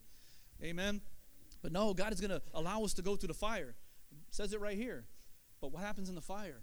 Amen. 0.63 1.01
But 1.62 1.71
no, 1.71 1.93
God 1.93 2.13
is 2.13 2.19
to 2.30 2.41
allow 2.54 2.84
us 2.84 2.93
to 2.95 3.01
go 3.01 3.15
through 3.15 3.28
the 3.28 3.34
fire. 3.34 3.75
It 4.12 4.34
says 4.34 4.54
it 4.54 4.62
right 4.62 4.78
here. 4.78 5.06
But 5.62 5.71
what 5.71 5.82
happens 5.82 6.10
in 6.10 6.15
the 6.15 6.21
fire? 6.21 6.62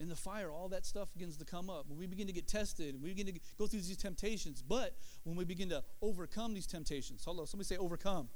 In 0.00 0.08
the 0.08 0.16
fire, 0.16 0.50
all 0.50 0.68
that 0.70 0.84
stuff 0.84 1.12
begins 1.12 1.36
to 1.36 1.44
come 1.44 1.70
up. 1.70 1.86
We 1.88 2.06
begin 2.06 2.26
to 2.26 2.32
get 2.32 2.48
tested, 2.48 3.00
we 3.00 3.10
begin 3.10 3.26
to 3.26 3.40
go 3.58 3.66
through 3.66 3.80
these 3.80 3.96
temptations. 3.96 4.62
But 4.62 4.96
when 5.22 5.36
we 5.36 5.44
begin 5.44 5.68
to 5.68 5.84
overcome 6.02 6.54
these 6.54 6.66
temptations, 6.66 7.22
hello, 7.24 7.44
somebody 7.44 7.66
say 7.66 7.76
overcome. 7.76 8.28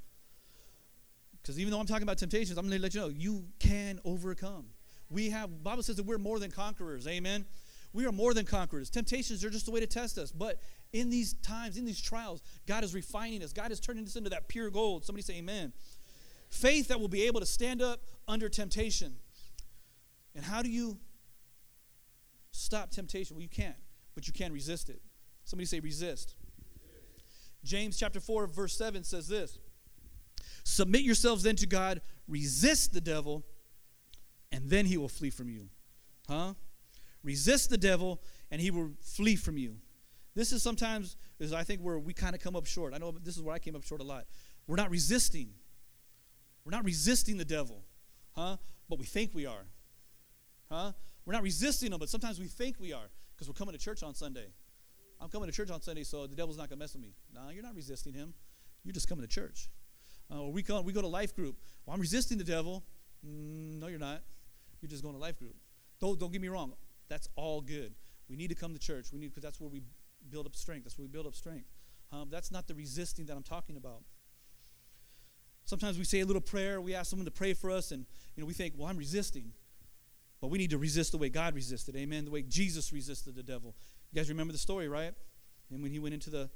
Because 1.43 1.59
even 1.59 1.73
though 1.73 1.81
I'm 1.81 1.87
talking 1.87 2.03
about 2.03 2.19
temptations, 2.19 2.59
I'm 2.59 2.69
to 2.71 2.79
let 2.79 2.95
you 2.95 3.01
know 3.01 3.09
you 3.09 3.47
can 3.59 4.01
overcome. 4.05 4.67
We 5.11 5.31
have, 5.31 5.63
Bible 5.65 5.83
says 5.83 5.97
that 5.97 6.05
we're 6.05 6.19
more 6.19 6.39
than 6.39 6.51
conquerors. 6.51 7.07
Amen. 7.07 7.47
We 7.93 8.07
are 8.07 8.13
more 8.13 8.35
than 8.35 8.45
conquerors. 8.45 8.91
Temptations 8.91 9.45
are 9.45 9.51
just 9.51 9.69
a 9.69 9.71
way 9.71 9.81
to 9.81 9.87
test 9.87 10.19
us. 10.19 10.31
But 10.31 10.61
in 10.93 11.11
these 11.11 11.35
times, 11.35 11.77
in 11.77 11.85
these 11.85 12.01
trials, 12.01 12.43
God 12.67 12.85
is 12.85 12.95
refining 12.95 13.43
us. 13.43 13.53
God 13.53 13.73
is 13.73 13.81
turning 13.81 14.05
us 14.05 14.17
into 14.17 14.31
that 14.31 14.49
pure 14.49 14.71
gold. 14.71 15.05
Somebody 15.05 15.23
say 15.23 15.37
amen. 15.39 15.73
Faith 16.51 16.89
that 16.89 17.01
will 17.01 17.09
be 17.09 17.25
able 17.25 17.41
to 17.41 17.47
stand 17.47 17.83
up 17.83 18.01
under 18.27 18.49
temptation. 18.49 19.17
And 20.35 20.45
how 20.45 20.63
do 20.63 20.71
you 20.71 20.99
stop 22.53 22.91
temptation? 22.91 23.37
Well, 23.37 23.43
you 23.43 23.49
can't, 23.49 23.77
but 24.15 24.27
you 24.27 24.33
can 24.33 24.53
resist 24.53 24.89
it. 24.89 25.01
Somebody 25.45 25.67
say 25.67 25.81
resist. 25.81 26.35
James 27.65 27.99
chapter 27.99 28.21
4, 28.21 28.47
verse 28.47 28.77
7 28.77 29.03
says 29.03 29.29
this 29.29 29.59
Submit 30.65 31.03
yourselves 31.03 31.43
then 31.43 31.57
to 31.57 31.67
God, 31.67 32.01
resist 32.29 32.93
the 32.93 33.01
devil, 33.01 33.45
and 34.53 34.69
then 34.69 34.87
he 34.87 34.97
will 34.97 35.09
flee 35.09 35.31
from 35.31 35.49
you. 35.49 35.69
Huh? 36.29 36.55
Resist 37.23 37.71
the 37.71 37.79
devil, 37.79 38.21
and 38.51 38.61
he 38.61 38.71
will 38.71 38.93
flee 39.01 39.37
from 39.37 39.59
you. 39.59 39.77
This 40.35 40.53
is 40.53 40.63
sometimes, 40.63 41.17
is 41.41 41.53
I 41.53 41.65
think, 41.65 41.81
where 41.81 41.99
we 41.99 42.13
kind 42.13 42.35
of 42.35 42.41
come 42.41 42.55
up 42.55 42.67
short. 42.67 42.95
I 42.95 42.99
know 42.99 43.11
this 43.11 43.37
is 43.37 43.43
where 43.43 43.55
I 43.55 43.59
came 43.59 43.75
up 43.75 43.85
short 43.85 44.01
a 44.01 44.05
lot. 44.05 44.25
We're 44.67 44.77
not 44.77 44.91
resisting. 44.91 45.51
We're 46.65 46.73
not 46.73 46.85
resisting 46.85 47.39
the 47.39 47.45
devil, 47.45 47.83
huh? 48.37 48.57
But 48.89 48.99
we 48.99 49.07
think 49.07 49.35
we 49.35 49.47
are, 49.47 49.67
huh? 50.71 50.93
We're 51.25 51.33
not 51.33 51.43
resisting 51.43 51.93
him, 51.93 51.99
but 51.99 52.09
sometimes 52.09 52.39
we 52.39 52.47
think 52.47 52.77
we 52.79 52.93
are 52.93 53.11
because 53.35 53.49
we're 53.49 53.55
coming 53.55 53.73
to 53.73 53.81
church 53.81 54.03
on 54.03 54.15
Sunday. 54.15 54.47
I'm 55.21 55.29
coming 55.29 55.49
to 55.49 55.55
church 55.55 55.71
on 55.71 55.83
Sunday, 55.83 56.05
so 56.05 56.27
the 56.27 56.37
devil's 56.37 56.57
not 56.57 56.71
to 56.71 56.77
mess 56.77 56.93
with 56.93 57.03
me. 57.03 57.15
No, 57.35 57.51
you're 57.51 57.63
not 57.63 57.75
resisting 57.75 58.15
him. 58.15 58.33
You're 58.85 58.93
just 58.93 59.09
coming 59.09 59.27
to 59.27 59.29
church. 59.29 59.69
Uh, 60.33 60.45
we, 60.45 60.63
come, 60.63 60.85
we 60.85 60.93
go 60.93 61.01
to 61.01 61.09
life 61.09 61.35
group. 61.35 61.57
Well, 61.85 61.95
I'm 61.95 62.01
resisting 62.01 62.39
the 62.39 62.45
devil. 62.45 62.85
Mm, 63.27 63.81
no, 63.81 63.89
you're 63.89 63.99
not. 63.99 64.23
You're 64.81 64.91
just 64.91 65.03
going 65.03 65.15
to 65.15 65.21
life 65.21 65.39
group. 65.39 65.57
Don't, 66.01 66.19
don't 66.19 66.31
get 66.31 66.41
me 66.41 66.49
wrong. 66.49 66.73
That's 67.09 67.29
all 67.37 67.61
good. 67.61 67.95
We 68.29 68.37
need 68.37 68.49
to 68.49 68.55
come 68.55 68.73
to 68.75 68.79
church. 68.79 69.07
We 69.13 69.19
need 69.19 69.29
because 69.29 69.43
that's 69.43 69.61
where 69.61 69.71
we 69.71 69.83
build 70.31 70.47
up 70.47 70.55
strength. 70.55 70.85
That's 70.85 70.99
where 70.99 71.05
we 71.05 71.11
build 71.11 71.27
up 71.27 71.35
strength. 71.35 71.67
Um, 72.13 72.29
that's 72.31 72.51
not 72.51 72.67
the 72.67 72.75
resisting 72.75 73.27
that 73.27 73.37
I'm 73.37 73.43
talking 73.43 73.77
about. 73.77 74.03
Sometimes 75.65 75.99
we 75.99 76.05
say 76.05 76.21
a 76.21 76.27
little 76.27 76.43
prayer. 76.43 76.81
We 76.81 76.95
ask 76.95 77.11
someone 77.11 77.27
to 77.27 77.31
pray 77.31 77.53
for 77.53 77.71
us, 77.71 77.93
and 77.93 78.07
you 78.35 78.43
know 78.43 78.47
we 78.47 78.55
think, 78.55 78.75
"Well, 78.77 78.89
I'm 78.89 78.97
resisting," 78.97 79.53
but 80.41 80.49
we 80.49 80.59
need 80.59 80.71
to 80.71 80.79
resist 80.79 81.13
the 81.13 81.19
way 81.19 81.29
God 81.29 81.55
resisted. 81.55 81.95
Amen. 81.97 82.25
The 82.25 82.31
way 82.31 82.43
Jesus 82.43 82.93
resisted 82.93 83.35
the 83.35 83.43
devil. 83.43 83.75
You 84.11 84.17
guys 84.17 84.29
remember 84.31 84.53
the 84.53 84.59
story, 84.59 84.89
right? 84.89 85.15
And 85.71 85.83
when 85.83 85.93
he 85.93 85.99
went 85.99 86.15
into 86.15 86.31
the 86.31 86.51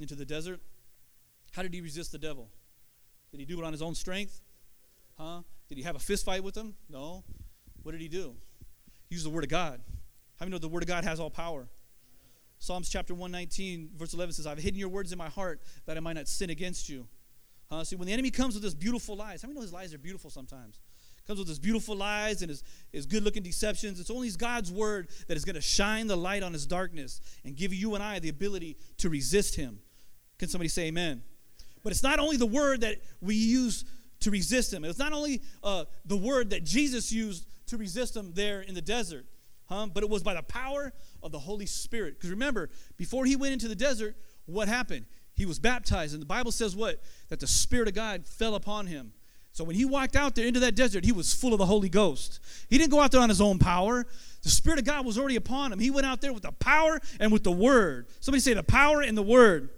into 0.00 0.14
the 0.14 0.24
desert, 0.24 0.60
how 1.52 1.62
did 1.62 1.74
he 1.74 1.80
resist 1.80 2.12
the 2.12 2.18
devil? 2.18 2.48
Did 3.30 3.40
he 3.40 3.46
do 3.46 3.58
it 3.58 3.64
on 3.64 3.72
his 3.72 3.82
own 3.82 3.94
strength? 3.94 4.40
Huh? 5.18 5.42
Did 5.68 5.78
he 5.78 5.84
have 5.84 5.96
a 5.96 5.98
fist 5.98 6.24
fight 6.24 6.44
with 6.44 6.56
him? 6.56 6.74
No. 6.88 7.24
What 7.82 7.92
did 7.92 8.00
he 8.00 8.08
do? 8.08 8.36
Use 9.12 9.24
the 9.24 9.30
Word 9.30 9.44
of 9.44 9.50
God. 9.50 9.80
How 10.38 10.46
many 10.46 10.52
know 10.52 10.58
the 10.58 10.68
Word 10.68 10.82
of 10.82 10.88
God 10.88 11.04
has 11.04 11.20
all 11.20 11.30
power? 11.30 11.68
Psalms 12.58 12.88
chapter 12.88 13.14
119, 13.14 13.90
verse 13.96 14.14
11 14.14 14.34
says, 14.34 14.46
I've 14.46 14.58
hidden 14.58 14.78
your 14.78 14.88
words 14.88 15.12
in 15.12 15.18
my 15.18 15.28
heart 15.28 15.60
that 15.86 15.96
I 15.96 16.00
might 16.00 16.14
not 16.14 16.28
sin 16.28 16.50
against 16.50 16.88
you. 16.88 17.06
Uh, 17.70 17.82
see, 17.82 17.96
when 17.96 18.06
the 18.06 18.12
enemy 18.12 18.30
comes 18.30 18.54
with 18.54 18.62
his 18.62 18.74
beautiful 18.74 19.16
lies, 19.16 19.42
how 19.42 19.48
many 19.48 19.56
know 19.56 19.62
his 19.62 19.72
lies 19.72 19.92
are 19.92 19.98
beautiful 19.98 20.30
sometimes? 20.30 20.80
Comes 21.26 21.38
with 21.38 21.48
his 21.48 21.58
beautiful 21.58 21.96
lies 21.96 22.42
and 22.42 22.48
his, 22.48 22.62
his 22.92 23.06
good 23.06 23.22
looking 23.22 23.42
deceptions. 23.42 24.00
It's 24.00 24.10
only 24.10 24.30
God's 24.30 24.70
word 24.70 25.08
that 25.28 25.36
is 25.36 25.44
going 25.44 25.54
to 25.54 25.60
shine 25.60 26.06
the 26.06 26.16
light 26.16 26.42
on 26.42 26.52
his 26.52 26.66
darkness 26.66 27.20
and 27.44 27.56
give 27.56 27.72
you 27.72 27.94
and 27.94 28.02
I 28.02 28.18
the 28.18 28.28
ability 28.28 28.76
to 28.98 29.08
resist 29.08 29.54
him. 29.54 29.78
Can 30.38 30.48
somebody 30.48 30.68
say 30.68 30.86
amen? 30.86 31.22
But 31.82 31.92
it's 31.92 32.02
not 32.02 32.18
only 32.18 32.36
the 32.36 32.46
word 32.46 32.80
that 32.82 32.96
we 33.20 33.34
use 33.34 33.84
to 34.20 34.30
resist 34.30 34.72
him, 34.72 34.84
it's 34.84 34.98
not 34.98 35.12
only 35.12 35.42
uh, 35.62 35.84
the 36.04 36.16
word 36.16 36.50
that 36.50 36.64
Jesus 36.64 37.12
used 37.12 37.46
to 37.72 37.78
resist 37.78 38.14
them 38.14 38.32
there 38.34 38.60
in 38.60 38.74
the 38.74 38.80
desert. 38.80 39.26
Huh? 39.66 39.86
But 39.92 40.02
it 40.02 40.10
was 40.10 40.22
by 40.22 40.34
the 40.34 40.42
power 40.42 40.92
of 41.22 41.32
the 41.32 41.38
Holy 41.38 41.66
Spirit. 41.66 42.14
Because 42.14 42.30
remember, 42.30 42.70
before 42.96 43.24
he 43.24 43.36
went 43.36 43.54
into 43.54 43.68
the 43.68 43.74
desert, 43.74 44.14
what 44.46 44.68
happened? 44.68 45.06
He 45.34 45.46
was 45.46 45.58
baptized. 45.58 46.12
And 46.12 46.22
the 46.22 46.26
Bible 46.26 46.52
says 46.52 46.76
what? 46.76 47.02
That 47.28 47.40
the 47.40 47.46
Spirit 47.46 47.88
of 47.88 47.94
God 47.94 48.26
fell 48.26 48.54
upon 48.54 48.86
him. 48.86 49.12
So 49.52 49.64
when 49.64 49.76
he 49.76 49.84
walked 49.84 50.16
out 50.16 50.34
there 50.34 50.46
into 50.46 50.60
that 50.60 50.74
desert, 50.74 51.04
he 51.04 51.12
was 51.12 51.32
full 51.34 51.52
of 51.52 51.58
the 51.58 51.66
Holy 51.66 51.88
Ghost. 51.88 52.40
He 52.68 52.78
didn't 52.78 52.90
go 52.90 53.00
out 53.00 53.12
there 53.12 53.20
on 53.20 53.28
his 53.28 53.40
own 53.40 53.58
power. 53.58 54.06
The 54.42 54.48
Spirit 54.48 54.78
of 54.78 54.84
God 54.84 55.04
was 55.04 55.18
already 55.18 55.36
upon 55.36 55.72
him. 55.72 55.78
He 55.78 55.90
went 55.90 56.06
out 56.06 56.20
there 56.20 56.32
with 56.32 56.42
the 56.42 56.52
power 56.52 57.00
and 57.20 57.30
with 57.32 57.44
the 57.44 57.52
Word. 57.52 58.06
Somebody 58.20 58.40
say 58.40 58.54
the 58.54 58.62
power 58.62 59.02
and 59.02 59.16
the 59.16 59.22
Word. 59.22 59.70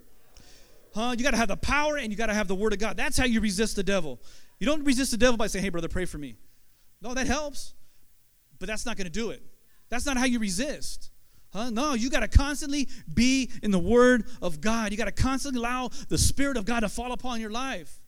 Huh? 0.94 1.14
You 1.16 1.24
got 1.24 1.32
to 1.32 1.36
have 1.36 1.48
the 1.48 1.56
power 1.56 1.96
and 1.96 2.10
you 2.10 2.16
got 2.16 2.26
to 2.26 2.34
have 2.34 2.48
the 2.48 2.54
Word 2.54 2.72
of 2.72 2.78
God. 2.78 2.96
That's 2.96 3.16
how 3.16 3.26
you 3.26 3.40
resist 3.40 3.74
the 3.76 3.82
devil. 3.82 4.20
You 4.60 4.66
don't 4.66 4.84
resist 4.84 5.10
the 5.10 5.16
devil 5.16 5.36
by 5.36 5.48
saying, 5.48 5.64
hey, 5.64 5.70
brother, 5.70 5.88
pray 5.88 6.04
for 6.04 6.18
me. 6.18 6.36
No, 7.02 7.12
that 7.14 7.26
helps 7.26 7.74
but 8.64 8.68
that's 8.68 8.86
not 8.86 8.96
going 8.96 9.04
to 9.04 9.12
do 9.12 9.28
it. 9.28 9.42
That's 9.90 10.06
not 10.06 10.16
how 10.16 10.24
you 10.24 10.38
resist. 10.38 11.10
Huh? 11.52 11.68
No, 11.68 11.92
you 11.92 12.08
got 12.08 12.20
to 12.20 12.28
constantly 12.28 12.88
be 13.12 13.50
in 13.62 13.70
the 13.70 13.78
Word 13.78 14.24
of 14.40 14.62
God. 14.62 14.90
You 14.90 14.96
got 14.96 15.04
to 15.04 15.12
constantly 15.12 15.60
allow 15.60 15.90
the 16.08 16.16
Spirit 16.16 16.56
of 16.56 16.64
God 16.64 16.80
to 16.80 16.88
fall 16.88 17.12
upon 17.12 17.42
your 17.42 17.50
life. 17.50 18.00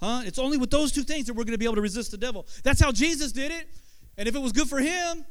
Huh? 0.00 0.22
It's 0.24 0.38
only 0.38 0.56
with 0.56 0.70
those 0.70 0.92
two 0.92 1.02
things 1.02 1.26
that 1.26 1.34
we're 1.34 1.42
going 1.42 1.54
to 1.54 1.58
be 1.58 1.64
able 1.64 1.74
to 1.74 1.80
resist 1.80 2.12
the 2.12 2.16
devil. 2.16 2.46
That's 2.62 2.80
how 2.80 2.92
Jesus 2.92 3.32
did 3.32 3.50
it. 3.50 3.66
And 4.16 4.28
if 4.28 4.36
it 4.36 4.38
was 4.38 4.52
good 4.52 4.68
for 4.68 4.78
him, 4.78 5.24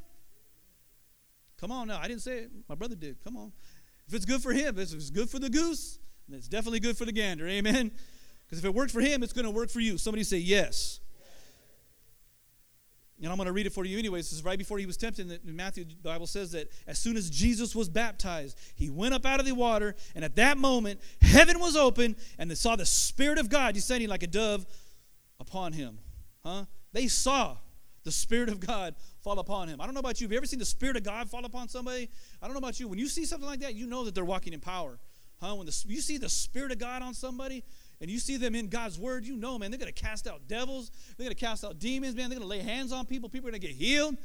come 1.58 1.72
on 1.72 1.88
now. 1.88 2.00
I 2.02 2.10
didn't 2.10 2.24
say 2.24 2.40
it. 2.40 2.52
My 2.68 2.76
brother 2.76 2.96
did. 2.96 3.24
Come 3.24 3.38
on. 3.38 3.54
If 4.06 4.16
it's 4.16 4.26
good 4.26 4.42
for 4.42 4.52
him, 4.52 4.78
if 4.78 4.94
it's 4.94 5.10
good 5.12 5.30
for 5.30 5.40
the 5.40 5.50
goose, 5.50 5.98
then 6.28 6.38
it's 6.38 6.50
definitely 6.50 6.82
good 6.82 6.98
for 6.98 7.06
the 7.06 7.14
gander. 7.14 7.48
Amen. 7.48 7.90
Because 8.46 8.60
if 8.60 8.66
it 8.66 8.74
worked 8.74 8.92
for 8.92 9.00
him, 9.00 9.24
it's 9.24 9.32
going 9.32 9.46
to 9.46 9.52
work 9.52 9.70
for 9.70 9.80
you. 9.80 9.98
Somebody 9.98 10.26
say 10.26 10.40
yes. 10.40 11.00
And 13.22 13.32
I'm 13.32 13.38
going 13.38 13.48
to 13.48 13.54
read 13.54 13.66
it 13.66 13.74
for 13.74 13.84
you 13.84 13.98
anyways. 13.98 14.30
This 14.30 14.40
is 14.40 14.46
right 14.46 14.60
before 14.60 14.78
he 14.78 14.86
was 14.86 14.96
tempted. 14.96 15.40
In 15.44 15.56
Matthew, 15.56 15.86
the 15.86 15.96
Bible 16.04 16.28
says 16.28 16.52
that 16.52 16.70
as 16.86 17.00
soon 17.00 17.18
as 17.18 17.30
Jesus 17.30 17.76
was 17.76 17.90
baptized, 17.90 18.60
he 18.76 18.90
went 18.90 19.14
up 19.14 19.26
out 19.26 19.40
of 19.40 19.46
the 19.46 19.54
water, 19.54 19.96
and 20.14 20.24
at 20.24 20.36
that 20.36 20.58
moment, 20.58 21.00
heaven 21.22 21.60
was 21.60 21.76
open, 21.76 22.16
and 22.38 22.52
they 22.52 22.56
saw 22.56 22.76
the 22.76 22.86
Spirit 22.86 23.40
of 23.40 23.50
God 23.50 23.74
descending 23.74 24.08
like 24.08 24.22
a 24.22 24.28
dove 24.28 24.68
upon 25.40 25.74
him. 25.74 25.98
Huh? 26.46 26.66
They 26.94 27.08
saw 27.08 27.58
the 28.04 28.12
Spirit 28.12 28.50
of 28.50 28.60
God 28.60 28.96
fall 29.24 29.40
upon 29.40 29.68
him. 29.68 29.82
I 29.82 29.86
don't 29.86 29.94
know 29.96 30.00
about 30.00 30.22
you. 30.22 30.26
Have 30.26 30.32
you 30.32 30.38
ever 30.38 30.46
seen 30.46 30.60
the 30.60 30.66
Spirit 30.66 30.96
of 30.96 31.04
God 31.04 31.30
fall 31.30 31.44
upon 31.44 31.70
somebody? 31.70 32.10
I 32.42 32.46
don't 32.46 32.54
know 32.54 32.60
about 32.60 32.80
you. 32.80 32.88
When 32.88 33.00
you 33.00 33.08
see 33.08 33.26
something 33.26 33.48
like 33.48 33.60
that, 33.62 33.74
you 33.74 33.88
know 33.88 34.06
that 34.06 34.16
they're 34.16 34.24
walking 34.24 34.54
in 34.54 34.60
power. 34.60 35.00
Huh? 35.42 35.56
When 35.56 35.66
the, 35.66 35.84
you 35.88 36.02
see 36.02 36.18
the 36.18 36.30
Spirit 36.30 36.72
of 36.72 36.78
God 36.78 37.02
on 37.02 37.14
somebody, 37.14 37.64
and 38.00 38.12
you 38.12 38.20
see 38.20 38.38
them 38.38 38.54
in 38.54 38.68
God's 38.68 39.00
word, 39.00 39.26
you 39.26 39.36
know, 39.36 39.58
man, 39.58 39.72
they're 39.72 39.80
going 39.80 39.92
to 39.92 40.02
cast 40.02 40.28
out 40.28 40.48
devils. 40.48 40.92
They're 41.18 41.26
going 41.26 41.36
to 41.36 41.46
cast 41.46 41.66
out 41.66 41.80
demons, 41.80 42.16
man. 42.16 42.30
They're 42.30 42.38
going 42.38 42.50
to 42.50 42.56
lay 42.56 42.62
hands 42.62 42.92
on 42.92 43.06
people. 43.06 43.28
People 43.28 43.48
are 43.50 43.52
going 43.52 43.62
to 43.62 43.68
get 43.68 43.76
healed. 43.76 44.18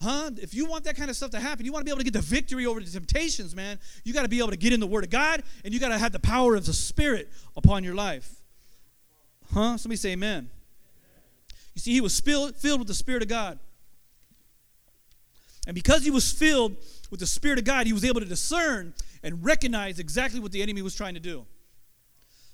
Huh? 0.00 0.30
If 0.36 0.54
you 0.54 0.64
want 0.64 0.84
that 0.84 0.96
kind 0.96 1.10
of 1.10 1.16
stuff 1.16 1.32
to 1.32 1.40
happen, 1.40 1.66
you 1.66 1.72
want 1.72 1.82
to 1.82 1.84
be 1.84 1.90
able 1.90 1.98
to 1.98 2.04
get 2.04 2.14
the 2.14 2.20
victory 2.20 2.66
over 2.66 2.80
the 2.80 2.90
temptations, 2.90 3.54
man, 3.54 3.78
you 4.04 4.14
got 4.14 4.22
to 4.22 4.28
be 4.28 4.38
able 4.38 4.50
to 4.50 4.56
get 4.56 4.72
in 4.72 4.80
the 4.80 4.86
Word 4.86 5.04
of 5.04 5.10
God 5.10 5.42
and 5.64 5.74
you 5.74 5.80
got 5.80 5.88
to 5.88 5.98
have 5.98 6.12
the 6.12 6.20
power 6.20 6.54
of 6.54 6.64
the 6.66 6.72
Spirit 6.72 7.28
upon 7.56 7.84
your 7.84 7.94
life. 7.94 8.42
Huh? 9.52 9.76
Somebody 9.76 9.96
say 9.96 10.12
amen. 10.12 10.50
You 11.74 11.80
see, 11.80 11.92
he 11.92 12.00
was 12.00 12.18
filled, 12.20 12.56
filled 12.56 12.78
with 12.78 12.88
the 12.88 12.94
Spirit 12.94 13.22
of 13.22 13.28
God. 13.28 13.58
And 15.66 15.74
because 15.74 16.04
he 16.04 16.10
was 16.10 16.32
filled 16.32 16.76
with 17.10 17.20
the 17.20 17.26
Spirit 17.26 17.58
of 17.58 17.64
God, 17.64 17.86
he 17.86 17.92
was 17.92 18.04
able 18.04 18.20
to 18.20 18.26
discern 18.26 18.94
and 19.22 19.44
recognize 19.44 19.98
exactly 19.98 20.40
what 20.40 20.52
the 20.52 20.62
enemy 20.62 20.80
was 20.80 20.94
trying 20.94 21.14
to 21.14 21.20
do. 21.20 21.44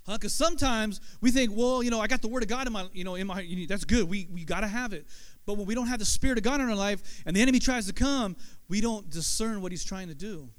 Because 0.07 0.33
sometimes 0.33 1.01
we 1.19 1.31
think, 1.31 1.51
well, 1.55 1.81
you 1.81 1.89
know, 1.89 1.99
I 1.99 2.07
got 2.07 2.21
the 2.21 2.27
Word 2.27 2.43
of 2.43 2.49
God 2.49 2.67
in 2.67 2.73
my, 2.73 2.87
you 2.93 3.03
know, 3.03 3.15
in 3.15 3.25
my, 3.25 3.65
that's 3.67 3.85
good. 3.85 4.07
We, 4.07 4.27
we 4.31 4.45
got 4.45 4.59
to 4.61 4.67
have 4.67 4.93
it. 4.93 5.07
But 5.47 5.57
when 5.57 5.65
we 5.65 5.73
don't 5.73 5.87
have 5.87 5.99
the 5.99 6.05
Spirit 6.05 6.37
of 6.37 6.43
God 6.43 6.61
in 6.61 6.69
our 6.69 6.75
life 6.75 7.23
and 7.25 7.35
the 7.35 7.41
enemy 7.41 7.59
tries 7.59 7.87
to 7.87 7.93
come, 7.93 8.35
we 8.67 8.81
don't 8.81 9.09
discern 9.09 9.61
what 9.61 9.71
he's 9.71 9.83
trying 9.83 10.07
to 10.09 10.15
do. 10.15 10.49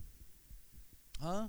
Huh? 1.22 1.46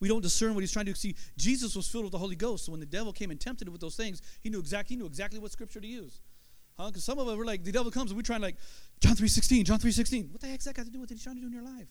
We 0.00 0.08
don't 0.08 0.22
discern 0.22 0.54
what 0.54 0.62
he's 0.62 0.72
trying 0.72 0.86
to 0.86 0.92
do. 0.92 0.96
See, 0.96 1.16
Jesus 1.36 1.76
was 1.76 1.86
filled 1.86 2.04
with 2.04 2.12
the 2.12 2.18
Holy 2.18 2.36
Ghost. 2.36 2.64
So 2.64 2.72
when 2.72 2.80
the 2.80 2.86
devil 2.86 3.12
came 3.12 3.30
and 3.30 3.38
tempted 3.38 3.68
him 3.68 3.72
with 3.72 3.80
those 3.80 3.96
things, 3.96 4.22
he 4.42 4.48
knew 4.48 4.58
exactly, 4.58 4.96
he 4.96 5.00
knew 5.00 5.06
exactly 5.06 5.38
what 5.38 5.52
scripture 5.52 5.80
to 5.80 5.86
use. 5.86 6.20
Huh? 6.78 6.88
Because 6.88 7.04
some 7.04 7.18
of 7.18 7.28
us 7.28 7.36
were 7.36 7.44
like, 7.44 7.62
the 7.62 7.72
devil 7.72 7.90
comes 7.90 8.10
and 8.10 8.16
we're 8.16 8.22
trying 8.22 8.40
like, 8.40 8.56
John 9.00 9.16
3.16, 9.16 9.64
John 9.64 9.78
3.16. 9.78 10.32
What 10.32 10.40
the 10.40 10.46
heck's 10.46 10.64
that 10.64 10.74
got 10.74 10.86
to 10.86 10.90
do 10.90 10.98
with 10.98 11.10
what 11.10 11.16
he's 11.16 11.22
trying 11.22 11.36
to 11.36 11.42
do 11.42 11.46
in 11.46 11.52
your 11.52 11.62
life? 11.62 11.88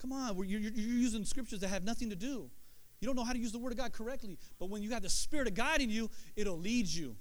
Come 0.00 0.12
on, 0.12 0.36
you're, 0.48 0.60
you're 0.60 0.70
using 0.72 1.24
scriptures 1.24 1.60
that 1.60 1.68
have 1.68 1.84
nothing 1.84 2.10
to 2.10 2.16
do. 2.16 2.50
You 3.00 3.06
don't 3.06 3.16
know 3.16 3.24
how 3.24 3.32
to 3.32 3.38
use 3.38 3.52
the 3.52 3.58
Word 3.58 3.72
of 3.72 3.78
God 3.78 3.92
correctly. 3.92 4.38
But 4.58 4.70
when 4.70 4.82
you 4.82 4.90
have 4.90 5.02
the 5.02 5.10
Spirit 5.10 5.48
of 5.48 5.54
God 5.54 5.80
in 5.80 5.90
you, 5.90 6.10
it'll 6.36 6.58
lead 6.58 6.86
you. 6.86 7.16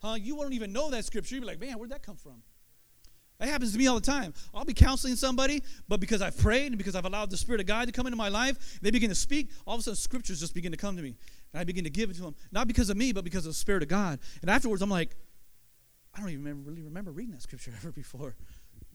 Huh? 0.00 0.14
You 0.14 0.34
won't 0.34 0.52
even 0.52 0.72
know 0.72 0.90
that 0.90 1.04
scripture. 1.04 1.36
You'll 1.36 1.42
be 1.42 1.46
like, 1.46 1.60
man, 1.60 1.78
where'd 1.78 1.90
that 1.90 2.02
come 2.02 2.16
from? 2.16 2.42
That 3.38 3.48
happens 3.48 3.72
to 3.72 3.78
me 3.78 3.86
all 3.86 3.96
the 3.96 4.06
time. 4.06 4.34
I'll 4.54 4.64
be 4.64 4.74
counseling 4.74 5.16
somebody, 5.16 5.62
but 5.88 5.98
because 5.98 6.22
I've 6.22 6.36
prayed 6.38 6.66
and 6.66 6.78
because 6.78 6.94
I've 6.94 7.04
allowed 7.04 7.30
the 7.30 7.36
Spirit 7.36 7.60
of 7.60 7.66
God 7.66 7.86
to 7.86 7.92
come 7.92 8.06
into 8.06 8.16
my 8.16 8.28
life, 8.28 8.78
they 8.82 8.90
begin 8.90 9.08
to 9.08 9.16
speak. 9.16 9.50
All 9.66 9.74
of 9.74 9.80
a 9.80 9.82
sudden, 9.82 9.96
scriptures 9.96 10.38
just 10.38 10.54
begin 10.54 10.70
to 10.70 10.78
come 10.78 10.96
to 10.96 11.02
me. 11.02 11.16
And 11.52 11.60
I 11.60 11.64
begin 11.64 11.84
to 11.84 11.90
give 11.90 12.10
it 12.10 12.14
to 12.16 12.22
them. 12.22 12.34
Not 12.52 12.68
because 12.68 12.88
of 12.90 12.96
me, 12.96 13.12
but 13.12 13.24
because 13.24 13.44
of 13.44 13.50
the 13.50 13.58
Spirit 13.58 13.82
of 13.82 13.88
God. 13.88 14.20
And 14.42 14.50
afterwards, 14.50 14.82
I'm 14.82 14.90
like, 14.90 15.16
I 16.14 16.20
don't 16.20 16.28
even 16.28 16.44
remember, 16.44 16.70
really 16.70 16.82
remember 16.82 17.10
reading 17.10 17.32
that 17.32 17.42
scripture 17.42 17.72
ever 17.76 17.90
before 17.90 18.36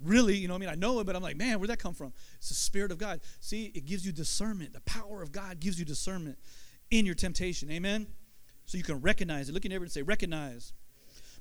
really, 0.04 0.36
you 0.36 0.48
know 0.48 0.56
I 0.56 0.58
mean? 0.58 0.70
I 0.70 0.76
know 0.76 1.00
it, 1.00 1.06
but 1.06 1.16
I'm 1.16 1.24
like, 1.24 1.38
man, 1.38 1.60
where'd 1.60 1.70
that 1.70 1.80
come 1.80 1.94
from? 1.94 2.14
It's 2.38 2.50
the 2.50 2.56
Spirit 2.56 2.92
of 2.92 2.98
God. 2.98 3.22
See, 3.40 3.72
it 3.74 3.86
gives 3.86 4.06
you 4.06 4.12
discernment. 4.12 4.74
The 4.74 4.82
power 4.82 5.22
of 5.22 5.32
God 5.32 5.60
gives 5.60 5.80
you 5.80 5.86
discernment 5.86 6.38
in 6.92 7.06
your 7.06 7.16
temptation. 7.16 7.72
Amen? 7.72 8.08
So 8.66 8.78
you 8.78 8.84
can 8.84 9.02
recognize 9.02 9.50
it. 9.50 9.54
Look 9.54 9.66
at 9.66 9.72
neighbor 9.72 9.84
and 9.84 9.92
say, 9.92 10.02
recognize. 10.02 10.74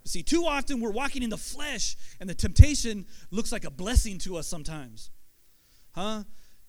But 0.03 0.11
see, 0.11 0.23
too 0.23 0.45
often 0.47 0.81
we're 0.81 0.93
walking 0.93 1.23
in 1.23 1.31
the 1.31 1.37
flesh, 1.37 1.97
and 2.21 2.31
the 2.31 2.35
temptation 2.35 3.07
looks 3.31 3.51
like 3.53 3.65
a 3.65 3.71
blessing 3.71 4.19
to 4.19 4.37
us 4.37 4.47
sometimes. 4.47 5.11
Huh? 5.93 6.23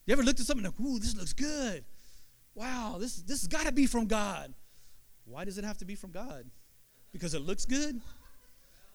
You 0.05 0.13
ever 0.13 0.23
looked 0.23 0.39
at 0.39 0.45
something 0.45 0.65
like, 0.65 0.79
ooh, 0.79 0.99
this 0.99 1.15
looks 1.15 1.33
good. 1.33 1.85
Wow, 2.55 2.97
this, 2.99 3.17
this 3.17 3.41
has 3.41 3.47
got 3.47 3.67
to 3.67 3.71
be 3.71 3.85
from 3.85 4.07
God. 4.07 4.53
Why 5.25 5.45
does 5.45 5.57
it 5.57 5.63
have 5.63 5.77
to 5.79 5.85
be 5.85 5.95
from 5.95 6.11
God? 6.11 6.49
Because 7.11 7.33
it 7.33 7.41
looks 7.41 7.65
good? 7.65 8.01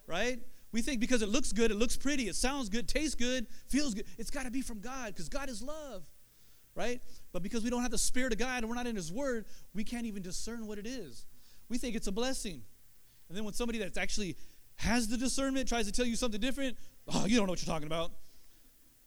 Right? 0.06 0.40
We 0.72 0.80
think 0.80 1.00
because 1.00 1.20
it 1.20 1.28
looks 1.28 1.52
good, 1.52 1.70
it 1.70 1.76
looks 1.76 1.96
pretty, 1.96 2.28
it 2.28 2.34
sounds 2.34 2.70
good, 2.70 2.88
tastes 2.88 3.14
good, 3.14 3.46
feels 3.68 3.92
good, 3.92 4.06
it's 4.18 4.30
got 4.30 4.44
to 4.44 4.50
be 4.50 4.62
from 4.62 4.80
God 4.80 5.08
because 5.08 5.28
God 5.28 5.50
is 5.50 5.62
love, 5.62 6.02
right? 6.74 7.00
But 7.32 7.42
because 7.42 7.62
we 7.62 7.68
don't 7.68 7.82
have 7.82 7.90
the 7.90 7.98
Spirit 7.98 8.32
of 8.32 8.38
God 8.38 8.62
and 8.62 8.68
we're 8.68 8.74
not 8.74 8.86
in 8.86 8.96
His 8.96 9.12
Word, 9.12 9.44
we 9.74 9.84
can't 9.84 10.06
even 10.06 10.22
discern 10.22 10.66
what 10.66 10.78
it 10.78 10.86
is. 10.86 11.26
We 11.68 11.76
think 11.76 11.94
it's 11.94 12.06
a 12.06 12.12
blessing. 12.12 12.62
And 13.28 13.36
then 13.36 13.44
when 13.44 13.52
somebody 13.52 13.78
that 13.80 13.98
actually 13.98 14.36
has 14.76 15.08
the 15.08 15.18
discernment 15.18 15.68
tries 15.68 15.86
to 15.86 15.92
tell 15.92 16.06
you 16.06 16.16
something 16.16 16.40
different, 16.40 16.78
oh, 17.12 17.26
you 17.26 17.36
don't 17.36 17.46
know 17.46 17.52
what 17.52 17.64
you're 17.64 17.72
talking 17.72 17.86
about, 17.86 18.12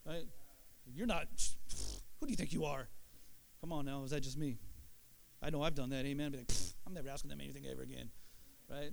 right? 0.05 0.25
You're 0.93 1.07
not, 1.07 1.27
who 2.19 2.27
do 2.27 2.31
you 2.31 2.37
think 2.37 2.53
you 2.53 2.65
are? 2.65 2.87
Come 3.61 3.71
on 3.71 3.85
now, 3.85 4.03
is 4.03 4.11
that 4.11 4.21
just 4.21 4.37
me? 4.37 4.59
I 5.41 5.49
know 5.49 5.63
I've 5.63 5.75
done 5.75 5.89
that, 5.89 6.05
amen. 6.05 6.33
Like, 6.37 6.51
I'm 6.85 6.93
never 6.93 7.09
asking 7.09 7.31
them 7.31 7.41
anything 7.41 7.65
ever 7.65 7.81
again, 7.81 8.09
right? 8.69 8.91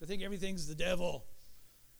They 0.00 0.06
think 0.06 0.22
everything's 0.22 0.66
the 0.66 0.74
devil. 0.74 1.26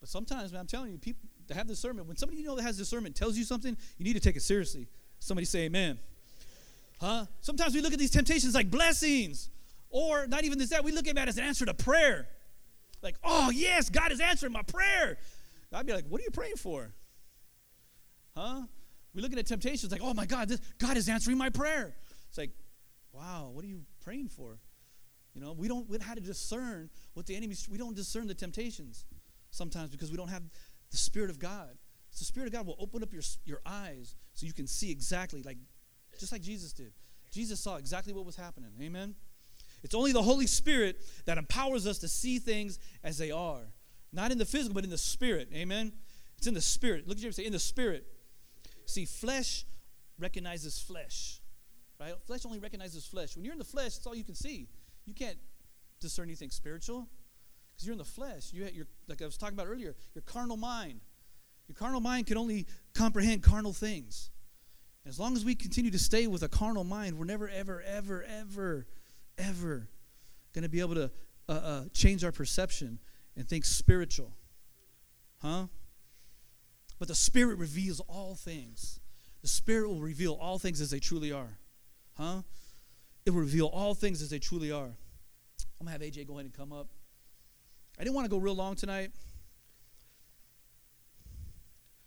But 0.04 0.10
sometimes, 0.10 0.52
man, 0.52 0.60
I'm 0.60 0.66
telling 0.66 0.90
you, 0.90 0.98
people 0.98 1.26
that 1.46 1.56
have 1.56 1.66
discernment, 1.66 2.06
when 2.06 2.18
somebody 2.18 2.38
you 2.38 2.46
know 2.46 2.56
that 2.56 2.62
has 2.62 2.76
discernment 2.76 3.16
tells 3.16 3.38
you 3.38 3.44
something, 3.44 3.74
you 3.96 4.04
need 4.04 4.12
to 4.12 4.20
take 4.20 4.36
it 4.36 4.42
seriously. 4.42 4.86
Somebody 5.18 5.46
say 5.46 5.60
amen. 5.60 5.98
Huh? 7.00 7.24
Sometimes 7.40 7.74
we 7.74 7.80
look 7.80 7.94
at 7.94 7.98
these 7.98 8.10
temptations 8.10 8.54
like 8.54 8.70
blessings, 8.70 9.48
or 9.88 10.26
not 10.26 10.44
even 10.44 10.58
this 10.58 10.68
that, 10.68 10.84
we 10.84 10.92
look 10.92 11.08
at 11.08 11.14
that 11.14 11.28
as 11.28 11.38
an 11.38 11.44
answer 11.44 11.64
to 11.64 11.72
prayer. 11.72 12.28
Like, 13.00 13.16
oh 13.24 13.48
yes, 13.48 13.88
God 13.88 14.12
is 14.12 14.20
answering 14.20 14.52
my 14.52 14.60
prayer. 14.60 15.16
I'd 15.72 15.86
be 15.86 15.94
like, 15.94 16.04
what 16.10 16.20
are 16.20 16.24
you 16.24 16.30
praying 16.30 16.56
for? 16.56 16.92
Huh? 18.36 18.60
We 19.14 19.22
look 19.22 19.32
at 19.34 19.46
temptations 19.46 19.90
like, 19.90 20.02
oh 20.04 20.12
my 20.12 20.26
God, 20.26 20.50
this, 20.50 20.60
God 20.76 20.98
is 20.98 21.08
answering 21.08 21.38
my 21.38 21.48
prayer. 21.48 21.94
It's 22.28 22.36
like, 22.36 22.50
wow, 23.10 23.48
what 23.54 23.64
are 23.64 23.68
you 23.68 23.80
praying 24.02 24.28
for? 24.28 24.58
You 25.34 25.40
know, 25.40 25.54
we 25.54 25.66
don't 25.66 25.88
we 25.88 25.96
how 25.98 26.12
to 26.12 26.20
discern 26.20 26.90
what 27.14 27.24
the 27.24 27.34
enemy. 27.34 27.56
We 27.70 27.78
don't 27.78 27.96
discern 27.96 28.26
the 28.26 28.34
temptations 28.34 29.06
sometimes 29.54 29.90
because 29.90 30.10
we 30.10 30.16
don't 30.16 30.28
have 30.28 30.42
the 30.90 30.96
Spirit 30.96 31.30
of 31.30 31.38
God. 31.38 31.70
So 32.10 32.20
the 32.20 32.24
Spirit 32.26 32.46
of 32.46 32.52
God 32.52 32.66
will 32.66 32.76
open 32.78 33.02
up 33.02 33.12
your, 33.12 33.22
your 33.44 33.60
eyes 33.64 34.14
so 34.34 34.46
you 34.46 34.52
can 34.52 34.66
see 34.66 34.90
exactly, 34.90 35.42
like 35.42 35.58
just 36.18 36.32
like 36.32 36.42
Jesus 36.42 36.72
did. 36.72 36.92
Jesus 37.30 37.60
saw 37.60 37.76
exactly 37.76 38.12
what 38.12 38.24
was 38.24 38.36
happening. 38.36 38.70
Amen? 38.80 39.14
It's 39.82 39.94
only 39.94 40.12
the 40.12 40.22
Holy 40.22 40.46
Spirit 40.46 41.00
that 41.26 41.38
empowers 41.38 41.86
us 41.86 41.98
to 41.98 42.08
see 42.08 42.38
things 42.38 42.78
as 43.02 43.18
they 43.18 43.30
are. 43.30 43.62
Not 44.12 44.30
in 44.30 44.38
the 44.38 44.44
physical, 44.44 44.74
but 44.74 44.84
in 44.84 44.90
the 44.90 44.98
spirit. 44.98 45.48
Amen? 45.52 45.92
It's 46.38 46.46
in 46.46 46.54
the 46.54 46.60
spirit. 46.60 47.08
Look 47.08 47.18
at 47.18 47.24
you 47.24 47.32
say, 47.32 47.44
in 47.44 47.52
the 47.52 47.58
spirit. 47.58 48.06
See, 48.86 49.04
flesh 49.04 49.64
recognizes 50.18 50.78
flesh. 50.78 51.40
Right? 52.00 52.14
Flesh 52.26 52.46
only 52.46 52.60
recognizes 52.60 53.04
flesh. 53.06 53.34
When 53.34 53.44
you're 53.44 53.52
in 53.52 53.58
the 53.58 53.64
flesh, 53.64 53.96
it's 53.96 54.06
all 54.06 54.14
you 54.14 54.24
can 54.24 54.34
see. 54.34 54.68
You 55.04 55.14
can't 55.14 55.38
discern 56.00 56.28
anything 56.28 56.50
spiritual. 56.50 57.08
Because 57.74 57.86
you're 57.86 57.92
in 57.92 57.98
the 57.98 58.04
flesh. 58.04 58.52
You, 58.52 58.68
you're, 58.72 58.86
like 59.08 59.20
I 59.22 59.24
was 59.24 59.36
talking 59.36 59.54
about 59.54 59.66
earlier, 59.66 59.94
your 60.14 60.22
carnal 60.22 60.56
mind. 60.56 61.00
Your 61.68 61.74
carnal 61.74 62.00
mind 62.00 62.26
can 62.26 62.36
only 62.36 62.66
comprehend 62.94 63.42
carnal 63.42 63.72
things. 63.72 64.30
And 65.04 65.10
as 65.10 65.18
long 65.18 65.36
as 65.36 65.44
we 65.44 65.54
continue 65.54 65.90
to 65.90 65.98
stay 65.98 66.26
with 66.26 66.42
a 66.42 66.48
carnal 66.48 66.84
mind, 66.84 67.18
we're 67.18 67.24
never, 67.24 67.48
ever, 67.48 67.82
ever, 67.82 68.24
ever, 68.24 68.86
ever 69.38 69.88
going 70.52 70.62
to 70.62 70.68
be 70.68 70.80
able 70.80 70.94
to 70.94 71.10
uh, 71.48 71.52
uh, 71.52 71.82
change 71.92 72.24
our 72.24 72.32
perception 72.32 72.98
and 73.36 73.48
think 73.48 73.64
spiritual. 73.64 74.32
Huh? 75.42 75.66
But 76.98 77.08
the 77.08 77.14
Spirit 77.14 77.58
reveals 77.58 78.00
all 78.00 78.34
things. 78.34 79.00
The 79.42 79.48
Spirit 79.48 79.88
will 79.88 80.00
reveal 80.00 80.34
all 80.34 80.58
things 80.58 80.80
as 80.80 80.90
they 80.90 81.00
truly 81.00 81.32
are. 81.32 81.58
Huh? 82.16 82.42
It 83.26 83.30
will 83.30 83.40
reveal 83.40 83.66
all 83.66 83.94
things 83.94 84.22
as 84.22 84.30
they 84.30 84.38
truly 84.38 84.70
are. 84.70 84.94
I'm 85.80 85.86
going 85.86 85.98
to 85.98 86.04
have 86.04 86.14
AJ 86.14 86.26
go 86.26 86.34
ahead 86.34 86.46
and 86.46 86.54
come 86.54 86.72
up. 86.72 86.88
I 87.98 88.04
didn't 88.04 88.14
want 88.14 88.24
to 88.24 88.30
go 88.30 88.38
real 88.38 88.54
long 88.54 88.74
tonight. 88.74 89.10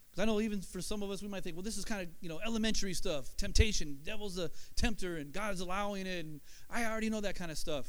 Because 0.09 0.23
I 0.23 0.25
know 0.25 0.41
even 0.41 0.61
for 0.61 0.81
some 0.81 1.03
of 1.03 1.11
us, 1.11 1.21
we 1.21 1.27
might 1.27 1.43
think, 1.43 1.55
well, 1.55 1.63
this 1.63 1.77
is 1.77 1.85
kind 1.85 2.01
of, 2.01 2.07
you 2.21 2.29
know, 2.29 2.39
elementary 2.45 2.93
stuff. 2.93 3.35
Temptation. 3.37 3.99
Devil's 4.03 4.37
a 4.37 4.49
tempter 4.75 5.17
and 5.17 5.31
God's 5.31 5.61
allowing 5.61 6.07
it. 6.07 6.25
And 6.25 6.41
I 6.69 6.85
already 6.85 7.09
know 7.09 7.21
that 7.21 7.35
kind 7.35 7.51
of 7.51 7.57
stuff. 7.57 7.87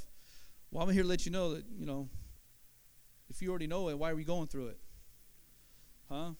Well, 0.70 0.86
I'm 0.86 0.92
here 0.92 1.02
to 1.02 1.08
let 1.08 1.26
you 1.26 1.32
know 1.32 1.54
that, 1.54 1.64
you 1.76 1.86
know, 1.86 2.08
if 3.30 3.42
you 3.42 3.50
already 3.50 3.66
know 3.66 3.88
it, 3.88 3.98
why 3.98 4.10
are 4.10 4.16
we 4.16 4.24
going 4.24 4.46
through 4.46 4.68
it? 4.68 4.78
Huh? 6.10 6.30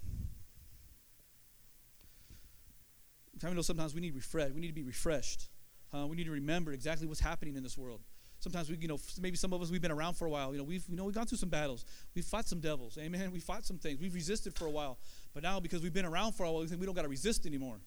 I 3.45 3.53
know 3.53 3.63
sometimes 3.63 3.95
we 3.95 4.01
need 4.01 4.15
refresh. 4.15 4.51
We 4.51 4.61
need 4.61 4.69
to 4.69 4.75
be 4.75 4.83
refreshed. 4.83 5.49
We 5.93 6.17
need 6.17 6.25
to 6.25 6.33
remember 6.33 6.73
exactly 6.73 7.07
what's 7.07 7.21
happening 7.21 7.57
in 7.57 7.63
this 7.63 7.79
world. 7.79 8.01
Sometimes 8.41 8.71
we, 8.71 8.77
you 8.77 8.87
know, 8.87 8.99
maybe 9.21 9.37
some 9.37 9.53
of 9.53 9.61
us 9.61 9.71
we've 9.71 9.83
been 9.83 9.91
around 9.91 10.15
for 10.15 10.27
a 10.27 10.31
while. 10.31 10.53
You 10.53 10.59
know, 10.59 10.65
we've, 10.65 10.85
you 10.89 10.97
know, 10.97 11.05
we've 11.05 11.15
gone 11.15 11.27
through 11.27 11.39
some 11.39 11.49
battles. 11.49 11.85
We've 12.15 12.25
fought 12.25 12.47
some 12.47 12.61
devils. 12.61 12.97
Amen. 12.97 13.33
We 13.33 13.41
fought 13.41 13.65
some 13.65 13.79
things. 13.79 13.99
We've 14.01 14.15
resisted 14.15 14.57
for 14.57 14.67
a 14.67 14.71
while. 14.71 14.99
But 15.35 15.43
now, 15.43 15.59
because 15.59 15.83
we've 15.83 15.93
been 15.93 16.05
around 16.05 16.33
for 16.33 16.45
a 16.45 16.53
while, 16.53 16.61
we 16.61 16.69
think 16.69 16.81
we 16.81 16.87
don't 16.87 16.95
got 16.95 17.03
to 17.03 17.09
resist 17.09 17.47
anymore. 17.47 17.81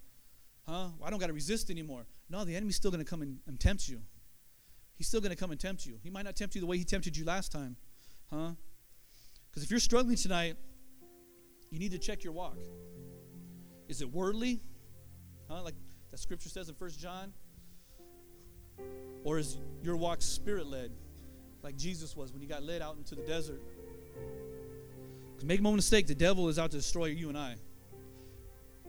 Huh? 0.67 0.89
Well, 0.97 1.07
I 1.07 1.09
don't 1.09 1.19
got 1.19 1.27
to 1.27 1.33
resist 1.33 1.69
anymore. 1.69 2.05
No, 2.29 2.43
the 2.43 2.55
enemy's 2.55 2.75
still 2.75 2.91
going 2.91 3.03
to 3.03 3.09
come 3.09 3.21
and, 3.21 3.39
and 3.47 3.59
tempt 3.59 3.87
you. 3.87 4.01
He's 4.95 5.07
still 5.07 5.21
going 5.21 5.31
to 5.31 5.37
come 5.37 5.51
and 5.51 5.59
tempt 5.59 5.85
you. 5.85 5.97
He 6.03 6.09
might 6.09 6.25
not 6.25 6.35
tempt 6.35 6.53
you 6.53 6.61
the 6.61 6.67
way 6.67 6.77
he 6.77 6.83
tempted 6.83 7.15
you 7.15 7.25
last 7.25 7.51
time. 7.51 7.77
Huh? 8.29 8.51
Because 9.49 9.63
if 9.63 9.71
you're 9.71 9.79
struggling 9.79 10.17
tonight, 10.17 10.57
you 11.69 11.79
need 11.79 11.91
to 11.91 11.97
check 11.97 12.23
your 12.23 12.33
walk. 12.33 12.57
Is 13.87 14.01
it 14.01 14.11
worldly? 14.11 14.59
Huh? 15.49 15.63
Like 15.63 15.75
that 16.11 16.19
scripture 16.19 16.49
says 16.49 16.67
in 16.67 16.75
First 16.75 16.99
John. 16.99 17.33
Or 19.23 19.37
is 19.37 19.57
your 19.83 19.95
walk 19.97 20.21
spirit 20.21 20.65
led, 20.67 20.91
like 21.63 21.75
Jesus 21.75 22.15
was 22.15 22.31
when 22.31 22.41
he 22.41 22.47
got 22.47 22.63
led 22.63 22.81
out 22.81 22.97
into 22.97 23.15
the 23.15 23.21
desert? 23.21 23.61
Because 25.33 25.45
make 25.45 25.61
no 25.61 25.71
mistake, 25.71 26.07
the 26.07 26.15
devil 26.15 26.49
is 26.49 26.57
out 26.57 26.71
to 26.71 26.77
destroy 26.77 27.05
you 27.05 27.29
and 27.29 27.37
I. 27.37 27.55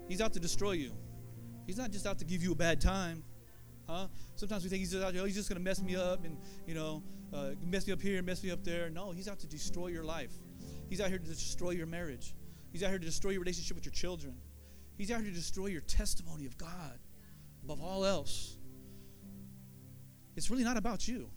He's 0.08 0.20
out 0.20 0.32
to 0.34 0.40
destroy 0.40 0.72
you. 0.72 0.92
He's 1.66 1.76
not 1.76 1.90
just 1.90 2.06
out 2.06 2.18
to 2.18 2.24
give 2.24 2.42
you 2.42 2.52
a 2.52 2.56
bad 2.56 2.80
time. 2.80 3.22
Huh? 3.88 4.08
Sometimes 4.36 4.62
we 4.64 4.70
think 4.70 4.80
he's 4.80 4.92
just 4.92 5.04
out, 5.04 5.14
oh, 5.16 5.24
he's 5.24 5.34
just 5.34 5.48
going 5.48 5.58
to 5.58 5.64
mess 5.64 5.82
me 5.82 5.96
up 5.96 6.24
and, 6.24 6.36
you 6.66 6.74
know, 6.74 7.02
uh, 7.32 7.50
mess 7.64 7.86
me 7.86 7.92
up 7.92 8.00
here, 8.00 8.22
mess 8.22 8.42
me 8.42 8.50
up 8.50 8.62
there. 8.64 8.90
No, 8.90 9.12
he's 9.12 9.28
out 9.28 9.38
to 9.40 9.46
destroy 9.46 9.88
your 9.88 10.04
life. 10.04 10.32
He's 10.88 11.00
out 11.00 11.08
here 11.08 11.18
to 11.18 11.24
destroy 11.24 11.70
your 11.70 11.86
marriage. 11.86 12.34
He's 12.72 12.82
out 12.82 12.90
here 12.90 12.98
to 12.98 13.04
destroy 13.04 13.30
your 13.30 13.40
relationship 13.40 13.74
with 13.74 13.84
your 13.84 13.92
children. 13.92 14.34
He's 14.96 15.10
out 15.10 15.20
here 15.20 15.30
to 15.30 15.34
destroy 15.34 15.66
your 15.66 15.80
testimony 15.82 16.46
of 16.46 16.56
God 16.58 16.98
above 17.64 17.80
all 17.80 18.04
else. 18.04 18.58
It's 20.36 20.50
really 20.50 20.64
not 20.64 20.76
about 20.76 21.06
you. 21.06 21.30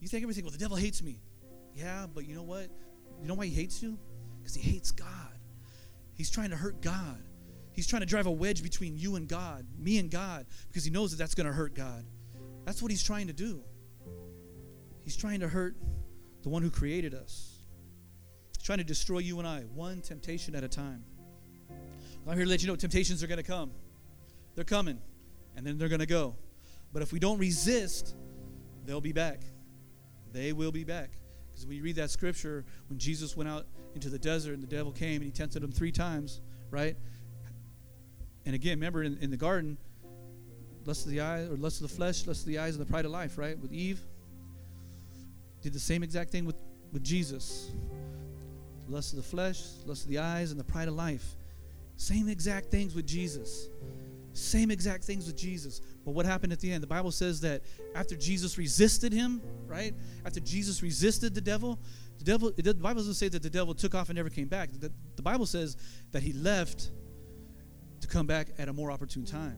You 0.00 0.08
think 0.08 0.22
everything, 0.22 0.44
well, 0.44 0.52
the 0.52 0.58
devil 0.58 0.76
hates 0.76 1.02
me. 1.02 1.20
Yeah, 1.74 2.06
but 2.12 2.26
you 2.26 2.34
know 2.34 2.42
what? 2.42 2.68
You 3.20 3.28
know 3.28 3.34
why 3.34 3.46
he 3.46 3.54
hates 3.54 3.82
you? 3.82 3.98
Because 4.40 4.54
he 4.54 4.62
hates 4.62 4.90
God. 4.90 5.08
He's 6.12 6.30
trying 6.30 6.50
to 6.50 6.56
hurt 6.56 6.80
God. 6.80 7.22
He's 7.72 7.86
trying 7.86 8.00
to 8.00 8.06
drive 8.06 8.26
a 8.26 8.30
wedge 8.30 8.62
between 8.62 8.96
you 8.96 9.16
and 9.16 9.26
God, 9.26 9.66
me 9.78 9.98
and 9.98 10.10
God, 10.10 10.46
because 10.68 10.84
he 10.84 10.90
knows 10.90 11.10
that 11.10 11.16
that's 11.16 11.34
going 11.34 11.46
to 11.46 11.52
hurt 11.52 11.74
God. 11.74 12.04
That's 12.64 12.80
what 12.80 12.90
he's 12.90 13.02
trying 13.02 13.26
to 13.26 13.32
do. 13.32 13.62
He's 15.02 15.16
trying 15.16 15.40
to 15.40 15.48
hurt 15.48 15.76
the 16.42 16.48
one 16.48 16.62
who 16.62 16.70
created 16.70 17.14
us. 17.14 17.58
He's 18.56 18.64
trying 18.64 18.78
to 18.78 18.84
destroy 18.84 19.18
you 19.18 19.38
and 19.38 19.48
I, 19.48 19.62
one 19.62 20.02
temptation 20.02 20.54
at 20.54 20.62
a 20.62 20.68
time. 20.68 21.04
I'm 22.26 22.36
here 22.36 22.44
to 22.44 22.50
let 22.50 22.62
you 22.62 22.68
know 22.68 22.76
temptations 22.76 23.22
are 23.22 23.26
going 23.26 23.38
to 23.38 23.42
come. 23.42 23.72
They're 24.54 24.64
coming, 24.64 24.98
and 25.56 25.66
then 25.66 25.76
they're 25.76 25.88
going 25.88 26.00
to 26.00 26.06
go. 26.06 26.36
But 26.94 27.02
if 27.02 27.12
we 27.12 27.18
don't 27.18 27.38
resist, 27.38 28.14
they'll 28.86 29.02
be 29.02 29.12
back. 29.12 29.42
They 30.32 30.52
will 30.52 30.72
be 30.72 30.84
back. 30.84 31.10
Because 31.50 31.66
we 31.66 31.80
read 31.80 31.96
that 31.96 32.10
scripture 32.10 32.64
when 32.88 32.98
Jesus 32.98 33.36
went 33.36 33.50
out 33.50 33.66
into 33.94 34.08
the 34.08 34.18
desert 34.18 34.54
and 34.54 34.62
the 34.62 34.68
devil 34.68 34.92
came 34.92 35.16
and 35.16 35.24
he 35.24 35.30
tempted 35.30 35.62
him 35.62 35.72
three 35.72 35.92
times, 35.92 36.40
right? 36.70 36.96
And 38.46 38.54
again, 38.54 38.78
remember 38.78 39.02
in, 39.02 39.18
in 39.18 39.30
the 39.30 39.36
garden, 39.36 39.76
lust 40.84 41.04
of 41.04 41.10
the 41.10 41.20
eye 41.20 41.40
or 41.40 41.56
lust 41.56 41.82
of 41.82 41.88
the 41.88 41.94
flesh, 41.94 42.26
lust 42.26 42.42
of 42.42 42.46
the 42.46 42.58
eyes, 42.58 42.76
and 42.76 42.86
the 42.86 42.90
pride 42.90 43.04
of 43.04 43.10
life, 43.10 43.38
right? 43.38 43.58
With 43.58 43.72
Eve. 43.72 44.00
Did 45.62 45.72
the 45.72 45.80
same 45.80 46.02
exact 46.02 46.30
thing 46.30 46.44
with, 46.44 46.56
with 46.92 47.02
Jesus. 47.02 47.72
Lust 48.88 49.12
of 49.12 49.16
the 49.16 49.22
flesh, 49.22 49.62
lust 49.84 50.04
of 50.04 50.10
the 50.10 50.18
eyes, 50.18 50.52
and 50.52 50.60
the 50.60 50.64
pride 50.64 50.88
of 50.88 50.94
life. 50.94 51.36
Same 51.96 52.28
exact 52.28 52.70
things 52.70 52.94
with 52.94 53.06
Jesus. 53.06 53.68
Same 54.34 54.72
exact 54.72 55.04
things 55.04 55.26
with 55.26 55.36
Jesus. 55.36 55.80
But 56.04 56.10
what 56.10 56.26
happened 56.26 56.52
at 56.52 56.58
the 56.58 56.70
end? 56.70 56.82
The 56.82 56.88
Bible 56.88 57.12
says 57.12 57.40
that 57.42 57.62
after 57.94 58.16
Jesus 58.16 58.58
resisted 58.58 59.12
him, 59.12 59.40
right? 59.66 59.94
After 60.26 60.40
Jesus 60.40 60.82
resisted 60.82 61.34
the 61.34 61.40
devil, 61.40 61.78
the 62.18 62.24
devil 62.24 62.52
the 62.56 62.74
Bible 62.74 63.00
doesn't 63.00 63.14
say 63.14 63.28
that 63.28 63.44
the 63.44 63.50
devil 63.50 63.74
took 63.74 63.94
off 63.94 64.08
and 64.08 64.16
never 64.16 64.28
came 64.28 64.48
back. 64.48 64.70
The, 64.72 64.92
the 65.14 65.22
Bible 65.22 65.46
says 65.46 65.76
that 66.10 66.22
he 66.24 66.32
left 66.32 66.90
to 68.00 68.08
come 68.08 68.26
back 68.26 68.48
at 68.58 68.68
a 68.68 68.72
more 68.72 68.90
opportune 68.90 69.24
time. 69.24 69.56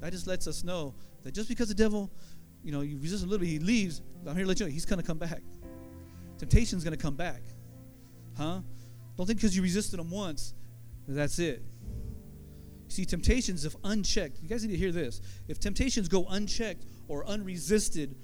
That 0.00 0.12
just 0.12 0.26
lets 0.26 0.46
us 0.46 0.64
know 0.64 0.94
that 1.22 1.34
just 1.34 1.50
because 1.50 1.68
the 1.68 1.74
devil, 1.74 2.10
you 2.64 2.72
know, 2.72 2.80
you 2.80 2.98
resist 2.98 3.22
a 3.22 3.26
little 3.26 3.38
bit, 3.38 3.48
he 3.48 3.58
leaves. 3.58 4.00
I'm 4.26 4.34
here 4.34 4.44
to 4.44 4.48
let 4.48 4.60
you 4.60 4.66
know 4.66 4.72
he's 4.72 4.86
to 4.86 5.02
come 5.02 5.18
back. 5.18 5.42
Temptation's 6.38 6.84
to 6.84 6.96
come 6.96 7.16
back. 7.16 7.42
Huh? 8.36 8.60
Don't 9.16 9.26
think 9.26 9.38
because 9.38 9.54
you 9.54 9.62
resisted 9.62 10.00
him 10.00 10.10
once, 10.10 10.54
that's 11.06 11.38
it. 11.38 11.62
See, 12.92 13.06
temptations, 13.06 13.64
if 13.64 13.74
unchecked, 13.84 14.42
you 14.42 14.50
guys 14.50 14.62
need 14.66 14.72
to 14.72 14.76
hear 14.76 14.92
this. 14.92 15.22
If 15.48 15.58
temptations 15.58 16.08
go 16.08 16.26
unchecked 16.28 16.84
or 17.08 17.26
unresisted 17.26 18.14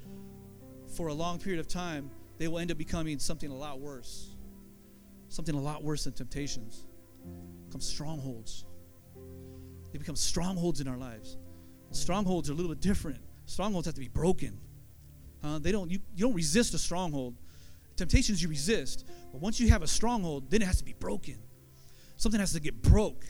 for 0.95 1.09
a 1.09 1.15
long 1.15 1.39
period 1.39 1.59
of 1.59 1.67
time, 1.67 2.11
they 2.37 2.49
will 2.49 2.59
end 2.59 2.71
up 2.71 2.77
becoming 2.77 3.19
something 3.19 3.51
a 3.51 3.55
lot 3.55 3.81
worse. 3.81 4.37
Something 5.31 5.55
a 5.55 5.61
lot 5.61 5.83
worse 5.83 6.05
than 6.05 6.13
temptations. 6.13 6.85
Become 7.65 7.81
strongholds. 7.81 8.67
They 9.91 9.97
become 9.97 10.17
strongholds 10.17 10.83
in 10.83 10.87
our 10.87 10.99
lives. 10.99 11.39
Strongholds 11.93 12.51
are 12.51 12.53
a 12.53 12.57
little 12.57 12.71
bit 12.71 12.83
different. 12.83 13.21
Strongholds 13.47 13.87
have 13.87 13.95
to 13.95 14.03
be 14.03 14.09
broken. 14.09 14.61
Uh, 15.43 15.59
they 15.61 15.73
don't. 15.73 15.91
You, 15.91 16.01
you 16.15 16.27
don't 16.27 16.35
resist 16.35 16.75
a 16.75 16.79
stronghold. 16.79 17.37
Temptations 17.97 18.43
you 18.43 18.51
resist, 18.51 19.09
but 19.33 19.41
once 19.41 19.59
you 19.59 19.71
have 19.71 19.81
a 19.81 19.87
stronghold, 19.87 20.51
then 20.51 20.61
it 20.61 20.67
has 20.67 20.77
to 20.77 20.85
be 20.85 20.93
broken. 20.93 21.39
Something 22.17 22.39
has 22.39 22.53
to 22.53 22.61
get 22.61 22.83
broke, 22.83 23.25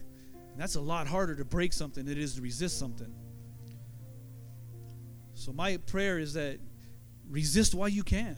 and 0.58 0.62
that's 0.64 0.74
a 0.74 0.80
lot 0.80 1.06
harder 1.06 1.36
to 1.36 1.44
break 1.44 1.72
something 1.72 2.04
than 2.04 2.18
it 2.18 2.20
is 2.20 2.34
to 2.34 2.42
resist 2.42 2.78
something. 2.78 3.14
So 5.34 5.52
my 5.52 5.76
prayer 5.76 6.18
is 6.18 6.34
that 6.34 6.58
resist 7.30 7.76
while 7.76 7.88
you 7.88 8.02
can. 8.02 8.36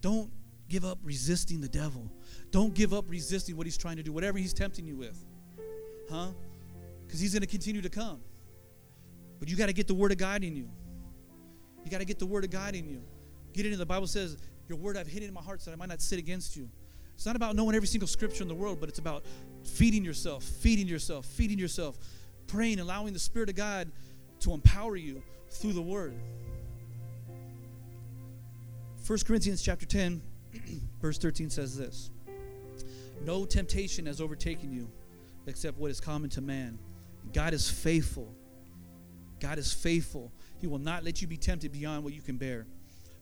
Don't 0.00 0.30
give 0.68 0.84
up 0.84 1.00
resisting 1.02 1.60
the 1.60 1.68
devil. 1.68 2.08
Don't 2.52 2.72
give 2.72 2.94
up 2.94 3.04
resisting 3.08 3.56
what 3.56 3.66
he's 3.66 3.76
trying 3.76 3.96
to 3.96 4.04
do, 4.04 4.12
whatever 4.12 4.38
he's 4.38 4.54
tempting 4.54 4.86
you 4.86 4.96
with. 4.96 5.26
Huh? 6.08 6.28
because 7.10 7.20
he's 7.20 7.32
going 7.32 7.40
to 7.40 7.48
continue 7.48 7.82
to 7.82 7.88
come. 7.88 8.20
But 9.40 9.48
you 9.48 9.56
got 9.56 9.66
to 9.66 9.72
get 9.72 9.88
the 9.88 9.94
word 9.94 10.12
of 10.12 10.18
God 10.18 10.44
in 10.44 10.54
you. 10.54 10.68
You 11.84 11.90
got 11.90 11.98
to 11.98 12.04
get 12.04 12.20
the 12.20 12.26
word 12.26 12.44
of 12.44 12.50
God 12.50 12.76
in 12.76 12.88
you. 12.88 13.02
Get 13.52 13.66
it 13.66 13.72
in. 13.72 13.80
The 13.80 13.86
Bible 13.86 14.06
says, 14.06 14.36
Your 14.68 14.78
word 14.78 14.96
I've 14.96 15.08
hidden 15.08 15.26
in 15.26 15.34
my 15.34 15.42
heart 15.42 15.60
so 15.60 15.72
that 15.72 15.76
I 15.76 15.78
might 15.78 15.88
not 15.88 16.00
sit 16.00 16.20
against 16.20 16.54
you. 16.54 16.70
It's 17.20 17.26
not 17.26 17.36
about 17.36 17.54
knowing 17.54 17.74
every 17.76 17.86
single 17.86 18.08
scripture 18.08 18.40
in 18.40 18.48
the 18.48 18.54
world, 18.54 18.80
but 18.80 18.88
it's 18.88 18.98
about 18.98 19.26
feeding 19.62 20.02
yourself, 20.02 20.42
feeding 20.42 20.88
yourself, 20.88 21.26
feeding 21.26 21.58
yourself, 21.58 21.98
praying, 22.46 22.80
allowing 22.80 23.12
the 23.12 23.18
Spirit 23.18 23.50
of 23.50 23.56
God 23.56 23.92
to 24.38 24.54
empower 24.54 24.96
you 24.96 25.22
through 25.50 25.74
the 25.74 25.82
word. 25.82 26.14
1 29.06 29.18
Corinthians 29.26 29.60
chapter 29.60 29.84
10, 29.84 30.22
verse 31.02 31.18
13 31.18 31.50
says 31.50 31.76
this 31.76 32.10
No 33.22 33.44
temptation 33.44 34.06
has 34.06 34.22
overtaken 34.22 34.72
you 34.72 34.90
except 35.46 35.76
what 35.76 35.90
is 35.90 36.00
common 36.00 36.30
to 36.30 36.40
man. 36.40 36.78
God 37.34 37.52
is 37.52 37.68
faithful. 37.68 38.34
God 39.40 39.58
is 39.58 39.74
faithful. 39.74 40.32
He 40.58 40.66
will 40.66 40.78
not 40.78 41.04
let 41.04 41.20
you 41.20 41.28
be 41.28 41.36
tempted 41.36 41.70
beyond 41.70 42.02
what 42.02 42.14
you 42.14 42.22
can 42.22 42.38
bear. 42.38 42.66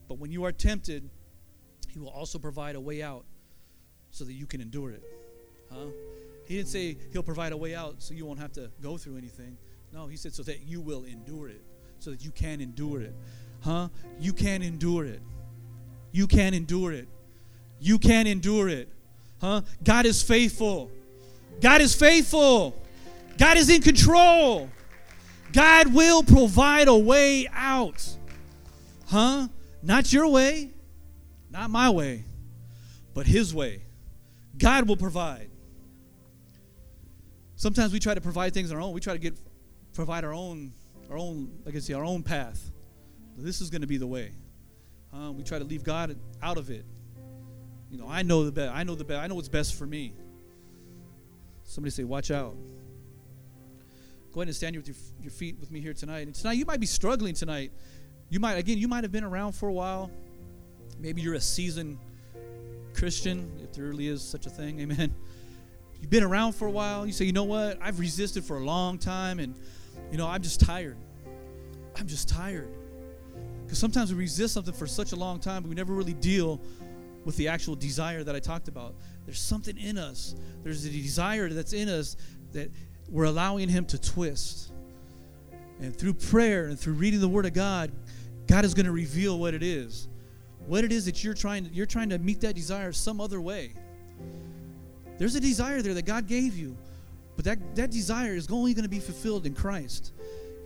But 0.07 0.19
when 0.19 0.31
you 0.31 0.45
are 0.45 0.53
tempted, 0.53 1.09
He 1.89 1.99
will 1.99 2.07
also 2.07 2.39
provide 2.39 2.77
a 2.77 2.79
way 2.79 3.03
out 3.03 3.25
so 4.11 4.23
that 4.23 4.33
you 4.33 4.45
can 4.45 4.61
endure 4.61 4.91
it. 4.91 5.03
Huh? 5.71 5.87
He 6.45 6.57
didn't 6.57 6.69
say 6.69 6.97
He'll 7.11 7.23
provide 7.23 7.51
a 7.51 7.57
way 7.57 7.75
out 7.75 7.95
so 7.99 8.13
you 8.13 8.25
won't 8.25 8.39
have 8.39 8.51
to 8.53 8.71
go 8.81 8.97
through 8.97 9.17
anything. 9.17 9.57
No, 9.93 10.07
He 10.07 10.17
said 10.17 10.33
so 10.33 10.43
that 10.43 10.61
you 10.67 10.81
will 10.81 11.03
endure 11.03 11.49
it, 11.49 11.61
so 11.99 12.11
that 12.11 12.23
you 12.23 12.31
can 12.31 12.61
endure 12.61 13.01
it. 13.01 13.13
Huh? 13.61 13.89
You 14.19 14.33
can 14.33 14.61
endure 14.61 15.05
it. 15.05 15.21
You 16.11 16.27
can 16.27 16.53
endure 16.53 16.91
it. 16.91 17.07
You 17.79 17.99
can 17.99 18.27
endure 18.27 18.67
it. 18.67 18.89
Huh? 19.41 19.61
God 19.83 20.05
is 20.05 20.21
faithful. 20.21 20.91
God 21.61 21.81
is 21.81 21.93
faithful. 21.95 22.75
God 23.37 23.57
is 23.57 23.69
in 23.69 23.81
control. 23.81 24.69
God 25.53 25.93
will 25.93 26.23
provide 26.23 26.87
a 26.87 26.97
way 26.97 27.47
out. 27.53 28.07
Huh? 29.07 29.47
Not 29.81 30.11
your 30.11 30.27
way, 30.27 30.71
not 31.49 31.69
my 31.69 31.89
way, 31.89 32.25
but 33.13 33.25
His 33.25 33.53
way. 33.53 33.81
God 34.59 34.87
will 34.87 34.97
provide. 34.97 35.49
Sometimes 37.55 37.91
we 37.91 37.99
try 37.99 38.13
to 38.13 38.21
provide 38.21 38.53
things 38.53 38.71
on 38.71 38.77
our 38.77 38.83
own. 38.83 38.93
We 38.93 39.01
try 39.01 39.13
to 39.13 39.19
get 39.19 39.37
provide 39.93 40.23
our 40.23 40.33
own 40.33 40.71
our 41.09 41.17
own 41.17 41.51
like 41.65 41.75
I 41.75 41.79
say 41.79 41.93
our 41.93 42.03
own 42.03 42.23
path. 42.23 42.71
This 43.37 43.61
is 43.61 43.69
going 43.69 43.81
to 43.81 43.87
be 43.87 43.97
the 43.97 44.07
way. 44.07 44.31
We 45.33 45.43
try 45.43 45.59
to 45.59 45.65
leave 45.65 45.83
God 45.83 46.15
out 46.41 46.57
of 46.57 46.69
it. 46.69 46.85
You 47.89 47.97
know, 47.97 48.07
I 48.07 48.21
know 48.21 48.43
the 48.43 48.51
best. 48.51 48.73
I 48.73 48.83
know 48.83 48.95
the 48.95 49.03
best. 49.03 49.19
I 49.19 49.27
know 49.27 49.35
what's 49.35 49.49
best 49.49 49.75
for 49.75 49.87
me. 49.87 50.13
Somebody 51.63 51.91
say, 51.91 52.03
"Watch 52.03 52.31
out." 52.31 52.55
Go 54.31 54.41
ahead 54.41 54.47
and 54.47 54.55
stand 54.55 54.75
here 54.75 54.81
with 54.81 54.87
your, 54.87 54.97
your 55.23 55.31
feet 55.31 55.59
with 55.59 55.71
me 55.71 55.81
here 55.81 55.93
tonight. 55.93 56.27
And 56.27 56.35
tonight, 56.35 56.53
you 56.53 56.65
might 56.65 56.79
be 56.79 56.85
struggling 56.85 57.33
tonight. 57.33 57.71
You 58.29 58.39
might, 58.39 58.59
again, 58.59 58.77
you 58.77 58.87
might 58.87 59.03
have 59.03 59.11
been 59.11 59.23
around 59.23 59.53
for 59.53 59.67
a 59.69 59.73
while. 59.73 60.11
Maybe 60.99 61.21
you're 61.21 61.33
a 61.33 61.41
seasoned 61.41 61.97
Christian, 62.93 63.51
if 63.63 63.73
there 63.73 63.85
really 63.85 64.07
is 64.07 64.21
such 64.21 64.45
a 64.45 64.49
thing. 64.49 64.79
Amen. 64.79 65.13
You've 66.01 66.09
been 66.09 66.23
around 66.23 66.53
for 66.53 66.67
a 66.67 66.71
while. 66.71 67.05
You 67.05 67.11
say, 67.11 67.25
you 67.25 67.33
know 67.33 67.43
what? 67.43 67.77
I've 67.81 67.99
resisted 67.99 68.43
for 68.43 68.57
a 68.57 68.63
long 68.63 68.97
time, 68.97 69.39
and, 69.39 69.55
you 70.11 70.17
know, 70.17 70.27
I'm 70.27 70.41
just 70.41 70.59
tired. 70.61 70.97
I'm 71.97 72.07
just 72.07 72.29
tired. 72.29 72.69
Because 73.65 73.77
sometimes 73.77 74.11
we 74.11 74.19
resist 74.19 74.53
something 74.53 74.73
for 74.73 74.87
such 74.87 75.11
a 75.11 75.15
long 75.15 75.39
time, 75.39 75.63
but 75.63 75.69
we 75.69 75.75
never 75.75 75.93
really 75.93 76.13
deal 76.13 76.59
with 77.25 77.35
the 77.37 77.47
actual 77.47 77.75
desire 77.75 78.23
that 78.23 78.35
I 78.35 78.39
talked 78.39 78.67
about. 78.67 78.95
There's 79.25 79.39
something 79.39 79.77
in 79.77 79.97
us. 79.97 80.35
There's 80.63 80.85
a 80.85 80.89
desire 80.89 81.49
that's 81.49 81.73
in 81.73 81.87
us 81.89 82.15
that 82.53 82.71
we're 83.09 83.25
allowing 83.25 83.69
Him 83.69 83.85
to 83.85 84.01
twist. 84.01 84.71
And 85.81 85.95
through 85.95 86.15
prayer 86.15 86.65
and 86.65 86.79
through 86.79 86.93
reading 86.93 87.19
the 87.19 87.27
Word 87.27 87.45
of 87.45 87.53
God, 87.53 87.91
God 88.47 88.65
is 88.65 88.73
going 88.73 88.87
to 88.87 88.91
reveal 88.91 89.37
what 89.37 89.53
it 89.53 89.63
is. 89.63 90.08
What 90.69 90.83
it 90.83 90.91
is 90.91 91.05
that 91.05 91.23
you're 91.23 91.33
trying 91.33 91.65
to, 91.65 91.73
you're 91.73 91.87
trying 91.87 92.09
to 92.09 92.19
meet 92.19 92.41
that 92.41 92.53
desire 92.53 92.91
some 92.91 93.19
other 93.19 93.41
way. 93.41 93.73
There's 95.17 95.33
a 95.33 95.39
desire 95.39 95.81
there 95.81 95.95
that 95.95 96.05
God 96.05 96.27
gave 96.27 96.55
you, 96.55 96.77
but 97.35 97.43
that, 97.45 97.75
that 97.75 97.89
desire 97.89 98.35
is 98.35 98.47
only 98.51 98.75
going 98.75 98.83
to 98.83 98.89
be 98.89 98.99
fulfilled 98.99 99.47
in 99.47 99.55
Christ. 99.55 100.13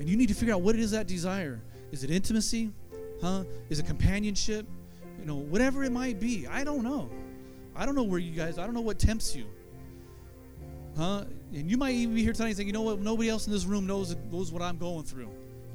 And 0.02 0.10
you 0.10 0.18
need 0.18 0.28
to 0.28 0.34
figure 0.34 0.54
out 0.54 0.60
what 0.60 0.76
it 0.76 0.82
is 0.82 0.92
that 0.92 1.08
desire. 1.08 1.62
Is 1.94 2.04
it 2.04 2.12
intimacy? 2.12 2.74
Huh? 3.22 3.46
Is 3.70 3.80
it 3.80 3.86
companionship? 3.86 4.68
You 5.22 5.26
know, 5.26 5.38
whatever 5.38 5.86
it 5.86 5.92
might 5.94 6.20
be. 6.20 6.48
I 6.48 6.66
don't 6.66 6.84
know. 6.84 7.10
I 7.74 7.86
don't 7.86 7.96
know 7.96 8.04
where 8.04 8.20
you 8.20 8.34
guys, 8.34 8.58
I 8.58 8.66
don't 8.66 8.74
know 8.74 8.82
what 8.82 9.00
tempts 9.00 9.34
you. 9.34 9.46
Huh? 10.98 11.24
And 11.54 11.72
you 11.72 11.78
might 11.78 11.94
even 11.94 12.14
be 12.14 12.24
here 12.24 12.34
tonight 12.34 12.58
think, 12.58 12.68
you 12.68 12.74
know 12.74 12.82
what, 12.82 13.00
nobody 13.00 13.30
else 13.30 13.48
in 13.48 13.54
this 13.54 13.64
room 13.64 13.88
knows, 13.88 14.18
knows 14.30 14.52
what 14.52 14.62
I'm 14.62 14.78
going 14.78 15.06
through. 15.06 15.30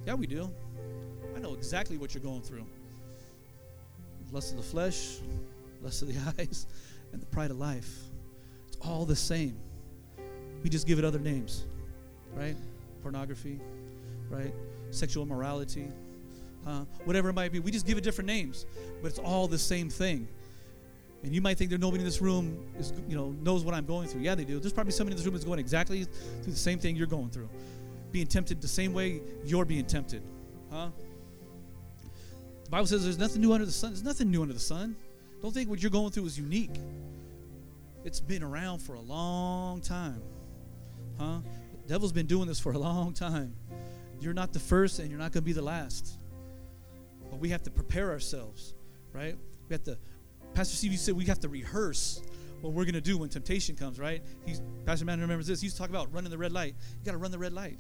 Yeah, 0.05 0.13
we 0.13 0.27
do. 0.27 0.53
I 1.35 1.39
know 1.39 1.55
exactly 1.55 1.97
what 1.97 2.13
you're 2.13 2.23
going 2.23 2.43
through. 2.43 2.67
Lust 4.33 4.51
of 4.51 4.57
the 4.59 4.63
flesh, 4.63 5.19
lust 5.83 6.03
of 6.03 6.09
the 6.09 6.35
eyes, 6.39 6.67
and 7.13 7.21
the 7.23 7.27
pride 7.27 7.51
of 7.51 7.59
life. 7.59 7.99
It's 8.67 8.77
all 8.81 9.05
the 9.05 9.17
same. 9.17 9.57
We 10.63 10.71
just 10.71 10.87
give 10.87 10.99
it 10.99 11.05
other 11.05 11.19
names, 11.19 11.65
right? 12.35 12.57
Pornography, 13.03 13.61
right? 14.29 14.53
Sexual 14.91 15.25
immorality, 15.25 15.89
uh, 16.67 16.85
whatever 17.05 17.31
it 17.31 17.35
might 17.35 17.53
be. 17.53 17.61
We 17.61 17.71
just 17.71 17.87
give 17.87 17.97
it 17.97 18.05
different 18.05 18.27
names, 18.27 18.67
but 19.01 19.09
it's 19.09 19.19
all 19.19 19.49
the 19.49 19.59
same 19.59 19.89
thing. 19.89 20.29
And 21.23 21.35
you 21.35 21.41
might 21.41 21.59
think 21.59 21.71
there's 21.71 21.81
nobody 21.81 22.01
in 22.01 22.05
this 22.05 22.21
room 22.21 22.65
is, 22.79 22.93
you 23.09 23.17
know, 23.17 23.35
knows 23.43 23.65
what 23.65 23.75
I'm 23.75 23.87
going 23.87 24.07
through. 24.09 24.21
Yeah, 24.21 24.35
they 24.35 24.45
do. 24.45 24.61
There's 24.61 24.73
probably 24.73 24.93
somebody 24.93 25.15
in 25.15 25.17
this 25.17 25.27
room 25.27 25.35
that's 25.35 25.45
going 25.45 25.59
exactly 25.59 26.05
through 26.05 26.53
the 26.53 26.59
same 26.59 26.79
thing 26.79 26.95
you're 26.95 27.09
going 27.09 27.31
through, 27.31 27.49
being 28.13 28.27
tempted 28.27 28.61
the 28.61 28.69
same 28.69 28.93
way 28.93 29.21
you're 29.45 29.65
being 29.65 29.85
tempted, 29.85 30.23
huh? 30.71 30.89
The 32.69 32.73
Bible 32.73 32.87
says 32.87 33.03
there's 33.03 33.19
nothing 33.19 33.41
new 33.41 33.55
under 33.55 33.65
the 33.65 33.73
sun. 33.73 33.93
There's 33.93 34.05
nothing 34.05 34.31
new 34.31 34.43
under 34.43 34.53
the 34.53 34.61
sun. 34.61 34.95
Don't 35.41 35.55
think 35.55 35.71
what 35.71 35.81
you're 35.81 35.91
going 35.91 36.11
through 36.11 36.27
is 36.27 36.39
unique. 36.39 36.77
It's 38.05 38.21
been 38.21 38.43
around 38.43 38.81
for 38.81 38.93
a 38.93 39.01
long 39.01 39.81
time, 39.81 40.21
huh? 41.19 41.39
The 41.83 41.89
devil's 41.89 42.13
been 42.13 42.27
doing 42.27 42.47
this 42.47 42.61
for 42.61 42.73
a 42.73 42.79
long 42.79 43.15
time. 43.15 43.55
You're 44.21 44.35
not 44.35 44.53
the 44.53 44.59
first, 44.59 44.99
and 44.99 45.09
you're 45.09 45.19
not 45.19 45.33
going 45.33 45.45
to 45.45 45.47
be 45.47 45.55
the 45.55 45.63
last. 45.63 46.19
But 47.31 47.41
we 47.41 47.49
have 47.49 47.63
to 47.63 47.71
prepare 47.71 48.11
ourselves, 48.11 48.75
right? 49.15 49.35
We 49.71 49.73
have 49.73 49.85
to. 49.85 49.97
Pastor 50.53 50.77
Steve 50.77 50.99
said 50.99 51.15
we 51.15 51.25
have 51.25 51.41
to 51.41 51.49
rehearse 51.49 52.21
what 52.61 52.75
we're 52.75 52.85
going 52.85 52.95
to 52.97 53.01
do 53.01 53.17
when 53.17 53.31
temptation 53.31 53.77
comes, 53.77 53.99
right? 53.99 54.23
He's 54.45 54.61
Pastor 54.85 55.07
Man 55.07 55.23
remembers 55.23 55.47
this. 55.47 55.63
He 55.63 55.67
used 55.69 55.77
to 55.77 55.83
talk 55.83 55.89
about 55.89 56.13
running 56.13 56.31
the 56.31 56.39
red 56.39 56.53
light. 56.53 56.75
You 56.99 57.05
got 57.07 57.13
to 57.13 57.19
run 57.19 57.31
the 57.31 57.39
red 57.39 57.55
light, 57.55 57.79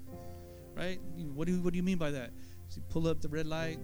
right? 0.74 0.98
What 1.34 1.46
do 1.46 1.52
you, 1.52 1.60
what 1.60 1.74
do 1.74 1.76
you 1.76 1.82
mean 1.82 1.98
by 1.98 2.10
that? 2.12 2.30
So 2.68 2.76
you 2.76 2.82
pull 2.88 3.06
up 3.06 3.20
the 3.20 3.28
red 3.28 3.46
light. 3.46 3.78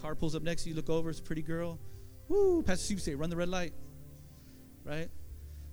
Car 0.00 0.14
pulls 0.14 0.34
up 0.34 0.42
next 0.42 0.64
to 0.64 0.70
you. 0.70 0.74
Look 0.74 0.90
over. 0.90 1.10
It's 1.10 1.20
a 1.20 1.22
pretty 1.22 1.42
girl. 1.42 1.78
Woo! 2.28 2.62
Pastor 2.62 2.84
Steve 2.84 3.02
say, 3.02 3.14
"Run 3.14 3.30
the 3.30 3.36
red 3.36 3.48
light." 3.48 3.72
Right? 4.84 5.08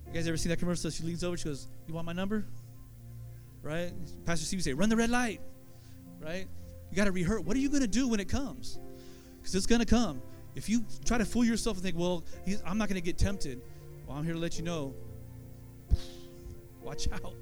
You 0.06 0.12
guys 0.12 0.26
ever 0.28 0.36
see 0.36 0.48
that 0.48 0.58
commercial? 0.58 0.90
She 0.90 1.02
leans 1.02 1.24
over. 1.24 1.36
She 1.36 1.44
goes, 1.44 1.68
"You 1.86 1.94
want 1.94 2.06
my 2.06 2.12
number?" 2.12 2.46
Right? 3.62 3.92
Pastor 4.24 4.44
Steve 4.44 4.62
say, 4.62 4.74
"Run 4.74 4.88
the 4.88 4.96
red 4.96 5.10
light." 5.10 5.40
Right? 6.20 6.46
You 6.90 6.96
got 6.96 7.04
to 7.04 7.12
rehearse. 7.12 7.42
What 7.42 7.56
are 7.56 7.60
you 7.60 7.68
to 7.82 7.88
do 7.88 8.08
when 8.08 8.20
it 8.20 8.28
comes? 8.28 8.78
Because 9.38 9.54
it's 9.54 9.66
to 9.66 9.84
come. 9.86 10.20
If 10.54 10.68
you 10.68 10.84
try 11.04 11.18
to 11.18 11.24
fool 11.24 11.44
yourself 11.44 11.76
and 11.76 11.84
think, 11.84 11.96
well, 11.96 12.24
I'm 12.66 12.78
not 12.78 12.88
to 13.00 13.04
get 13.04 13.18
tempted, 13.18 13.60
well, 14.06 14.16
I'm 14.16 14.24
here 14.24 14.34
to 14.34 14.40
let 14.40 14.58
you 14.58 14.64
know 14.64 14.94
watch 16.82 17.08
out. 17.12 17.34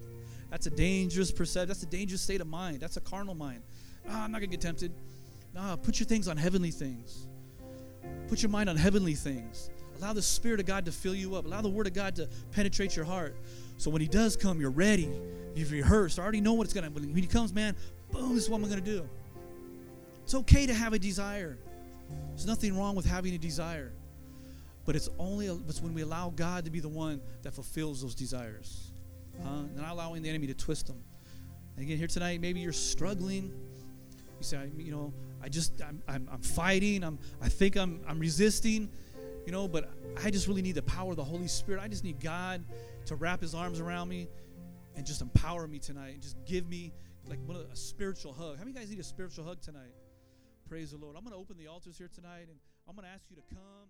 That's 0.51 0.67
a 0.67 0.71
dangerous 0.71 1.33
perception. 1.33 1.69
That's 1.69 1.83
a 1.83 1.87
dangerous 1.87 2.21
state 2.21 2.41
of 2.41 2.47
mind. 2.47 2.81
That's 2.81 2.97
a 2.97 3.01
carnal 3.01 3.35
mind. 3.35 3.63
Oh, 4.09 4.13
I'm 4.13 4.33
not 4.33 4.41
to 4.51 4.57
get 4.57 4.61
tempted. 4.61 4.93
No, 5.57 5.77
put 5.79 5.99
your 5.99 6.07
things 6.07 6.29
on 6.29 6.37
heavenly 6.37 6.71
things. 6.71 7.27
Put 8.29 8.43
your 8.43 8.51
mind 8.51 8.69
on 8.69 8.77
heavenly 8.77 9.15
things. 9.15 9.71
Allow 9.99 10.13
the 10.13 10.21
Spirit 10.21 10.61
of 10.61 10.67
God 10.67 10.85
to 10.85 10.93
fill 10.93 11.15
you 11.15 11.35
up. 11.35 11.47
Allow 11.47 11.63
the 11.63 11.71
Word 11.71 11.87
of 11.87 11.95
God 11.95 12.15
to 12.17 12.29
penetrate 12.53 12.95
your 12.95 13.07
heart. 13.07 13.35
So 13.79 13.91
when 13.91 14.03
He 14.03 14.09
does 14.09 14.37
come, 14.37 14.61
you're 14.61 14.71
ready. 14.71 15.11
You've 15.55 15.73
rehearsed. 15.73 16.19
I 16.19 16.23
already 16.23 16.43
know 16.43 16.53
what 16.53 16.65
it's 16.65 16.75
going 16.75 16.85
to 16.85 16.91
When 16.91 17.17
He 17.17 17.27
comes, 17.27 17.55
man, 17.55 17.75
boom, 18.13 18.35
this 18.35 18.45
is 18.45 18.51
what 18.51 18.61
I'm 18.61 18.69
going 18.69 18.85
to 18.85 18.91
do. 18.91 19.09
It's 20.25 20.35
okay 20.35 20.67
to 20.67 20.75
have 20.75 20.93
a 20.93 20.99
desire. 20.99 21.57
There's 22.29 22.47
nothing 22.47 22.77
wrong 22.77 22.95
with 22.95 23.07
having 23.07 23.35
a 23.35 23.39
desire. 23.39 23.93
But 24.85 24.95
it's 24.95 25.09
only 25.19 25.47
it's 25.47 25.81
when 25.81 25.95
we 25.95 26.03
allow 26.03 26.31
God 26.31 26.67
to 26.67 26.71
be 26.71 26.81
the 26.81 26.89
one 26.89 27.23
that 27.43 27.55
fulfills 27.55 28.03
those 28.03 28.15
desires. 28.15 28.91
Huh? 29.43 29.63
Not 29.75 29.91
allowing 29.91 30.21
the 30.21 30.29
enemy 30.29 30.49
to 30.49 30.55
twist 30.55 30.87
them. 30.87 31.03
And 31.77 31.85
again, 31.85 31.97
here 31.97 32.07
tonight, 32.07 32.43
maybe 32.43 32.61
you're 32.61 32.73
struggling. 32.73 33.53
You 34.39 34.45
say, 34.45 34.71
you 34.77 34.93
know, 34.93 35.15
I 35.43 35.49
just, 35.49 35.81
I'm, 35.83 36.03
I'm, 36.09 36.29
I'm 36.31 36.41
fighting. 36.41 37.05
I'm, 37.05 37.19
I 37.41 37.49
think 37.49 37.77
I'm, 37.77 38.01
I'm 38.07 38.19
resisting, 38.19 38.91
you 39.45 39.53
know, 39.53 39.69
but 39.69 39.91
I 40.25 40.31
just 40.31 40.49
really 40.49 40.63
need 40.63 40.75
the 40.75 40.83
power 40.83 41.11
of 41.11 41.17
the 41.17 41.25
Holy 41.25 41.49
Spirit. 41.49 41.81
I 41.83 41.89
just 41.89 42.05
need 42.05 42.21
God 42.21 42.65
to 43.07 43.15
wrap 43.15 43.41
his 43.41 43.55
arms 43.55 43.81
around 43.81 44.09
me 44.09 44.29
and 44.97 45.07
just 45.07 45.21
empower 45.21 45.67
me 45.67 45.79
tonight 45.79 46.15
and 46.15 46.23
just 46.23 46.37
give 46.47 46.69
me 46.69 46.93
like 47.29 47.39
a 47.73 47.77
spiritual 47.77 48.33
hug. 48.33 48.57
How 48.59 48.65
many 48.65 48.73
guys 48.73 48.91
need 48.91 49.01
a 49.01 49.05
spiritual 49.05 49.45
hug 49.45 49.61
tonight? 49.61 49.93
Praise 50.69 50.91
the 50.91 50.97
Lord. 50.97 51.17
I'm 51.17 51.23
going 51.23 51.33
to 51.33 51.39
open 51.39 51.57
the 51.57 51.69
altars 51.69 51.99
here 51.99 52.11
tonight 52.13 52.47
and 52.49 52.59
I'm 52.89 52.95
going 52.97 53.07
to 53.07 53.13
ask 53.13 53.25
you 53.31 53.37
to 53.37 53.43
come. 53.55 53.89